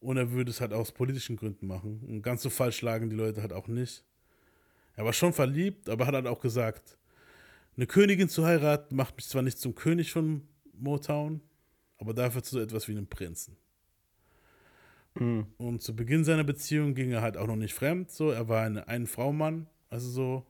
Und 0.01 0.17
er 0.17 0.31
würde 0.31 0.51
es 0.51 0.61
halt 0.61 0.73
aus 0.73 0.93
politischen 0.93 1.37
Gründen 1.37 1.67
machen. 1.67 2.01
Und 2.07 2.23
ganz 2.23 2.43
so 2.43 2.51
falsch 2.51 2.83
lagen 2.83 3.11
die 3.11 3.17
Leute 3.17 3.43
halt 3.43 3.53
auch 3.53 3.67
nicht. 3.67 4.05
Er 4.95 5.05
war 5.05 5.13
schon 5.13 5.33
verliebt, 5.33 5.89
aber 5.89 6.07
hat 6.07 6.15
halt 6.15 6.27
auch 6.27 6.41
gesagt, 6.41 6.99
eine 7.77 7.87
Königin 7.87 8.29
zu 8.29 8.45
heiraten 8.45 8.97
macht 8.97 9.17
mich 9.17 9.29
zwar 9.29 9.43
nicht 9.43 9.59
zum 9.59 9.75
König 9.75 10.13
von 10.13 10.43
Motown, 10.73 11.41
aber 11.99 12.15
dafür 12.15 12.43
zu 12.43 12.57
so 12.57 12.61
etwas 12.61 12.89
wie 12.89 12.93
einem 12.93 13.07
Prinzen. 13.07 13.57
Und 15.15 15.83
zu 15.83 15.97
Beginn 15.97 16.25
seiner 16.25 16.45
Beziehung 16.45 16.95
ging 16.95 17.11
er 17.11 17.23
halt 17.23 17.37
auch 17.37 17.47
noch 17.49 17.57
nicht 17.57 17.75
fremd. 17.75 18.11
So, 18.11 18.31
er 18.31 18.49
war 18.49 18.65
ein 18.65 18.79
Ein-Frau-Mann, 18.79 19.67
also 19.91 20.09
so 20.09 20.47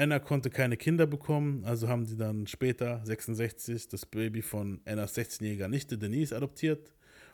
Anna 0.00 0.18
konnte 0.18 0.48
keine 0.48 0.78
Kinder 0.78 1.06
bekommen, 1.06 1.62
also 1.66 1.86
haben 1.86 2.06
die 2.06 2.16
dann 2.16 2.46
später, 2.46 3.04
66, 3.04 3.88
das 3.88 4.06
Baby 4.06 4.40
von 4.40 4.80
Annas 4.86 5.14
16-jähriger 5.14 5.68
Nichte 5.68 5.98
Denise 5.98 6.34
adoptiert 6.34 6.90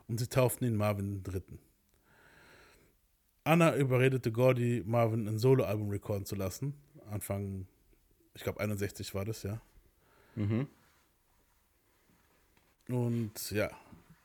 und 0.08 0.18
sie 0.18 0.26
tauften 0.26 0.66
ihn 0.66 0.74
Marvin 0.74 1.22
III. 1.32 1.42
Anna 3.44 3.76
überredete 3.76 4.32
Gordy, 4.32 4.82
Marvin 4.84 5.28
ein 5.28 5.38
Soloalbum 5.38 5.90
recorden 5.90 6.26
zu 6.26 6.34
lassen. 6.34 6.74
Anfang, 7.08 7.68
ich 8.34 8.42
glaube 8.42 8.58
61 8.58 9.14
war 9.14 9.24
das, 9.24 9.44
ja. 9.44 9.60
Und 12.88 13.50
ja, 13.52 13.70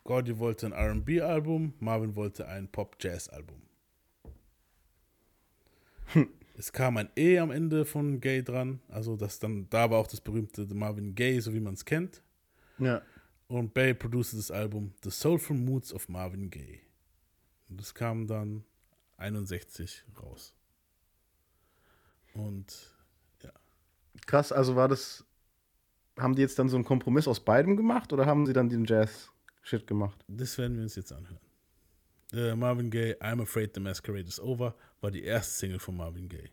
Gordy 0.03 0.39
wollte 0.39 0.65
ein 0.65 0.73
RB-Album, 0.73 1.75
Marvin 1.79 2.15
wollte 2.15 2.47
ein 2.47 2.67
Pop-Jazz-Album. 2.67 3.61
Es 6.61 6.71
kam 6.71 6.97
ein 6.97 7.09
E 7.17 7.39
am 7.39 7.49
Ende 7.49 7.85
von 7.85 8.19
Gay 8.19 8.43
dran, 8.43 8.81
also 8.87 9.15
das 9.15 9.39
dann, 9.39 9.67
da 9.71 9.89
war 9.89 9.97
auch 9.97 10.05
das 10.05 10.21
berühmte 10.21 10.63
Marvin 10.75 11.15
Gaye, 11.15 11.39
so 11.39 11.55
wie 11.55 11.59
man 11.59 11.73
es 11.73 11.85
kennt. 11.85 12.21
Ja. 12.77 13.01
Und 13.47 13.73
Bay 13.73 13.95
produzierte 13.95 14.37
das 14.37 14.51
Album 14.51 14.93
The 15.03 15.09
Soulful 15.09 15.57
Moods 15.57 15.91
of 15.91 16.07
Marvin 16.07 16.51
Gaye. 16.51 16.81
Und 17.67 17.81
das 17.81 17.95
kam 17.95 18.27
dann 18.27 18.63
61 19.17 20.03
raus. 20.21 20.53
Und 22.35 22.91
Krass, 24.27 24.51
also 24.51 24.75
war 24.75 24.87
das. 24.87 25.25
Haben 26.19 26.35
die 26.35 26.43
jetzt 26.43 26.59
dann 26.59 26.69
so 26.69 26.77
einen 26.77 26.85
Kompromiss 26.85 27.27
aus 27.27 27.39
beidem 27.39 27.75
gemacht 27.75 28.13
oder 28.13 28.27
haben 28.27 28.45
sie 28.45 28.53
dann 28.53 28.69
den 28.69 28.85
Jazz-Shit 28.85 29.87
gemacht? 29.87 30.23
das 30.27 30.59
werden 30.59 30.75
wir 30.75 30.83
uns 30.83 30.95
jetzt 30.95 31.11
anhören. 31.11 31.39
Äh, 32.33 32.55
Marvin 32.55 32.91
Gaye, 32.91 33.15
I'm 33.19 33.41
Afraid 33.41 33.71
the 33.73 33.79
Masquerade 33.79 34.27
is 34.27 34.39
Over, 34.39 34.75
war 35.01 35.11
die 35.11 35.23
erste 35.23 35.53
Single 35.53 35.79
von 35.79 35.97
Marvin 35.97 36.29
Gaye. 36.29 36.49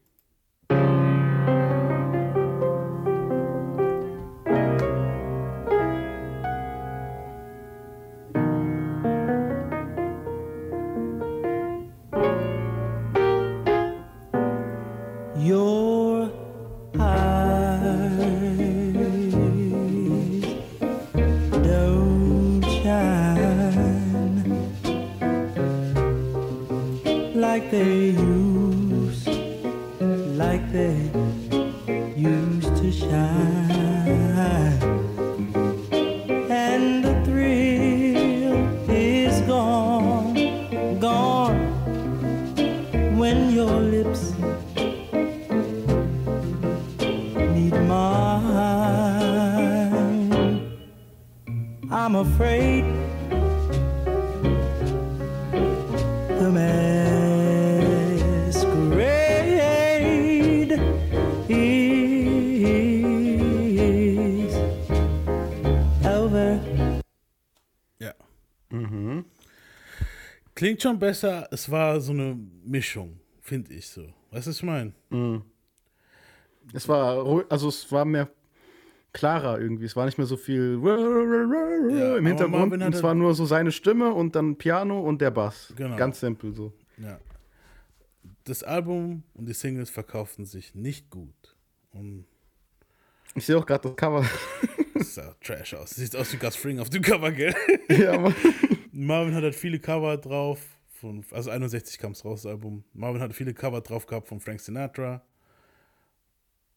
Klingt 70.68 70.82
schon 70.82 70.98
besser, 70.98 71.48
es 71.50 71.70
war 71.70 71.98
so 71.98 72.12
eine 72.12 72.38
Mischung, 72.62 73.18
finde 73.40 73.72
ich 73.72 73.86
so. 73.86 74.02
Weißt 74.30 74.46
du, 74.46 74.50
was 74.50 74.56
ich 74.58 74.62
meine? 74.62 74.92
Es 76.74 76.86
war, 76.86 77.46
also 77.48 77.70
es 77.70 77.90
war 77.90 78.04
mehr 78.04 78.28
klarer 79.14 79.58
irgendwie. 79.58 79.86
Es 79.86 79.96
war 79.96 80.04
nicht 80.04 80.18
mehr 80.18 80.26
so 80.26 80.36
viel 80.36 80.78
aber 80.78 82.18
im 82.18 82.26
Hintergrund. 82.26 82.74
Und 82.74 82.82
es 82.94 83.02
war 83.02 83.14
nur 83.14 83.34
so 83.34 83.46
seine 83.46 83.72
Stimme 83.72 84.12
und 84.12 84.36
dann 84.36 84.56
Piano 84.56 85.00
und 85.00 85.22
der 85.22 85.30
Bass. 85.30 85.72
Genau. 85.74 85.96
Ganz 85.96 86.20
simpel 86.20 86.54
so. 86.54 86.74
Ja. 86.98 87.18
Das 88.44 88.62
Album 88.62 89.22
und 89.32 89.48
die 89.48 89.54
Singles 89.54 89.88
verkauften 89.88 90.44
sich 90.44 90.74
nicht 90.74 91.08
gut. 91.08 91.56
Und 91.94 92.26
Ich 93.34 93.46
sehe 93.46 93.56
auch 93.56 93.64
gerade 93.64 93.88
das 93.88 93.96
Cover. 93.96 94.22
das 94.92 95.14
sah 95.14 95.34
trash 95.42 95.72
aus. 95.72 95.92
Sieht 95.92 96.14
aus 96.14 96.30
wie 96.30 96.36
Gus 96.36 96.56
Fring 96.56 96.78
auf 96.78 96.90
dem 96.90 97.00
Cover, 97.00 97.32
gell? 97.32 97.54
ja, 97.88 98.18
Mann. 98.18 98.34
Marvin 99.06 99.34
hat 99.34 99.44
halt 99.44 99.54
viele 99.54 99.78
Cover 99.78 100.16
drauf. 100.16 100.60
Von, 100.88 101.24
also 101.30 101.50
61 101.50 101.98
kam 101.98 102.12
es 102.12 102.24
raus, 102.24 102.42
das 102.42 102.50
Album. 102.50 102.82
Marvin 102.92 103.20
hat 103.20 103.32
viele 103.32 103.54
Cover 103.54 103.80
drauf 103.80 104.06
gehabt 104.06 104.26
von 104.26 104.40
Frank 104.40 104.60
Sinatra. 104.60 105.22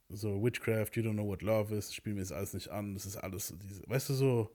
So 0.09 0.43
Witchcraft, 0.43 0.89
You 0.93 1.03
Don't 1.03 1.13
Know 1.13 1.25
What 1.25 1.41
Love 1.41 1.75
Is, 1.75 1.93
spielen 1.93 2.17
wir 2.17 2.21
jetzt 2.21 2.33
alles 2.33 2.53
nicht 2.53 2.69
an. 2.69 2.93
Das 2.93 3.05
ist 3.07 3.17
alles 3.17 3.47
so 3.47 3.55
diese, 3.55 3.81
weißt 3.89 4.09
du 4.09 4.13
so. 4.13 4.51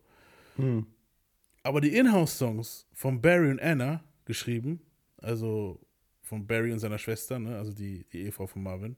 Aber 1.65 1.81
die 1.81 1.97
Inhouse-Songs 1.97 2.87
von 2.93 3.21
Barry 3.21 3.51
und 3.51 3.61
Anna 3.61 4.05
geschrieben, 4.25 4.81
also 5.17 5.81
von 6.23 6.47
Barry 6.47 6.73
und 6.73 6.79
seiner 6.79 6.99
Schwester, 6.99 7.41
ne, 7.41 7.57
also 7.59 7.73
die, 7.73 8.05
die 8.13 8.23
Ehefrau 8.23 8.47
von 8.47 8.63
Marvin, 8.63 8.97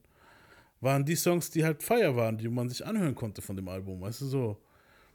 waren 0.80 1.04
die 1.06 1.16
Songs, 1.16 1.50
die 1.50 1.64
halt 1.64 1.82
Fire 1.82 2.16
waren, 2.16 2.36
die 2.36 2.48
man 2.48 2.68
sich 2.68 2.84
anhören 2.84 3.14
konnte 3.14 3.40
von 3.40 3.56
dem 3.56 3.68
Album, 3.68 4.02
weißt 4.02 4.20
du 4.20 4.26
so. 4.26 4.62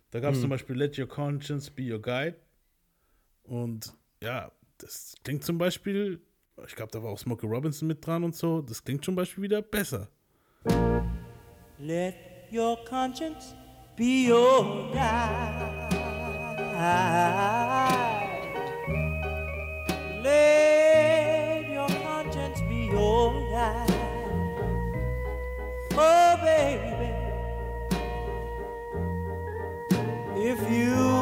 Da 0.09 0.19
gab 0.19 0.33
es 0.33 0.41
zum 0.41 0.49
Beispiel 0.49 0.75
Let 0.75 0.97
Your 0.97 1.07
Conscience 1.07 1.69
Be 1.69 1.91
Your 1.91 2.01
Guide. 2.01 2.37
Und 3.43 3.93
ja, 4.21 4.51
das 4.77 5.15
klingt 5.23 5.43
zum 5.43 5.57
Beispiel, 5.57 6.21
ich 6.65 6.75
glaube, 6.75 6.91
da 6.91 7.03
war 7.03 7.11
auch 7.11 7.19
Smokey 7.19 7.45
Robinson 7.45 7.87
mit 7.87 8.05
dran 8.05 8.23
und 8.23 8.35
so, 8.35 8.61
das 8.61 8.83
klingt 8.83 9.03
zum 9.03 9.15
Beispiel 9.15 9.43
wieder 9.43 9.61
besser. 9.61 10.09
Let 11.79 12.15
your 12.51 12.77
conscience 12.85 13.55
be 13.95 14.27
your 14.29 14.91
guide. 14.93 15.89
Let 20.21 21.67
your 21.69 21.87
conscience 22.03 22.59
be 22.69 22.89
your 22.91 23.33
guide. 23.51 23.89
Oh, 25.95 26.37
baby. 26.41 27.11
If 30.35 30.59
you 30.69 31.12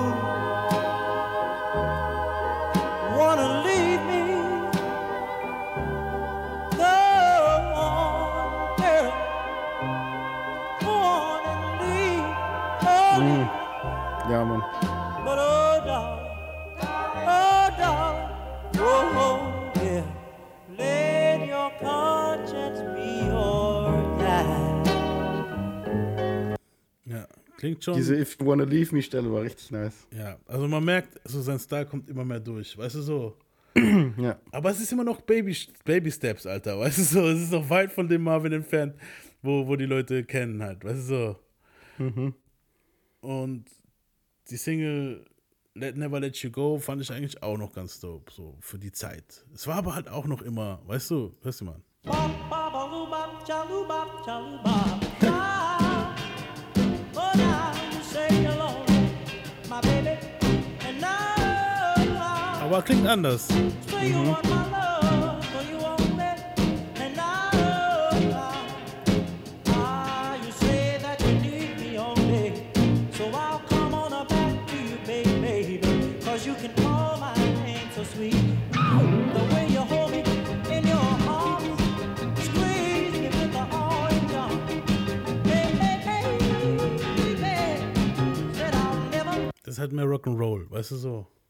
klingt 27.62 27.84
schon. 27.84 27.95
Diese 27.95 28.16
If 28.16 28.38
You 28.39 28.47
Wanna 28.47 28.64
Leave 28.64 28.93
Me 28.93 29.01
Stelle 29.03 29.32
war 29.32 29.43
richtig 29.43 29.70
nice. 29.70 30.07
ja, 30.12 30.38
also 30.47 30.68
man 30.68 30.84
merkt, 30.84 31.22
so 31.24 31.41
sein 31.41 31.59
Style 31.59 31.86
kommt 31.86 32.09
immer 32.09 32.26
mehr 32.26 32.39
durch, 32.39 32.78
weißt 32.78 32.95
du 32.95 33.01
so. 33.01 33.38
Ja. 34.18 34.38
Aber 34.51 34.70
es 34.72 34.82
ist 34.82 34.91
immer 34.91 35.03
noch 35.05 35.22
Baby, 35.22 35.55
Baby 35.86 36.12
Steps, 36.12 36.45
Alter, 36.45 36.78
weißt 36.80 36.97
du 36.97 37.03
so. 37.03 37.28
Es 37.30 37.39
ist 37.43 37.51
noch 37.51 37.70
weit 37.70 37.91
von 37.91 38.07
dem 38.07 38.24
Marvin 38.24 38.51
entfernt, 38.51 38.95
wo, 39.41 39.66
wo 39.66 39.76
die 39.78 39.86
Leute 39.86 40.26
kennen 40.26 40.62
halt, 40.62 40.84
weißt 40.84 41.09
du 41.09 41.38
so. 41.99 42.34
Und 43.22 43.66
die 44.49 44.57
Single 44.57 45.26
Let 45.76 45.95
Never 45.95 46.20
Let 46.20 46.36
You 46.38 46.51
Go 46.51 46.80
fand 46.80 47.01
ich 47.01 47.12
eigentlich 47.12 47.41
auch 47.41 47.57
noch 47.57 47.72
ganz 47.72 47.99
dope, 47.99 48.32
so 48.32 48.57
für 48.59 48.78
die 48.78 48.91
Zeit. 48.91 49.45
Es 49.53 49.68
war 49.68 49.76
aber 49.76 49.95
halt 49.95 50.09
auch 50.09 50.26
noch 50.26 50.41
immer, 50.41 50.82
weißt 50.88 51.12
du, 51.12 51.32
hörst 51.43 51.62
du 51.62 51.66
mal. 51.66 51.82
Bop, 52.03 52.16
bop, 52.49 52.74
a 54.28 55.11
baby, 75.51 75.80
said 88.53 88.74
I'll 88.74 89.09
never 89.11 89.51
Das 89.63 89.76
ist 89.76 89.80
halt 89.80 89.91
mehr 89.91 90.05
Rock'n'Roll, 90.05 90.69
weißt 90.69 90.91
du 90.91 90.95
so. 90.95 91.41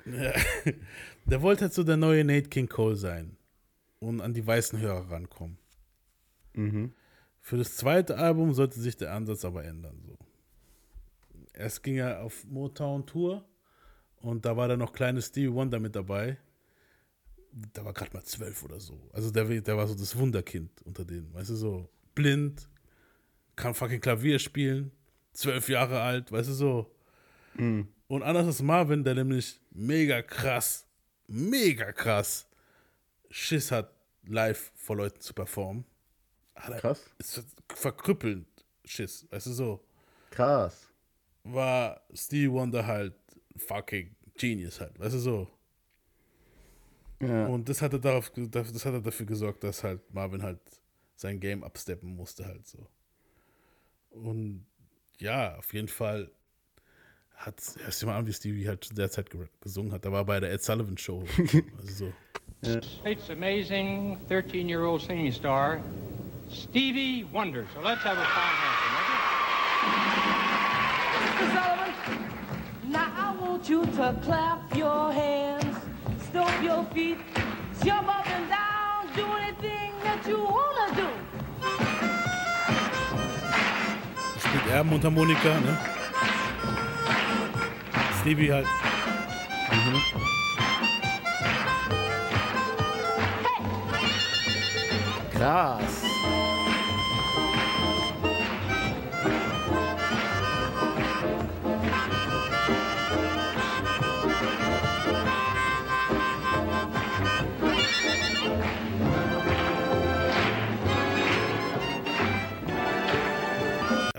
Ja. 0.06 0.32
Der 1.26 1.42
wollte 1.42 1.62
halt 1.62 1.74
so 1.74 1.84
der 1.84 1.96
neue 1.96 2.24
Nate 2.24 2.48
King 2.48 2.68
Cole 2.68 2.96
sein 2.96 3.36
und 4.00 4.20
an 4.20 4.34
die 4.34 4.46
weißen 4.46 4.80
Hörer 4.80 5.10
rankommen. 5.10 5.58
Für 7.40 7.56
das 7.56 7.76
zweite 7.76 8.16
Album 8.18 8.52
sollte 8.54 8.80
sich 8.80 8.96
der 8.96 9.12
Ansatz 9.12 9.44
aber 9.44 9.64
ändern. 9.64 10.02
So. 10.06 10.18
Erst 11.54 11.82
ging 11.82 11.96
er 11.96 12.22
auf 12.22 12.44
Motown 12.44 13.06
Tour 13.06 13.44
und 14.16 14.44
da 14.44 14.56
war 14.56 14.68
dann 14.68 14.80
noch 14.80 14.92
kleine 14.92 15.22
Stevie 15.22 15.52
Wonder 15.52 15.78
mit 15.78 15.94
dabei. 15.94 16.38
Da 17.72 17.84
war 17.84 17.92
gerade 17.92 18.12
mal 18.12 18.24
zwölf 18.24 18.62
oder 18.64 18.80
so. 18.80 19.08
Also 19.12 19.30
der, 19.30 19.44
der 19.60 19.76
war 19.76 19.86
so 19.86 19.94
das 19.94 20.16
Wunderkind 20.16 20.70
unter 20.84 21.04
denen. 21.04 21.32
Weißt 21.32 21.50
du, 21.50 21.54
so 21.54 21.88
blind, 22.14 22.68
kann 23.56 23.74
fucking 23.74 24.00
Klavier 24.00 24.38
spielen, 24.38 24.92
zwölf 25.32 25.68
Jahre 25.68 26.00
alt, 26.00 26.32
weißt 26.32 26.48
du 26.48 26.54
so. 26.54 26.97
Und 27.56 28.22
anders 28.22 28.46
als 28.46 28.62
Marvin, 28.62 29.02
der 29.04 29.14
nämlich 29.14 29.60
mega 29.70 30.22
krass, 30.22 30.86
mega 31.26 31.92
krass 31.92 32.46
Schiss 33.30 33.70
hat, 33.72 33.90
live 34.26 34.72
vor 34.76 34.96
Leuten 34.96 35.20
zu 35.20 35.34
performen. 35.34 35.84
Hat 36.54 36.72
er- 36.72 36.80
Krass. 36.80 37.10
Ist 37.18 37.44
verkrüppelnd 37.68 38.46
Schiss, 38.84 39.26
weißt 39.30 39.46
du 39.46 39.52
so. 39.52 39.84
Krass. 40.30 40.88
War 41.44 42.00
Stevie 42.14 42.50
Wonder 42.50 42.86
halt 42.86 43.14
fucking 43.56 44.14
Genius 44.36 44.80
halt, 44.80 44.98
weißt 44.98 45.14
du 45.14 45.18
so. 45.18 45.50
Ja. 47.20 47.46
Und 47.46 47.68
das 47.68 47.82
hat, 47.82 47.92
er 47.92 47.98
darauf, 47.98 48.30
das 48.34 48.84
hat 48.84 48.92
er 48.94 49.00
dafür 49.00 49.26
gesorgt, 49.26 49.64
dass 49.64 49.82
halt 49.82 50.00
Marvin 50.14 50.42
halt 50.42 50.60
sein 51.16 51.40
Game 51.40 51.64
absteppen 51.64 52.14
musste 52.14 52.46
halt 52.46 52.66
so. 52.66 52.86
Und 54.10 54.64
ja, 55.18 55.56
auf 55.58 55.74
jeden 55.74 55.88
Fall 55.88 56.30
hat, 57.38 57.54
du 58.00 58.06
mal 58.06 58.16
an, 58.18 58.26
wie 58.26 58.32
Stevie 58.32 58.66
halt 58.68 58.84
zu 58.84 58.94
der 58.94 59.10
Zeit 59.10 59.30
ge- 59.30 59.46
gesungen 59.60 59.92
hat. 59.92 60.04
Da 60.04 60.12
war 60.12 60.24
bei 60.24 60.40
der 60.40 60.52
Ed 60.52 60.62
Sullivan 60.62 60.98
Show. 60.98 61.24
also 61.80 61.94
so. 61.94 62.12
It's 63.04 63.30
amazing 63.30 64.18
13 64.28 64.68
year 64.68 64.82
old 64.82 65.00
singing 65.00 65.30
star, 65.32 65.80
Stevie 66.50 67.24
Wonder. 67.32 67.64
So 67.72 67.80
let's 67.80 68.02
have 68.02 68.18
a 68.18 68.24
fine 68.24 68.56
hand. 68.56 68.74
Now 72.90 73.12
I 73.16 73.36
want 73.40 73.68
you 73.68 73.84
to 73.84 74.16
clap 74.24 74.74
your 74.74 75.12
hands, 75.12 75.76
stomp 76.28 76.62
your 76.62 76.84
feet, 76.92 77.18
jump 77.84 78.08
up 78.08 78.26
and 78.26 78.48
down, 78.48 79.06
do 79.14 79.24
anything 79.40 79.92
that 80.02 80.26
you 80.26 80.38
wanna 80.38 80.94
do. 80.96 81.08
Spielt 84.40 84.66
er 84.72 84.84
Mundharmonika, 84.84 85.60
ne? 85.60 85.97
Stevie 88.28 88.52
halt. 88.52 88.66
Krass. 95.32 96.07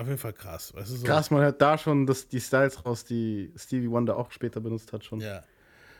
Jeden 0.10 0.20
Fall 0.20 0.34
krass, 0.34 0.74
weißt 0.74 0.92
du 0.92 0.96
so. 0.98 1.06
Krass, 1.06 1.32
man 1.32 1.42
hört 1.42 1.62
da 1.62 1.78
schon 1.78 2.06
dass 2.06 2.28
die 2.28 2.42
Styles 2.42 2.86
raus, 2.86 3.06
die 3.06 3.54
Stevie 3.56 3.90
Wonder 3.90 4.18
auch 4.18 4.32
später 4.32 4.60
benutzt 4.60 4.92
hat 4.92 5.06
schon. 5.06 5.22
Ja. 5.22 5.44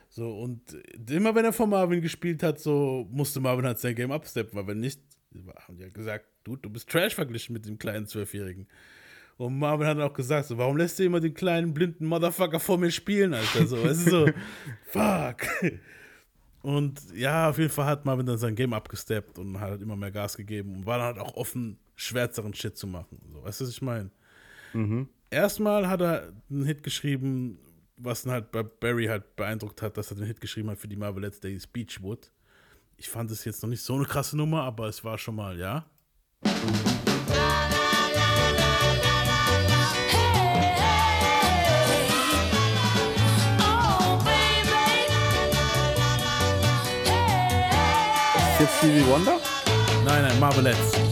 So, 0.10 0.38
und 0.40 0.62
äh, 0.74 1.16
immer 1.16 1.36
wenn 1.36 1.46
er 1.46 1.54
von 1.54 1.70
Marvin 1.70 2.02
gespielt 2.02 2.44
hat, 2.44 2.60
so 2.60 3.08
musste 3.12 3.40
Marvin 3.40 3.66
halt 3.66 3.80
sein 3.80 3.96
Game 3.96 4.12
upsteppen, 4.12 4.58
weil 4.58 4.68
wenn 4.68 4.80
nicht, 4.80 5.00
haben 5.68 5.78
die 5.78 5.84
ja 5.84 5.90
gesagt, 5.90 6.26
du, 6.44 6.56
du 6.56 6.70
bist 6.70 6.90
Trash 6.90 7.16
verglichen 7.16 7.54
mit 7.54 7.66
dem 7.66 7.78
kleinen 7.78 8.08
Zwölfjährigen. 8.08 8.68
Und 9.38 9.58
Marvin 9.58 9.88
hat 9.88 9.98
auch 10.00 10.14
gesagt, 10.14 10.48
so, 10.48 10.58
warum 10.58 10.76
lässt 10.76 11.00
du 11.00 11.04
immer 11.06 11.22
den 11.22 11.34
kleinen 11.34 11.74
blinden 11.74 12.06
Motherfucker 12.08 12.60
vor 12.60 12.78
mir 12.78 12.92
spielen, 12.92 13.34
Alter? 13.34 13.68
So, 13.68 13.82
weißt 13.82 14.08
du, 14.08 14.10
so, 14.10 14.30
fuck. 14.88 15.48
Und 16.62 17.00
ja, 17.16 17.50
auf 17.50 17.58
jeden 17.58 17.70
Fall 17.70 17.86
hat 17.86 18.04
Marvin 18.04 18.26
dann 18.26 18.38
sein 18.38 18.56
Game 18.56 18.74
abgesteppt 18.74 19.40
und 19.40 19.60
hat 19.62 19.70
halt 19.70 19.82
immer 19.82 19.96
mehr 19.96 20.12
Gas 20.12 20.36
gegeben 20.36 20.76
und 20.76 20.86
war 20.86 20.98
dann 20.98 21.08
halt 21.08 21.20
auch 21.20 21.36
offen, 21.36 21.78
schwärzeren 22.00 22.54
Shit 22.54 22.78
zu 22.78 22.88
machen. 22.88 23.20
So, 23.32 23.44
weißt 23.44 23.60
du, 23.62 23.66
was 23.66 23.72
ich 23.72 23.82
meine? 23.82 24.10
Erstmal 25.30 25.88
hat 25.88 26.02
er 26.02 26.32
einen 26.50 26.66
Hit 26.66 26.82
geschrieben, 26.84 27.60
was 27.98 28.26
ihn 28.26 28.32
halt 28.32 28.52
bei 28.52 28.64
Barry 28.64 29.08
halt 29.08 29.36
beeindruckt 29.36 29.82
hat, 29.82 29.98
dass 29.98 30.12
er 30.12 30.18
den 30.18 30.26
Hit 30.26 30.40
geschrieben 30.40 30.70
hat 30.70 30.78
für 30.78 30.88
die 30.88 30.96
Marvelettes 30.96 31.40
Days 31.40 31.68
Beachwood. 31.68 32.32
Ich 32.98 33.10
fand 33.10 33.32
es 33.32 33.46
jetzt 33.46 33.62
noch 33.62 33.70
nicht 33.70 33.82
so 33.82 33.96
eine 33.96 34.06
krasse 34.06 34.38
Nummer, 34.38 34.64
aber 34.64 34.88
es 34.88 35.04
war 35.04 35.18
schon 35.18 35.36
mal, 35.36 35.58
ja. 35.58 35.86
Ist 48.52 48.60
jetzt 48.60 48.78
Stevie 48.78 49.06
Wonder? 49.08 49.40
Nein, 50.06 50.24
nein, 50.24 50.40
Marvelettes. 50.40 51.09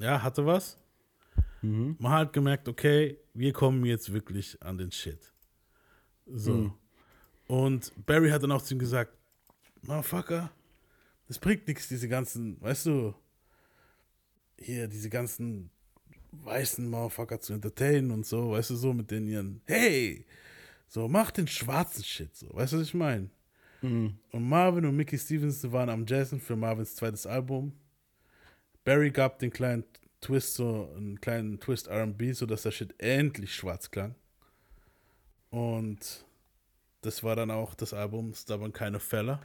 Ja, 0.00 0.22
hatte 0.22 0.44
was. 0.46 0.76
Man 1.98 2.12
hat 2.12 2.32
gemerkt, 2.32 2.68
okay, 2.68 3.18
wir 3.34 3.52
kommen 3.52 3.84
jetzt 3.84 4.12
wirklich 4.12 4.60
an 4.62 4.78
den 4.78 4.90
Shit. 4.90 5.32
So. 6.26 6.72
Und 7.46 7.92
Barry 8.06 8.30
hat 8.30 8.42
dann 8.42 8.52
auch 8.52 8.62
zu 8.62 8.74
ihm 8.74 8.78
gesagt, 8.78 9.12
Motherfucker, 9.82 10.50
das 11.28 11.38
bringt 11.38 11.66
nichts, 11.68 11.88
diese 11.88 12.08
ganzen, 12.08 12.60
weißt 12.60 12.86
du, 12.86 13.14
hier, 14.58 14.88
diese 14.88 15.10
ganzen 15.10 15.70
weißen 16.32 16.88
Motherfucker 16.88 17.40
zu 17.40 17.52
entertainen 17.52 18.10
und 18.10 18.24
so, 18.24 18.52
weißt 18.52 18.70
du, 18.70 18.76
so 18.76 18.92
mit 18.92 19.10
den 19.10 19.26
ihren, 19.26 19.60
hey, 19.66 20.24
so, 20.88 21.08
mach 21.08 21.30
den 21.30 21.46
schwarzen 21.46 22.04
Shit, 22.04 22.34
so, 22.36 22.48
weißt 22.54 22.72
du, 22.72 22.78
was 22.78 22.86
ich 22.86 22.94
meine? 22.94 23.28
Und 24.32 24.48
Marvin 24.48 24.84
und 24.84 24.96
Mickey 24.96 25.18
Stevenson 25.18 25.72
waren 25.72 25.88
am 25.88 26.06
Jazzen 26.06 26.40
für 26.40 26.56
Marvins 26.56 26.94
zweites 26.94 27.26
Album. 27.26 27.72
Barry 28.84 29.10
gab 29.10 29.38
den 29.38 29.50
kleinen 29.50 29.84
Twist, 30.20 30.54
so 30.54 30.92
einen 30.96 31.20
kleinen 31.20 31.60
Twist 31.60 31.88
RB, 31.88 32.34
sodass 32.34 32.62
der 32.62 32.70
Shit 32.70 32.94
endlich 32.98 33.54
schwarz 33.54 33.90
klang. 33.90 34.14
Und 35.50 36.24
das 37.00 37.22
war 37.22 37.36
dann 37.36 37.50
auch 37.50 37.74
das 37.74 37.92
Album 37.92 38.34
Stubborn 38.34 38.72
Kind 38.72 38.96
of 38.96 39.02
Fella. 39.02 39.40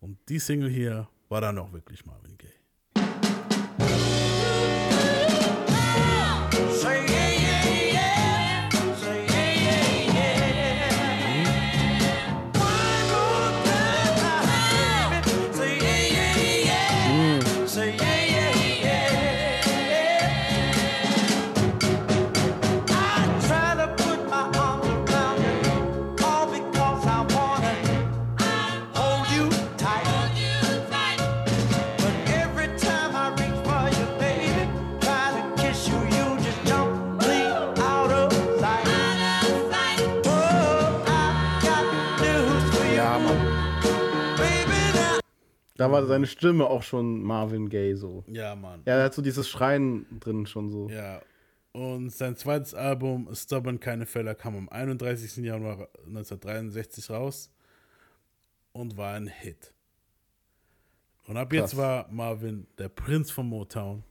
Und 0.00 0.18
die 0.28 0.38
Single 0.38 0.70
hier 0.70 1.08
war 1.28 1.40
dann 1.40 1.58
auch 1.58 1.72
wirklich 1.72 2.04
Marvin 2.04 2.36
Gaye. 2.36 2.59
Da 45.80 45.90
war 45.90 46.04
seine 46.04 46.26
Stimme 46.26 46.66
auch 46.66 46.82
schon 46.82 47.22
Marvin 47.22 47.70
Gaye 47.70 47.94
so. 47.94 48.22
Ja, 48.26 48.54
Mann. 48.54 48.82
Ja, 48.84 48.98
er 48.98 49.04
hat 49.04 49.14
so 49.14 49.22
dieses 49.22 49.48
Schreien 49.48 50.04
drin 50.20 50.44
schon 50.44 50.68
so. 50.68 50.90
Ja. 50.90 51.22
Und 51.72 52.10
sein 52.10 52.36
zweites 52.36 52.74
Album, 52.74 53.30
Stubborn 53.34 53.80
Keine 53.80 54.04
Fälle, 54.04 54.34
kam 54.34 54.56
am 54.56 54.68
31. 54.68 55.38
Januar 55.38 55.88
1963 56.06 57.08
raus 57.08 57.50
und 58.72 58.98
war 58.98 59.14
ein 59.14 59.26
Hit. 59.26 59.72
Und 61.26 61.38
ab 61.38 61.50
jetzt 61.50 61.70
Krass. 61.70 61.78
war 61.78 62.08
Marvin 62.10 62.66
der 62.76 62.90
Prinz 62.90 63.30
von 63.30 63.46
Motown. 63.46 64.04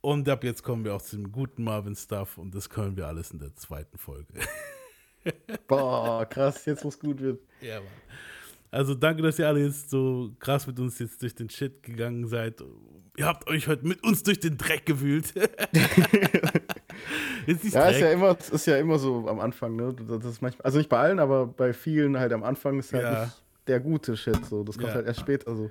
Und 0.00 0.28
ab 0.28 0.44
jetzt 0.44 0.62
kommen 0.62 0.84
wir 0.84 0.94
auch 0.94 1.02
zu 1.02 1.16
dem 1.16 1.32
guten 1.32 1.64
Marvin-Stuff 1.64 2.38
und 2.38 2.54
das 2.54 2.70
können 2.70 2.96
wir 2.96 3.08
alles 3.08 3.32
in 3.32 3.40
der 3.40 3.52
zweiten 3.56 3.98
Folge. 3.98 4.32
Boah, 5.66 6.24
krass, 6.24 6.64
jetzt 6.66 6.84
wo 6.84 6.88
es 6.88 7.00
gut 7.00 7.18
wird. 7.20 7.40
Ja, 7.60 7.80
Mann. 7.80 7.90
Also 8.70 8.94
danke, 8.94 9.22
dass 9.22 9.38
ihr 9.38 9.48
alle 9.48 9.64
jetzt 9.64 9.90
so 9.90 10.30
krass 10.38 10.66
mit 10.66 10.78
uns 10.78 10.98
jetzt 10.98 11.22
durch 11.22 11.34
den 11.34 11.48
Shit 11.48 11.82
gegangen 11.82 12.26
seid. 12.26 12.62
Ihr 13.16 13.26
habt 13.26 13.48
euch 13.48 13.66
heute 13.66 13.86
mit 13.86 14.02
uns 14.04 14.22
durch 14.22 14.38
den 14.40 14.56
Dreck 14.58 14.84
gewühlt. 14.86 15.32
ist 17.46 17.64
Ja, 17.72 17.88
ist 17.88 18.00
ja 18.00 18.06
Dreck. 18.08 18.12
immer, 18.14 18.36
ist 18.38 18.66
ja 18.66 18.76
immer 18.76 18.98
so 18.98 19.26
am 19.28 19.40
Anfang, 19.40 19.76
ne? 19.76 19.94
Das 19.94 20.24
ist 20.24 20.42
manchmal, 20.42 20.64
also 20.64 20.78
nicht 20.78 20.88
bei 20.90 20.98
allen, 20.98 21.18
aber 21.18 21.46
bei 21.46 21.72
vielen 21.72 22.18
halt 22.18 22.32
am 22.32 22.42
Anfang 22.42 22.78
ist 22.78 22.92
halt 22.92 23.04
Ja. 23.04 23.24
nicht 23.24 23.42
der 23.66 23.80
gute 23.80 24.16
Shit 24.16 24.44
so. 24.46 24.64
Das 24.64 24.76
kommt 24.76 24.88
Ja. 24.90 24.94
halt 24.96 25.06
erst 25.06 25.20
später 25.20 25.54
so. 25.56 25.70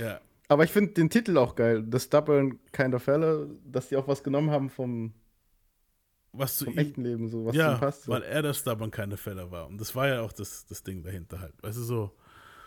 Ja. 0.00 0.20
Aber 0.48 0.64
ich 0.64 0.70
finde 0.70 0.92
den 0.92 1.10
Titel 1.10 1.36
auch 1.36 1.54
geil. 1.54 1.84
The 1.90 2.00
Stubborn 2.00 2.58
Kind 2.72 2.94
of 2.94 3.02
Fella, 3.02 3.46
dass 3.64 3.88
die 3.88 3.96
auch 3.96 4.08
was 4.08 4.22
genommen 4.22 4.50
haben 4.50 4.70
vom, 4.70 5.12
Was 6.32 6.56
zu 6.56 6.64
vom 6.64 6.74
ihm, 6.74 6.78
echten 6.78 7.02
Leben, 7.04 7.28
so 7.28 7.44
was 7.44 7.52
zu 7.52 7.58
ja, 7.58 7.74
ihm 7.74 7.80
passt. 7.80 8.04
So. 8.04 8.12
weil 8.12 8.22
er 8.22 8.40
der 8.42 8.54
Stubborn 8.54 8.90
keine 8.90 9.18
Fälle 9.18 9.50
war. 9.50 9.66
Und 9.66 9.78
das 9.80 9.94
war 9.94 10.08
ja 10.08 10.22
auch 10.22 10.32
das, 10.32 10.64
das 10.66 10.82
Ding 10.82 11.02
dahinter 11.02 11.40
halt. 11.40 11.52
Weißt 11.62 11.76
du 11.76 11.82
so. 11.82 12.10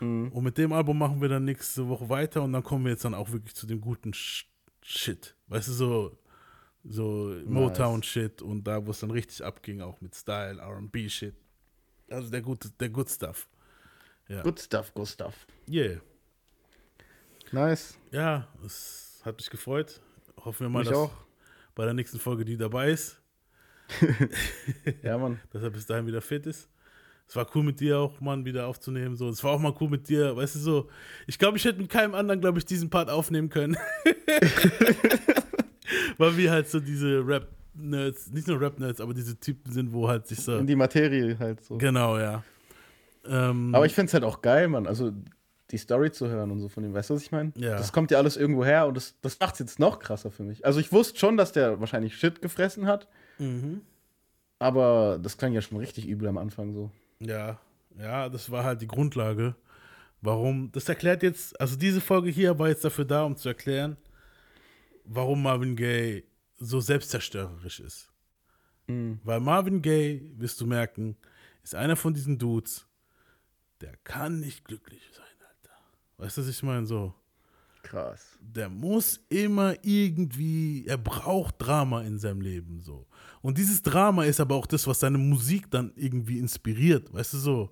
Mhm. 0.02 0.28
Und 0.32 0.44
mit 0.44 0.58
dem 0.58 0.72
Album 0.72 0.98
machen 0.98 1.20
wir 1.20 1.28
dann 1.28 1.44
nächste 1.44 1.88
Woche 1.88 2.08
weiter 2.08 2.42
und 2.42 2.52
dann 2.52 2.62
kommen 2.62 2.84
wir 2.84 2.92
jetzt 2.92 3.04
dann 3.04 3.14
auch 3.14 3.30
wirklich 3.30 3.54
zu 3.54 3.66
dem 3.66 3.80
guten 3.80 4.12
Sh 4.12 4.46
Shit. 4.84 5.36
Weißt 5.46 5.68
du 5.68 5.72
so, 5.72 6.18
so 6.82 7.36
Motown-Shit 7.46 8.42
und 8.42 8.64
da, 8.64 8.84
wo 8.84 8.90
es 8.90 8.98
dann 8.98 9.12
richtig 9.12 9.44
abging, 9.44 9.80
auch 9.80 10.00
mit 10.00 10.12
Style, 10.16 10.60
RB-Shit. 10.60 11.36
Also 12.10 12.30
der 12.30 12.42
gute, 12.42 12.68
der 12.70 12.88
Good 12.88 13.08
Stuff. 13.08 13.48
Ja. 14.28 14.42
Good 14.42 14.58
stuff, 14.58 14.92
good 14.92 15.06
stuff. 15.06 15.46
Yeah. 15.68 16.00
Nice. 17.52 17.96
Ja, 18.10 18.48
es 18.64 19.20
hat 19.24 19.36
mich 19.36 19.50
gefreut. 19.50 20.00
Hoffen 20.44 20.66
wir 20.66 20.68
mal, 20.68 20.80
Mich 20.80 20.88
dass 20.88 20.98
auch. 20.98 21.12
bei 21.76 21.84
der 21.84 21.94
nächsten 21.94 22.18
Folge 22.18 22.44
die 22.44 22.56
dabei 22.56 22.90
ist. 22.90 23.20
Ja, 25.02 25.18
Mann. 25.18 25.38
dass 25.52 25.62
er 25.62 25.70
bis 25.70 25.86
dahin 25.86 26.06
wieder 26.06 26.22
fit 26.22 26.46
ist. 26.46 26.68
Es 27.28 27.36
war 27.36 27.46
cool 27.54 27.62
mit 27.62 27.80
dir 27.80 27.98
auch, 27.98 28.20
Mann, 28.20 28.44
wieder 28.44 28.66
aufzunehmen. 28.66 29.16
So, 29.16 29.28
es 29.28 29.42
war 29.42 29.52
auch 29.52 29.58
mal 29.58 29.74
cool 29.80 29.88
mit 29.88 30.08
dir, 30.08 30.36
weißt 30.36 30.56
du 30.56 30.58
so. 30.58 30.88
Ich 31.26 31.38
glaube, 31.38 31.56
ich 31.56 31.64
hätte 31.64 31.80
mit 31.80 31.88
keinem 31.88 32.14
anderen, 32.14 32.40
glaube 32.40 32.58
ich, 32.58 32.64
diesen 32.64 32.90
Part 32.90 33.08
aufnehmen 33.08 33.48
können. 33.48 33.76
Weil 36.18 36.36
wir 36.36 36.50
halt 36.50 36.68
so 36.68 36.80
diese 36.80 37.26
Rap-Nerds, 37.26 38.30
nicht 38.32 38.48
nur 38.48 38.60
Rap-Nerds, 38.60 39.00
aber 39.00 39.14
diese 39.14 39.38
Typen 39.38 39.72
sind, 39.72 39.92
wo 39.92 40.08
halt 40.08 40.26
sich 40.26 40.40
so. 40.40 40.56
In 40.56 40.66
die 40.66 40.76
Materie 40.76 41.38
halt 41.38 41.64
so. 41.64 41.78
Genau, 41.78 42.18
ja. 42.18 42.44
Ähm, 43.26 43.74
Aber 43.74 43.86
ich 43.86 43.94
finde 43.94 44.08
es 44.08 44.14
halt 44.14 44.24
auch 44.24 44.42
geil, 44.42 44.68
Mann. 44.68 44.86
Also 44.86 45.12
die 45.70 45.78
Story 45.78 46.10
zu 46.12 46.28
hören 46.28 46.50
und 46.50 46.60
so 46.60 46.68
von 46.68 46.84
ihm. 46.84 46.92
Weißt 46.92 47.10
du, 47.10 47.14
was 47.14 47.22
ich 47.22 47.32
meine? 47.32 47.52
Ja. 47.56 47.76
Das 47.76 47.92
kommt 47.92 48.10
ja 48.10 48.18
alles 48.18 48.36
irgendwo 48.36 48.64
her 48.64 48.86
und 48.86 48.96
das, 48.96 49.14
das 49.22 49.38
macht 49.40 49.54
es 49.54 49.60
jetzt 49.60 49.78
noch 49.78 49.98
krasser 49.98 50.30
für 50.30 50.42
mich. 50.42 50.64
Also 50.66 50.80
ich 50.80 50.92
wusste 50.92 51.18
schon, 51.18 51.36
dass 51.36 51.52
der 51.52 51.80
wahrscheinlich 51.80 52.16
Shit 52.16 52.42
gefressen 52.42 52.86
hat. 52.86 53.08
Mhm. 53.38 53.80
Aber 54.58 55.18
das 55.20 55.38
klang 55.38 55.52
ja 55.52 55.62
schon 55.62 55.78
richtig 55.78 56.06
übel 56.06 56.28
am 56.28 56.38
Anfang 56.38 56.72
so. 56.72 56.90
Ja, 57.24 57.60
ja, 57.98 58.28
das 58.28 58.50
war 58.50 58.64
halt 58.64 58.80
die 58.82 58.86
Grundlage. 58.86 59.54
Warum? 60.20 60.70
Das 60.72 60.88
erklärt 60.88 61.22
jetzt, 61.22 61.58
also 61.60 61.76
diese 61.76 62.00
Folge 62.00 62.30
hier 62.30 62.58
war 62.58 62.68
jetzt 62.68 62.84
dafür 62.84 63.04
da, 63.04 63.24
um 63.24 63.36
zu 63.36 63.48
erklären, 63.48 63.96
warum 65.04 65.42
Marvin 65.42 65.76
Gaye 65.76 66.24
so 66.58 66.80
selbstzerstörerisch 66.80 67.80
ist. 67.80 68.12
Weil 69.24 69.40
Marvin 69.40 69.82
Gaye, 69.82 70.22
wirst 70.36 70.60
du 70.60 70.66
merken, 70.66 71.16
ist 71.62 71.74
einer 71.74 71.96
von 71.96 72.14
diesen 72.14 72.38
Dudes, 72.38 72.86
der 73.80 73.96
kann 74.04 74.40
nicht 74.40 74.64
glücklich 74.64 75.02
sein, 75.12 75.24
Alter. 75.40 75.76
Weißt 76.18 76.36
du, 76.36 76.42
was 76.42 76.48
ich 76.48 76.62
meine? 76.62 76.86
So, 76.86 77.14
Krass. 77.82 78.38
der 78.40 78.68
muss 78.68 79.20
immer 79.28 79.74
irgendwie, 79.82 80.86
er 80.86 80.98
braucht 80.98 81.56
Drama 81.58 82.02
in 82.02 82.18
seinem 82.18 82.40
Leben 82.40 82.80
so. 82.82 83.06
Und 83.42 83.58
dieses 83.58 83.82
Drama 83.82 84.24
ist 84.24 84.40
aber 84.40 84.54
auch 84.54 84.66
das, 84.66 84.86
was 84.86 85.00
seine 85.00 85.18
Musik 85.18 85.70
dann 85.70 85.92
irgendwie 85.96 86.38
inspiriert, 86.38 87.12
weißt 87.12 87.34
du 87.34 87.38
so. 87.38 87.70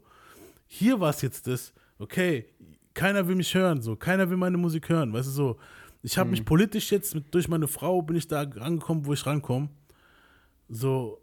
Hier 0.66 0.98
war 1.00 1.10
es 1.10 1.22
jetzt 1.22 1.46
das, 1.46 1.72
okay, 1.98 2.46
keiner 2.92 3.26
will 3.26 3.36
mich 3.36 3.54
hören, 3.54 3.80
so, 3.80 3.96
keiner 3.96 4.28
will 4.28 4.36
meine 4.36 4.58
Musik 4.58 4.88
hören, 4.88 5.12
weißt 5.12 5.28
du 5.28 5.32
so. 5.32 5.58
Ich 6.02 6.18
habe 6.18 6.30
mich 6.30 6.44
politisch 6.44 6.90
jetzt 6.90 7.14
mit, 7.14 7.32
durch 7.34 7.46
meine 7.46 7.68
Frau 7.68 8.02
bin 8.02 8.16
ich 8.16 8.26
da 8.26 8.42
rangekommen, 8.42 9.04
wo 9.04 9.12
ich 9.12 9.24
rankomme. 9.26 9.68
So, 10.68 11.20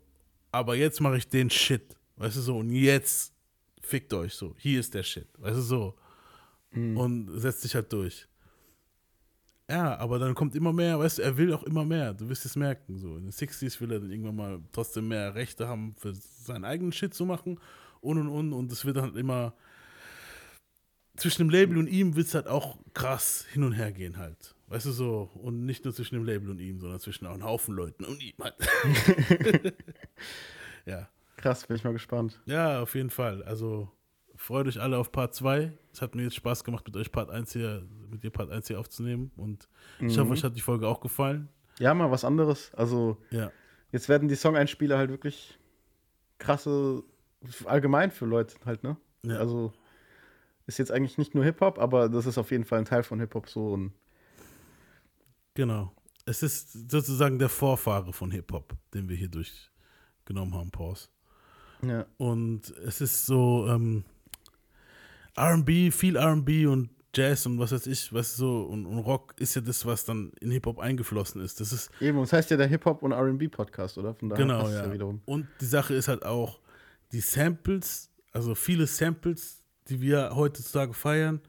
aber 0.51 0.75
jetzt 0.75 1.01
mache 1.01 1.17
ich 1.17 1.27
den 1.27 1.49
Shit, 1.49 1.95
weißt 2.15 2.37
du 2.37 2.41
so, 2.41 2.57
und 2.57 2.71
jetzt 2.71 3.33
fickt 3.81 4.13
euch 4.13 4.33
so. 4.33 4.55
Hier 4.57 4.79
ist 4.79 4.93
der 4.93 5.03
Shit, 5.03 5.27
weißt 5.39 5.57
du 5.57 5.61
so. 5.61 5.95
Und 6.73 7.29
setzt 7.39 7.61
sich 7.61 7.73
halt 7.75 7.91
durch. 7.91 8.27
Ja, 9.69 9.97
aber 9.97 10.17
dann 10.17 10.33
kommt 10.33 10.55
immer 10.55 10.71
mehr, 10.71 10.97
weißt 10.97 11.17
du, 11.17 11.23
er 11.23 11.37
will 11.37 11.53
auch 11.53 11.63
immer 11.63 11.83
mehr. 11.83 12.13
Du 12.13 12.29
wirst 12.29 12.45
es 12.45 12.55
merken. 12.55 12.97
So. 12.97 13.17
In 13.17 13.23
den 13.23 13.31
60s 13.31 13.81
will 13.81 13.91
er 13.91 13.99
dann 13.99 14.11
irgendwann 14.11 14.35
mal 14.35 14.59
trotzdem 14.71 15.09
mehr 15.09 15.35
Rechte 15.35 15.67
haben, 15.67 15.93
für 15.97 16.13
seinen 16.15 16.63
eigenen 16.63 16.93
Shit 16.93 17.13
zu 17.13 17.25
machen. 17.25 17.59
Und 17.99 18.17
und 18.17 18.29
und. 18.29 18.53
Und 18.53 18.71
es 18.71 18.85
wird 18.85 18.95
dann 18.97 19.05
halt 19.05 19.17
immer. 19.17 19.53
Zwischen 21.17 21.39
dem 21.43 21.49
Label 21.49 21.79
und 21.79 21.87
ihm 21.87 22.15
wird 22.15 22.27
es 22.27 22.35
halt 22.35 22.47
auch 22.47 22.77
krass 22.93 23.45
hin 23.51 23.63
und 23.63 23.73
her 23.73 23.91
gehen 23.91 24.17
halt. 24.17 24.55
Weißt 24.67 24.85
du 24.85 24.91
so? 24.91 25.31
Und 25.33 25.65
nicht 25.65 25.83
nur 25.83 25.93
zwischen 25.93 26.13
dem 26.13 26.23
Label 26.23 26.51
und 26.51 26.59
ihm, 26.59 26.79
sondern 26.79 26.99
zwischen 26.99 27.25
auch 27.25 27.33
einem 27.33 27.43
Haufen 27.43 27.73
Leuten 27.73 28.05
und 28.05 28.21
ihm 28.21 28.35
halt. 28.39 28.55
ja. 30.85 31.09
Krass, 31.37 31.65
bin 31.65 31.75
ich 31.75 31.83
mal 31.83 31.93
gespannt. 31.93 32.39
Ja, 32.45 32.81
auf 32.81 32.93
jeden 32.95 33.09
Fall. 33.09 33.43
Also 33.43 33.91
freut 34.47 34.65
euch 34.67 34.79
alle 34.79 34.97
auf 34.97 35.11
Part 35.11 35.35
2. 35.35 35.73
Es 35.91 36.01
hat 36.01 36.15
mir 36.15 36.23
jetzt 36.23 36.35
Spaß 36.35 36.63
gemacht, 36.63 36.85
mit 36.87 36.95
euch 36.95 37.11
Part 37.11 37.29
1 37.29 37.51
hier, 37.51 37.85
mit 38.09 38.23
dir 38.23 38.29
Part 38.31 38.49
1 38.49 38.67
hier 38.67 38.79
aufzunehmen. 38.79 39.29
Und 39.35 39.67
ich 39.99 40.17
hoffe, 40.17 40.31
euch 40.31 40.43
hat 40.43 40.55
die 40.55 40.61
Folge 40.61 40.87
auch 40.87 41.01
gefallen. 41.01 41.49
Ja, 41.79 41.93
mal 41.93 42.09
was 42.11 42.23
anderes. 42.23 42.73
Also 42.73 43.17
Ja. 43.29 43.51
jetzt 43.91 44.07
werden 44.07 44.29
die 44.29 44.35
Song-Einspieler 44.35 44.97
halt 44.97 45.09
wirklich 45.09 45.59
krasse, 46.39 47.03
allgemein 47.65 48.09
für 48.09 48.25
Leute 48.25 48.55
halt, 48.63 48.83
ne? 48.83 48.95
Ja. 49.23 49.35
Also 49.37 49.73
ist 50.65 50.79
jetzt 50.79 50.91
eigentlich 50.91 51.17
nicht 51.17 51.35
nur 51.35 51.43
Hip-Hop, 51.43 51.77
aber 51.77 52.07
das 52.07 52.25
ist 52.25 52.37
auf 52.37 52.51
jeden 52.51 52.63
Fall 52.63 52.79
ein 52.79 52.85
Teil 52.85 53.03
von 53.03 53.19
Hip-Hop 53.19 53.49
so 53.49 53.73
und 53.73 53.91
Genau. 55.55 55.91
Es 56.25 56.41
ist 56.43 56.89
sozusagen 56.91 57.37
der 57.39 57.49
Vorfahre 57.49 58.13
von 58.13 58.31
Hip-Hop, 58.31 58.75
den 58.93 59.09
wir 59.09 59.15
hier 59.17 59.29
durchgenommen 59.29 60.53
haben, 60.55 60.71
Pause. 60.71 61.09
ja. 61.81 62.05
Und 62.17 62.69
es 62.85 63.01
ist 63.01 63.25
so 63.25 63.67
ähm, 63.67 64.03
RB, 65.39 65.93
viel 65.93 66.17
RB 66.17 66.67
und 66.67 66.89
Jazz 67.15 67.45
und 67.45 67.57
was 67.57 67.71
weiß 67.71 67.87
ich, 67.87 68.13
was 68.13 68.35
so, 68.35 68.63
und, 68.63 68.85
und 68.85 68.99
Rock 68.99 69.33
ist 69.39 69.55
ja 69.55 69.61
das, 69.61 69.85
was 69.85 70.05
dann 70.05 70.31
in 70.39 70.51
Hip-Hop 70.51 70.79
eingeflossen 70.79 71.41
ist. 71.41 71.59
Das 71.59 71.71
ist 71.71 71.89
Eben, 71.99 72.19
das 72.19 72.33
heißt 72.33 72.51
ja 72.51 72.57
der 72.57 72.67
Hip-Hop 72.67 73.01
und 73.01 73.11
R&B-Podcast, 73.11 73.97
oder? 73.97 74.13
Von 74.13 74.29
daher 74.29 74.45
Genau, 74.45 74.67
es 74.67 74.73
ja. 74.73 74.93
wiederum. 74.93 75.21
Und 75.25 75.47
die 75.59 75.65
Sache 75.65 75.95
ist 75.95 76.07
halt 76.07 76.23
auch, 76.23 76.59
die 77.11 77.21
Samples, 77.21 78.11
also 78.31 78.53
viele 78.53 78.85
Samples, 78.85 79.63
die 79.87 80.01
wir 80.01 80.35
heutzutage 80.35 80.93
feiern, 80.93 81.41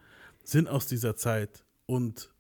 sind 0.45 0.69
aus 0.69 0.87
dieser 0.87 1.17
Zeit 1.17 1.65
und 1.87 2.33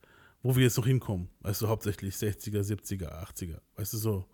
wo 0.42 0.56
wir 0.56 0.62
jetzt 0.62 0.78
noch 0.78 0.86
hinkommen. 0.86 1.28
Weißt 1.40 1.60
du, 1.60 1.68
hauptsächlich 1.68 2.14
60er, 2.14 2.62
70er, 2.62 3.10
80er. 3.10 3.58
Weißt 3.76 3.92
du 3.92 3.98
so. 3.98 4.24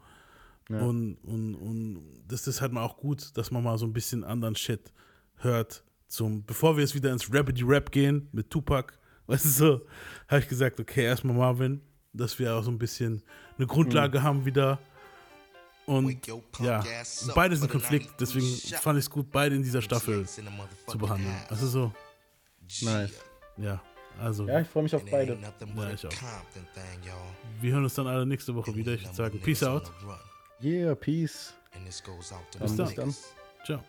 Ja. 0.69 0.81
Und, 0.81 1.16
und, 1.24 1.55
und 1.55 2.23
das 2.28 2.47
ist 2.47 2.61
halt 2.61 2.73
mal 2.73 2.85
auch 2.85 2.97
gut, 2.97 3.36
dass 3.36 3.51
man 3.51 3.65
mal 3.65 3.77
so 3.78 3.86
ein 3.86 3.93
bisschen 3.93 4.23
anderen 4.23 4.55
Shit 4.55 4.93
hört. 5.36 5.82
Zum, 6.15 6.45
bevor 6.45 6.77
wir 6.77 6.82
jetzt 6.85 6.95
wieder 6.95 7.11
ins 7.11 7.32
Rapidy 7.32 7.65
Rap 7.65 7.91
gehen 7.91 8.28
mit 8.31 8.49
Tupac, 8.49 8.93
weißt 9.27 9.45
du 9.45 9.49
so, 9.49 9.86
habe 10.28 10.41
ich 10.41 10.49
gesagt, 10.49 10.78
okay, 10.78 11.05
erstmal 11.05 11.35
Marvin, 11.36 11.81
dass 12.12 12.39
wir 12.39 12.55
auch 12.55 12.62
so 12.62 12.70
ein 12.70 12.78
bisschen 12.78 13.23
eine 13.59 13.66
Grundlage 13.66 14.23
haben 14.23 14.45
wieder. 14.45 14.78
Und 15.86 16.27
ja, 16.61 16.78
und 16.78 17.35
beide 17.35 17.57
sind 17.57 17.69
Konflikt, 17.70 18.09
deswegen 18.19 18.47
fand 18.81 18.99
ich 18.99 19.05
es 19.07 19.11
gut, 19.11 19.31
beide 19.31 19.57
in 19.57 19.62
dieser 19.62 19.82
Staffel 19.82 20.24
zu 20.24 20.99
behandeln. 20.99 21.35
Also 21.51 21.66
so, 21.66 21.93
Nice. 22.82 23.12
ja, 23.59 23.82
also, 24.19 24.47
Ja, 24.47 24.61
ich 24.61 24.69
freue 24.69 24.85
mich 24.85 24.95
auf 24.95 25.05
beide. 25.11 25.36
ja, 25.77 25.91
ich 25.91 26.07
auch. 26.07 26.11
Wir 27.61 27.73
hören 27.73 27.85
uns 27.85 27.95
dann 27.95 28.07
alle 28.07 28.24
nächste 28.24 28.55
Woche 28.55 28.74
wieder. 28.74 28.93
Ich 28.93 29.03
würde 29.03 29.15
sagen, 29.16 29.41
Peace 29.41 29.65
out. 29.65 29.91
Yeah, 30.62 30.95
peace. 30.95 31.53
Bis 32.61 32.77
dann. 32.77 33.15
Ciao. 33.66 33.85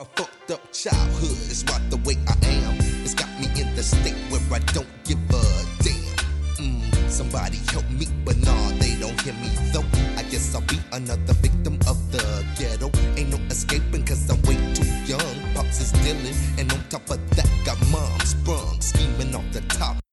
A 0.00 0.04
fucked 0.04 0.50
up 0.50 0.72
childhood 0.72 1.38
is 1.52 1.64
what 1.66 1.80
the 1.88 1.96
way 1.98 2.16
I 2.26 2.34
am. 2.48 2.74
It's 3.04 3.14
got 3.14 3.28
me 3.38 3.46
in 3.60 3.76
the 3.76 3.82
state 3.84 4.18
where 4.28 4.40
I 4.50 4.58
don't 4.74 4.90
give 5.04 5.18
a 5.30 5.42
damn. 5.84 6.18
Mm, 6.58 7.08
somebody 7.08 7.58
help 7.70 7.88
me, 7.90 8.06
but 8.24 8.36
nah, 8.38 8.70
they 8.80 8.96
don't 8.98 9.18
hear 9.20 9.34
me 9.34 9.50
though. 9.72 9.84
I 10.18 10.24
guess 10.24 10.52
I'll 10.52 10.62
be 10.62 10.80
another 10.90 11.34
victim 11.34 11.74
of 11.86 12.10
the 12.10 12.44
ghetto. 12.58 12.90
Ain't 13.16 13.30
no 13.30 13.38
escaping 13.46 14.04
cause 14.04 14.28
I'm 14.28 14.42
way 14.42 14.58
too 14.74 14.90
young. 15.06 15.20
Pops 15.54 15.78
pops 15.78 15.80
is 15.80 15.92
dealing, 16.02 16.34
and 16.58 16.72
on 16.72 16.82
top 16.88 17.08
of 17.08 17.20
that, 17.36 17.48
got 17.64 17.78
mom 17.92 18.18
sprung, 18.20 18.80
scheming 18.80 19.32
off 19.32 19.44
the 19.52 19.60
top. 19.78 19.96